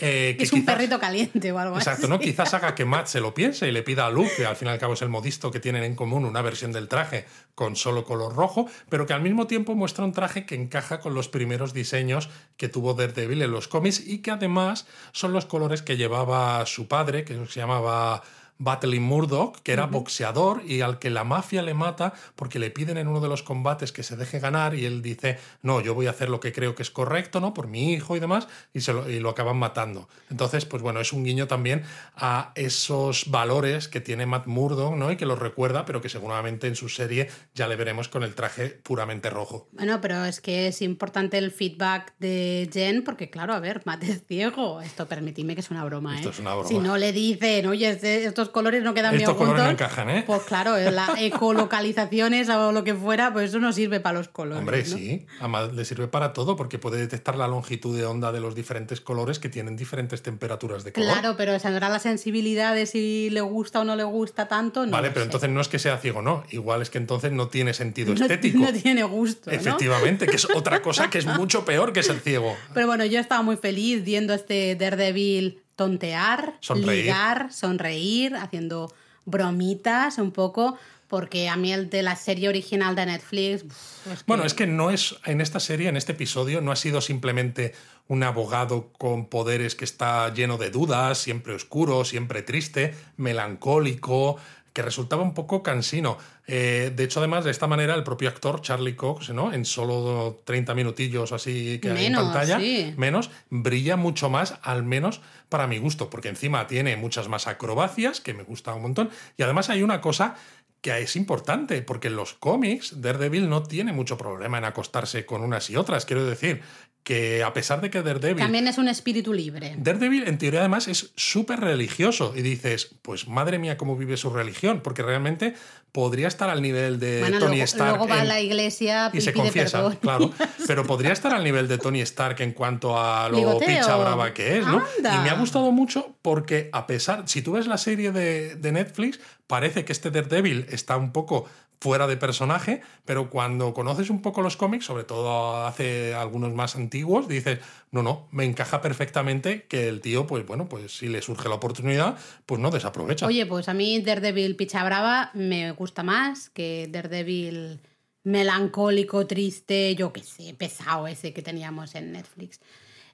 Eh, 0.00 0.36
es 0.38 0.52
un 0.52 0.64
perrito 0.64 0.98
caliente 0.98 1.52
o 1.52 1.58
algo 1.58 1.76
exacto, 1.76 2.08
¿no? 2.08 2.18
Quizás 2.18 2.54
haga 2.54 2.74
que 2.74 2.84
Matt 2.84 3.06
se 3.06 3.20
lo 3.20 3.34
piense 3.34 3.68
y 3.68 3.72
le 3.72 3.82
pida 3.82 4.06
a 4.06 4.10
Luke, 4.10 4.30
que 4.36 4.46
al 4.46 4.56
fin 4.56 4.68
y 4.68 4.70
al 4.70 4.78
cabo 4.78 4.94
es 4.94 5.02
el 5.02 5.08
modisto 5.08 5.50
que 5.50 5.60
tienen 5.60 5.82
en 5.84 5.94
común 5.94 6.24
una 6.24 6.42
versión 6.42 6.72
del 6.72 6.88
traje 6.88 7.26
con 7.54 7.76
solo 7.76 8.04
color 8.04 8.34
rojo, 8.34 8.68
pero 8.88 9.06
que 9.06 9.14
al 9.14 9.22
mismo 9.22 9.46
tiempo 9.46 9.74
muestra 9.74 10.04
un 10.04 10.12
traje 10.12 10.46
que 10.46 10.54
encaja 10.54 11.00
con 11.00 11.14
los 11.14 11.28
primeros 11.28 11.72
diseños 11.72 12.28
que 12.56 12.68
tuvo 12.68 12.94
Daredevil 12.94 13.42
en 13.42 13.50
los 13.50 13.68
cómics 13.68 14.00
y 14.06 14.18
que 14.18 14.30
además 14.30 14.86
son 15.12 15.32
los 15.32 15.46
colores 15.46 15.82
que 15.82 15.96
llevaba 15.96 16.64
su 16.66 16.88
padre, 16.88 17.24
que 17.24 17.46
se 17.46 17.60
llamaba 17.60 18.22
Battling 18.58 19.02
Murdoch, 19.02 19.56
que 19.62 19.72
era 19.72 19.86
boxeador 19.86 20.62
y 20.66 20.80
al 20.80 20.98
que 20.98 21.10
la 21.10 21.24
mafia 21.24 21.62
le 21.62 21.74
mata 21.74 22.12
porque 22.34 22.58
le 22.58 22.70
piden 22.70 22.96
en 22.96 23.08
uno 23.08 23.20
de 23.20 23.28
los 23.28 23.42
combates 23.42 23.92
que 23.92 24.02
se 24.02 24.16
deje 24.16 24.38
ganar 24.38 24.74
y 24.74 24.84
él 24.84 25.02
dice, 25.02 25.38
no, 25.62 25.80
yo 25.80 25.94
voy 25.94 26.06
a 26.06 26.10
hacer 26.10 26.28
lo 26.28 26.40
que 26.40 26.52
creo 26.52 26.74
que 26.74 26.82
es 26.82 26.90
correcto, 26.90 27.40
¿no? 27.40 27.54
Por 27.54 27.66
mi 27.66 27.92
hijo 27.92 28.16
y 28.16 28.20
demás, 28.20 28.48
y, 28.72 28.80
se 28.80 28.92
lo, 28.92 29.08
y 29.10 29.20
lo 29.20 29.30
acaban 29.30 29.58
matando. 29.58 30.08
Entonces, 30.30 30.64
pues 30.64 30.82
bueno, 30.82 31.00
es 31.00 31.12
un 31.12 31.24
guiño 31.24 31.46
también 31.46 31.84
a 32.16 32.52
esos 32.54 33.30
valores 33.30 33.88
que 33.88 34.00
tiene 34.00 34.26
Matt 34.26 34.46
Murdoch, 34.46 34.94
¿no? 34.94 35.10
Y 35.10 35.16
que 35.16 35.26
los 35.26 35.38
recuerda, 35.38 35.84
pero 35.84 36.00
que 36.00 36.08
seguramente 36.08 36.66
en 36.66 36.76
su 36.76 36.88
serie 36.88 37.28
ya 37.54 37.68
le 37.68 37.76
veremos 37.76 38.08
con 38.08 38.22
el 38.22 38.34
traje 38.34 38.68
puramente 38.70 39.30
rojo. 39.30 39.68
Bueno, 39.72 40.00
pero 40.00 40.24
es 40.24 40.40
que 40.40 40.68
es 40.68 40.82
importante 40.82 41.38
el 41.38 41.50
feedback 41.50 42.14
de 42.18 42.68
Jen, 42.72 43.04
porque 43.04 43.30
claro, 43.30 43.54
a 43.54 43.60
ver, 43.60 43.82
Matt 43.84 44.04
es 44.04 44.24
ciego. 44.26 44.80
Esto 44.80 45.06
permitidme 45.06 45.54
que 45.54 45.60
es 45.60 45.70
una 45.70 45.84
broma, 45.84 46.14
¿eh? 46.14 46.18
Esto 46.18 46.30
es 46.30 46.38
una 46.38 46.54
broma. 46.54 46.68
Si 46.68 46.78
no 46.78 46.96
le 46.96 47.12
dicen, 47.12 47.66
oye, 47.66 47.98
esto 48.26 48.45
estos 48.46 48.52
colores 48.54 48.82
no 48.82 48.94
quedan 48.94 49.10
bien 49.12 49.22
Estos 49.22 49.36
juntos. 49.36 49.54
colores 49.54 49.64
no 49.78 49.84
encajan, 49.84 50.10
¿eh? 50.10 50.24
Pues 50.26 50.42
claro, 50.42 50.76
la 50.78 51.08
ecolocalizaciones 51.18 52.48
o 52.48 52.72
lo 52.72 52.84
que 52.84 52.94
fuera, 52.94 53.32
pues 53.32 53.50
eso 53.50 53.58
no 53.58 53.72
sirve 53.72 54.00
para 54.00 54.18
los 54.18 54.28
colores. 54.28 54.58
Hombre, 54.60 54.78
¿no? 54.78 54.96
sí. 54.96 55.26
Además, 55.40 55.72
le 55.74 55.84
sirve 55.84 56.08
para 56.08 56.32
todo 56.32 56.56
porque 56.56 56.78
puede 56.78 56.98
detectar 56.98 57.36
la 57.36 57.48
longitud 57.48 57.96
de 57.96 58.04
onda 58.06 58.32
de 58.32 58.40
los 58.40 58.54
diferentes 58.54 59.00
colores 59.00 59.38
que 59.38 59.48
tienen 59.48 59.76
diferentes 59.76 60.22
temperaturas 60.22 60.84
de 60.84 60.92
color. 60.92 61.12
Claro, 61.12 61.34
pero 61.36 61.58
sabrá 61.58 61.88
la 61.88 61.98
sensibilidad 61.98 62.74
de 62.74 62.86
si 62.86 63.30
le 63.30 63.40
gusta 63.40 63.80
o 63.80 63.84
no 63.84 63.96
le 63.96 64.04
gusta 64.04 64.48
tanto. 64.48 64.84
No 64.86 64.92
vale, 64.92 65.08
pero 65.08 65.20
sé. 65.20 65.26
entonces 65.26 65.50
no 65.50 65.60
es 65.60 65.68
que 65.68 65.78
sea 65.78 65.98
ciego, 65.98 66.22
no. 66.22 66.44
Igual 66.50 66.82
es 66.82 66.90
que 66.90 66.98
entonces 66.98 67.32
no 67.32 67.48
tiene 67.48 67.74
sentido 67.74 68.14
No- 68.14 68.20
estético. 68.22 68.58
No, 68.58 68.72
tiene 68.72 69.02
gusto. 69.04 69.50
Efectivamente, 69.50 70.26
que 70.26 70.36
es 70.36 70.46
otra 70.54 70.82
cosa 70.82 71.10
que 71.10 71.18
es 71.18 71.26
mucho 71.38 71.64
peor 71.64 71.92
que 71.92 72.02
ser 72.02 72.20
ciego. 72.20 72.56
Pero 72.74 72.86
bueno, 72.86 73.04
yo 73.04 73.18
estaba 73.20 73.42
muy 73.42 73.56
feliz 73.56 74.04
viendo 74.04 74.34
este 74.34 74.76
Daredevil 74.76 75.62
tontear, 75.76 76.54
Sonreír. 76.60 77.02
ligar, 77.04 77.52
sonreír, 77.52 78.34
haciendo 78.36 78.92
bromitas 79.26 80.18
un 80.18 80.30
poco, 80.32 80.76
porque 81.08 81.48
a 81.48 81.56
mí 81.56 81.72
el 81.72 81.88
de 81.88 82.02
la 82.02 82.16
serie 82.16 82.48
original 82.48 82.96
de 82.96 83.06
Netflix. 83.06 83.62
uf, 83.62 84.06
es 84.12 84.18
que- 84.18 84.24
Bueno, 84.26 84.44
es 84.44 84.54
que 84.54 84.66
no 84.66 84.90
es 84.90 85.14
en 85.24 85.40
esta 85.40 85.60
serie, 85.60 85.88
en 85.88 85.96
este 85.96 86.12
episodio, 86.12 86.60
no 86.60 86.72
ha 86.72 86.76
sido 86.76 87.00
simplemente 87.00 87.74
un 88.08 88.22
abogado 88.22 88.90
con 88.98 89.26
poderes 89.26 89.74
que 89.74 89.84
está 89.84 90.32
lleno 90.32 90.58
de 90.58 90.70
dudas, 90.70 91.18
siempre 91.18 91.54
oscuro, 91.54 92.04
siempre 92.04 92.42
triste, 92.42 92.94
melancólico, 93.16 94.36
que 94.76 94.82
resultaba 94.82 95.22
un 95.22 95.32
poco 95.32 95.62
cansino. 95.62 96.18
Eh, 96.46 96.92
de 96.94 97.04
hecho, 97.04 97.20
además, 97.20 97.46
de 97.46 97.50
esta 97.50 97.66
manera, 97.66 97.94
el 97.94 98.04
propio 98.04 98.28
actor, 98.28 98.60
Charlie 98.60 98.94
Cox, 98.94 99.30
¿no? 99.30 99.50
en 99.50 99.64
solo 99.64 100.42
30 100.44 100.74
minutillos 100.74 101.32
así 101.32 101.78
que 101.80 101.92
hay 101.92 102.04
en 102.04 102.14
pantalla, 102.14 102.60
sí. 102.60 102.92
menos, 102.98 103.30
brilla 103.48 103.96
mucho 103.96 104.28
más, 104.28 104.58
al 104.60 104.82
menos 104.82 105.22
para 105.48 105.66
mi 105.66 105.78
gusto, 105.78 106.10
porque 106.10 106.28
encima 106.28 106.66
tiene 106.66 106.94
muchas 106.98 107.26
más 107.28 107.46
acrobacias, 107.46 108.20
que 108.20 108.34
me 108.34 108.42
gusta 108.42 108.74
un 108.74 108.82
montón, 108.82 109.08
y 109.38 109.44
además 109.44 109.70
hay 109.70 109.82
una 109.82 110.02
cosa 110.02 110.34
que 110.80 110.98
es 111.00 111.16
importante, 111.16 111.82
porque 111.82 112.08
en 112.08 112.16
los 112.16 112.34
cómics 112.34 113.00
Daredevil 113.00 113.48
no 113.48 113.62
tiene 113.62 113.92
mucho 113.92 114.16
problema 114.16 114.58
en 114.58 114.64
acostarse 114.64 115.26
con 115.26 115.42
unas 115.42 115.68
y 115.70 115.76
otras. 115.76 116.06
Quiero 116.06 116.24
decir 116.24 116.62
que 117.06 117.44
a 117.44 117.52
pesar 117.52 117.80
de 117.80 117.88
que 117.88 118.02
Daredevil... 118.02 118.42
También 118.42 118.66
es 118.66 118.78
un 118.78 118.88
espíritu 118.88 119.32
libre. 119.32 119.76
Daredevil, 119.78 120.26
en 120.26 120.38
teoría, 120.38 120.60
además, 120.60 120.88
es 120.88 121.12
súper 121.14 121.60
religioso. 121.60 122.32
Y 122.34 122.42
dices, 122.42 122.96
pues 123.02 123.28
madre 123.28 123.60
mía, 123.60 123.76
cómo 123.76 123.96
vive 123.96 124.16
su 124.16 124.28
religión. 124.30 124.80
Porque 124.82 125.02
realmente 125.02 125.54
podría 125.92 126.28
estar 126.28 126.50
al 126.50 126.60
nivel 126.60 127.00
de 127.00 127.20
bueno, 127.20 127.38
Tony 127.38 127.56
luego, 127.56 127.64
Stark. 127.64 127.96
luego 127.96 128.08
va 128.08 128.20
a 128.20 128.24
la 128.24 128.40
iglesia 128.40 129.10
y 129.12 129.18
y 129.18 129.20
se 129.22 129.32
pide 129.32 129.44
confiesa, 129.44 129.78
perdón. 129.78 129.98
claro. 130.00 130.30
Pero 130.66 130.86
podría 130.86 131.12
estar 131.12 131.32
al 131.32 131.42
nivel 131.42 131.68
de 131.68 131.78
Tony 131.78 132.00
Stark 132.02 132.40
en 132.40 132.52
cuanto 132.52 133.00
a 133.00 133.28
lo 133.28 133.38
Ligoteo. 133.38 133.66
picha 133.66 133.96
brava 133.96 134.34
que 134.34 134.58
es, 134.58 134.66
¿no? 134.66 134.82
Anda. 134.98 135.16
Y 135.16 135.18
me 135.20 135.30
ha 135.30 135.34
gustado 135.34 135.72
mucho 135.72 136.14
porque, 136.22 136.68
a 136.72 136.86
pesar, 136.86 137.22
si 137.26 137.40
tú 137.40 137.52
ves 137.52 137.66
la 137.66 137.78
serie 137.78 138.12
de, 138.12 138.56
de 138.56 138.72
Netflix, 138.72 139.20
parece 139.46 139.84
que 139.84 139.92
este 139.92 140.10
Daredevil 140.10 140.66
está 140.70 140.96
un 140.96 141.12
poco 141.12 141.48
fuera 141.80 142.06
de 142.06 142.16
personaje, 142.16 142.80
pero 143.04 143.30
cuando 143.30 143.74
conoces 143.74 144.10
un 144.10 144.22
poco 144.22 144.42
los 144.42 144.56
cómics, 144.56 144.86
sobre 144.86 145.04
todo 145.04 145.66
hace 145.66 146.14
algunos 146.14 146.54
más 146.54 146.76
antiguos, 146.76 147.28
dices, 147.28 147.58
no, 147.90 148.02
no, 148.02 148.28
me 148.32 148.44
encaja 148.44 148.80
perfectamente 148.80 149.64
que 149.68 149.88
el 149.88 150.00
tío, 150.00 150.26
pues 150.26 150.46
bueno, 150.46 150.68
pues 150.68 150.96
si 150.96 151.08
le 151.08 151.22
surge 151.22 151.48
la 151.48 151.56
oportunidad, 151.56 152.18
pues 152.46 152.60
no 152.60 152.70
desaprovecha. 152.70 153.26
Oye, 153.26 153.46
pues 153.46 153.68
a 153.68 153.74
mí 153.74 154.00
Daredevil 154.00 154.56
Picha 154.56 154.84
Brava 154.84 155.30
me 155.34 155.72
gusta 155.72 156.02
más 156.02 156.50
que 156.50 156.88
Daredevil 156.90 157.80
melancólico, 158.24 159.26
triste, 159.26 159.94
yo 159.94 160.12
qué 160.12 160.22
sé, 160.22 160.54
pesado 160.54 161.06
ese 161.06 161.32
que 161.32 161.42
teníamos 161.42 161.94
en 161.94 162.12
Netflix. 162.12 162.60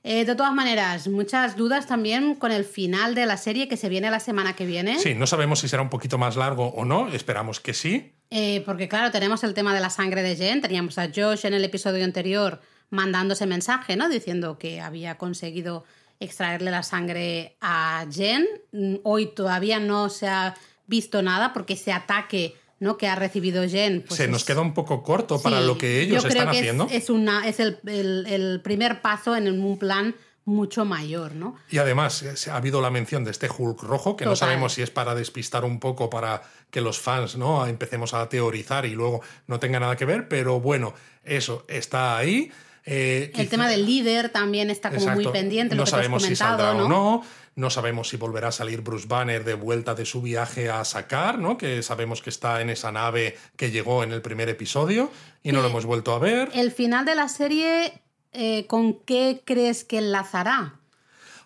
Eh, 0.05 0.25
de 0.25 0.35
todas 0.35 0.53
maneras, 0.53 1.07
muchas 1.07 1.57
dudas 1.57 1.87
también 1.87 2.35
con 2.35 2.51
el 2.51 2.65
final 2.65 3.15
de 3.15 3.25
la 3.25 3.37
serie 3.37 3.69
que 3.69 3.77
se 3.77 3.89
viene 3.89 4.11
la 4.11 4.19
semana 4.19 4.55
que 4.55 4.67
viene. 4.67 4.99
Sí, 4.99 5.15
no 5.15 5.29
sabemos 5.29 5.61
si 5.61 5.69
será 5.69 5.83
un 5.83 5.91
poquito 5.91 6.19
más 6.19 6.37
largo 6.37 6.69
o 6.69 6.85
no, 6.85 7.09
esperamos 7.09 7.61
que 7.61 7.73
sí. 7.73 8.13
Eh, 8.31 8.63
porque 8.67 8.89
claro, 8.89 9.13
tenemos 9.13 9.45
el 9.45 9.55
tema 9.55 9.75
de 9.75 9.81
la 9.81 9.91
sangre 9.91 10.23
de 10.23 10.35
Jen, 10.35 10.61
teníamos 10.61 10.99
a 10.99 11.09
Josh 11.15 11.47
en 11.47 11.55
el 11.55 11.65
episodio 11.65 12.05
anterior 12.05 12.61
mandándose 12.91 13.47
mensaje, 13.47 13.97
¿no? 13.97 14.09
Diciendo 14.09 14.59
que 14.59 14.81
había 14.81 15.19
conseguido 15.19 15.85
extraerle 16.19 16.71
la 16.71 16.83
sangre 16.83 17.57
a 17.61 18.05
Jen. 18.11 18.47
Mm, 18.73 18.97
Hoy 19.05 19.27
todavía 19.27 19.79
no 19.79 20.09
se 20.09 20.29
ha 20.29 20.55
visto 20.87 21.23
nada 21.23 21.53
porque 21.53 21.75
ese 21.75 21.93
ataque 21.93 22.55
¿no? 22.83 22.97
que 22.99 23.07
ha 23.09 23.15
recibido 23.15 23.67
Jen. 23.69 24.05
pues 24.07 24.19
se 24.19 24.29
nos 24.29 24.45
queda 24.45 24.61
un 24.61 24.75
poco 24.75 25.03
corto 25.03 25.41
para 25.41 25.61
lo 25.61 25.79
que 25.79 26.01
ellos 26.01 26.23
yo 26.23 26.29
creo 26.29 26.41
están 26.41 26.53
que 26.53 26.59
haciendo. 26.59 26.89
Es, 26.91 27.09
una, 27.11 27.47
es 27.49 27.61
el, 27.61 27.79
el- 27.87 28.27
el 28.29 28.61
primer 28.63 29.01
paso 29.01 29.37
en 29.37 29.49
un 29.49 29.79
plan 29.79 30.15
mucho 30.45 30.85
mayor, 30.85 31.37
¿no? 31.37 31.55
Y 31.71 31.79
además 31.79 32.21
eh, 32.25 32.51
ha 32.51 32.57
habido 32.57 32.81
la 32.81 32.91
mención 32.91 33.23
de 33.23 33.31
este 33.31 33.49
Hulk 33.49 33.81
rojo, 33.85 34.17
que 34.17 34.25
no 34.25 34.35
sabemos 34.35 34.73
si 34.73 34.83
es 34.83 34.91
para 34.91 35.15
despistar 35.15 35.65
un 35.65 35.79
poco, 35.79 36.11
para 36.11 36.43
que 36.73 36.81
los 36.81 36.99
fans 36.99 37.37
¿no? 37.37 37.65
empecemos 37.69 38.13
a 38.15 38.29
teorizar 38.29 38.85
y 38.85 38.91
luego 38.91 39.21
no 39.47 39.61
tenga 39.61 39.79
nada 39.79 39.95
que 39.97 40.05
ver, 40.05 40.27
pero 40.29 40.59
bueno, 40.61 40.95
eso 41.23 41.65
está 41.69 42.19
ahí. 42.19 42.51
Eh, 42.85 43.25
El 43.27 43.33
quizá- 43.33 43.51
tema 43.51 43.69
del 43.69 43.87
líder 43.87 44.29
también 44.31 44.71
está 44.71 44.91
como 44.91 45.09
muy 45.11 45.27
pendiente, 45.29 45.75
lo 45.75 45.81
no 45.81 45.85
que 45.85 45.91
sabemos 45.91 46.23
si 46.25 46.35
saldrá 46.37 46.75
¿no? 46.75 46.85
o 46.85 46.89
no. 46.89 47.25
No 47.55 47.69
sabemos 47.69 48.09
si 48.09 48.17
volverá 48.17 48.49
a 48.49 48.53
salir 48.53 48.81
Bruce 48.81 49.07
Banner 49.07 49.45
de 49.45 49.53
vuelta 49.53 49.95
de 49.95 50.07
su 50.07 50.23
viaje 50.23 50.71
a 50.71 50.83
sacar, 50.87 51.39
¿no? 51.39 51.59
Que 51.59 51.83
sabemos 51.83 52.23
que 52.23 52.31
está 52.31 52.63
en 52.63 52.71
esa 52.71 52.91
nave 52.93 53.37
que 53.57 53.71
llegó 53.71 54.03
en 54.03 54.13
el 54.13 54.23
primer 54.23 54.49
episodio 54.49 55.11
y 55.43 55.53
no 55.53 55.61
lo 55.61 55.69
hemos 55.69 55.85
vuelto 55.85 56.15
a 56.15 56.19
ver. 56.19 56.49
El 56.55 56.73
final 56.73 57.05
de 57.05 57.15
la 57.15 57.29
serie, 57.29 57.93
eh, 58.33 58.67
¿con 58.69 58.95
qué 59.05 59.43
crees 59.45 59.85
que 59.85 59.99
enlazará? 59.99 60.81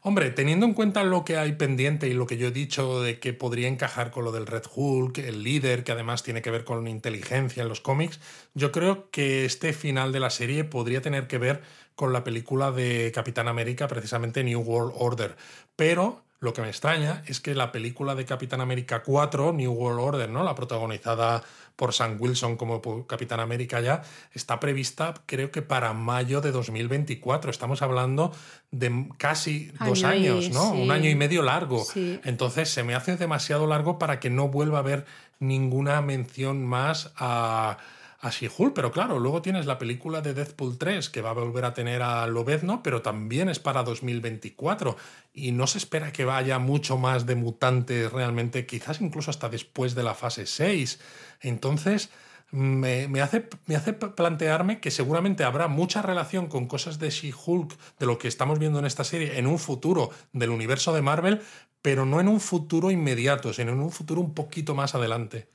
Hombre, 0.09 0.30
teniendo 0.30 0.66
en 0.66 0.74
cuenta 0.74 1.02
lo 1.02 1.24
que 1.24 1.36
hay 1.36 1.54
pendiente 1.54 2.07
y 2.07 2.14
lo 2.14 2.28
que 2.28 2.36
yo 2.36 2.46
he 2.46 2.52
dicho 2.52 3.02
de 3.02 3.18
que 3.18 3.32
podría 3.32 3.66
encajar 3.66 4.12
con 4.12 4.24
lo 4.24 4.30
del 4.30 4.46
Red 4.46 4.62
Hulk, 4.72 5.18
el 5.18 5.42
líder, 5.42 5.82
que 5.82 5.90
además 5.90 6.22
tiene 6.22 6.42
que 6.42 6.52
ver 6.52 6.62
con 6.62 6.86
inteligencia 6.86 7.64
en 7.64 7.68
los 7.68 7.80
cómics, 7.80 8.20
yo 8.54 8.70
creo 8.70 9.11
que 9.11 9.44
este 9.44 9.72
final 9.72 10.12
de 10.12 10.20
la 10.20 10.30
serie 10.30 10.62
podría 10.62 11.02
tener 11.02 11.26
que 11.26 11.38
ver 11.38 11.62
con 11.96 12.12
la 12.12 12.22
película 12.22 12.70
de 12.70 13.11
Capitán 13.12 13.48
América, 13.48 13.88
precisamente 13.88 14.44
New 14.44 14.61
World 14.61 14.94
Order. 14.96 15.36
Pero 15.74 16.22
lo 16.38 16.52
que 16.52 16.62
me 16.62 16.68
extraña 16.68 17.24
es 17.26 17.40
que 17.40 17.57
la 17.57 17.72
película 17.72 18.14
de 18.14 18.26
Capitán 18.26 18.61
América 18.61 19.02
4, 19.02 19.54
New 19.54 19.72
World 19.72 19.98
Order, 19.98 20.30
¿no? 20.30 20.44
La 20.44 20.54
protagonizada 20.54 21.42
por 21.77 21.93
Sam 21.93 22.16
Wilson 22.18 22.57
como 22.57 22.81
Capitán 23.07 23.39
América 23.39 23.81
ya, 23.81 24.03
está 24.33 24.59
prevista 24.59 25.14
creo 25.27 25.51
que 25.51 25.62
para 25.62 25.93
mayo 25.93 26.41
de 26.41 26.51
2024. 26.51 27.51
Estamos 27.51 27.83
hablando 27.83 28.33
de 28.70 29.09
casi 29.18 29.70
dos 29.85 30.01
y- 30.01 30.05
años, 30.05 30.51
¿no? 30.51 30.72
sí. 30.72 30.83
Un 30.83 30.91
año 30.91 31.11
y 31.11 31.14
medio 31.14 31.43
largo. 31.43 31.85
Sí. 31.85 32.18
Entonces 32.24 32.70
se 32.70 32.83
me 32.83 32.95
hace 32.95 33.16
demasiado 33.16 33.66
largo 33.66 33.99
para 33.99 34.18
que 34.20 34.31
no 34.31 34.49
vuelva 34.49 34.79
a 34.79 34.81
haber 34.81 35.05
ninguna 35.39 36.01
mención 36.01 36.64
más 36.64 37.12
a, 37.16 37.77
a 38.21 38.31
She-Hulk. 38.31 38.75
Pero 38.75 38.93
claro, 38.93 39.19
luego 39.19 39.43
tienes 39.43 39.67
la 39.67 39.79
película 39.79 40.21
de 40.21 40.35
Deadpool 40.35 40.79
3, 40.79 41.11
que 41.11 41.23
va 41.23 41.31
a 41.31 41.35
volver 41.35 41.64
a 41.64 41.75
tener 41.75 42.03
a 42.03 42.27
Lobezno, 42.27 42.83
pero 42.83 43.03
también 43.03 43.49
es 43.49 43.59
para 43.59 43.83
2024. 43.83 44.97
Y 45.33 45.53
no 45.53 45.67
se 45.67 45.79
espera 45.79 46.12
que 46.12 46.25
vaya 46.25 46.59
mucho 46.59 46.99
más 46.99 47.27
de 47.27 47.35
mutantes 47.35 48.12
realmente, 48.12 48.67
quizás 48.67 49.01
incluso 49.01 49.31
hasta 49.31 49.49
después 49.49 49.95
de 49.95 50.03
la 50.03 50.14
fase 50.14 50.47
6. 50.47 51.01
Entonces... 51.41 52.11
Me, 52.53 53.09
me 53.09 53.23
hace, 53.23 53.49
me 53.67 53.75
hace 53.75 53.93
plantearme 53.93 54.79
que 54.79 54.93
seguramente 54.93 55.43
habrá 55.43 55.67
mucha 55.67 56.01
relación 56.01 56.47
con 56.47 56.67
cosas 56.67 57.01
de 57.01 57.11
She-Hulk, 57.11 57.77
de 57.99 58.07
lo 58.07 58.19
que 58.19 58.29
estamos 58.29 58.61
viendo 58.61 58.79
en 58.79 58.87
esta 58.87 59.03
serie, 59.03 59.41
en 59.41 59.49
un 59.49 59.59
futuro 59.59 60.11
del 60.33 60.51
universo 60.51 60.95
de 60.95 61.03
Marvel, 61.03 61.43
pero 61.83 62.07
no 62.07 62.21
en 62.21 62.29
un 62.29 62.41
futuro 62.41 62.91
inmediato, 62.91 63.53
sino 63.53 63.73
en 63.73 63.81
un 63.81 63.93
futuro 63.93 64.21
un 64.21 64.35
poquito 64.35 64.75
más 64.75 64.95
adelante. 64.95 65.49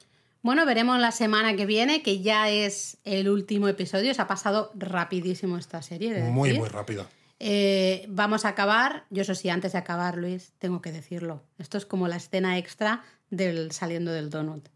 Bueno, 0.44 0.66
veremos 0.66 1.00
la 1.00 1.12
semana 1.12 1.56
que 1.56 1.66
viene, 1.66 2.02
que 2.02 2.22
ya 2.22 2.50
es 2.50 2.98
el 3.04 3.30
último 3.30 3.68
episodio. 3.68 4.14
Se 4.14 4.22
ha 4.22 4.28
pasado 4.28 4.72
rapidísimo 4.76 5.58
esta 5.58 5.82
serie. 5.82 6.14
de 6.14 6.22
Muy, 6.24 6.50
decir. 6.50 6.60
muy 6.62 6.70
rápido. 6.70 7.06
Eh, 7.40 8.06
vamos 8.10 8.46
a 8.46 8.50
acabar. 8.50 9.06
Yo, 9.12 9.22
eso 9.22 9.36
sí, 9.36 9.50
antes 9.50 9.72
de 9.74 9.78
acabar, 9.78 10.18
Luis, 10.18 10.54
tengo 10.58 10.82
que 10.82 10.92
decirlo. 10.92 11.44
Esto 11.60 11.78
es 11.78 11.86
como 11.86 12.08
la 12.08 12.16
escena 12.16 12.58
extra 12.58 13.04
del 13.30 13.72
saliendo 13.72 14.12
del 14.12 14.30
donut. 14.30 14.68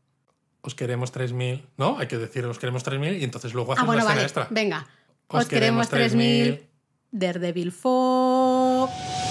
Os 0.61 0.73
queremos 0.75 1.13
3.000, 1.13 1.63
¿no? 1.77 1.97
Hay 1.99 2.07
que 2.07 2.17
decir 2.17 2.43
os 2.45 2.57
queremos 2.57 2.83
3.000 2.85 3.19
y 3.19 3.23
entonces 3.23 3.53
luego 3.53 3.71
Ah, 3.71 3.75
hacemos 3.75 3.87
bueno, 3.95 4.03
la 4.03 4.09
escena 4.09 4.15
vale. 4.15 4.23
extra. 4.25 4.47
Venga. 4.49 4.87
Os 5.27 5.43
Os, 5.43 5.47
queremos 5.49 5.87
queremos 5.89 6.13
3.000. 6.15 6.61
Daredevil 7.11 7.73
4. 7.73 9.24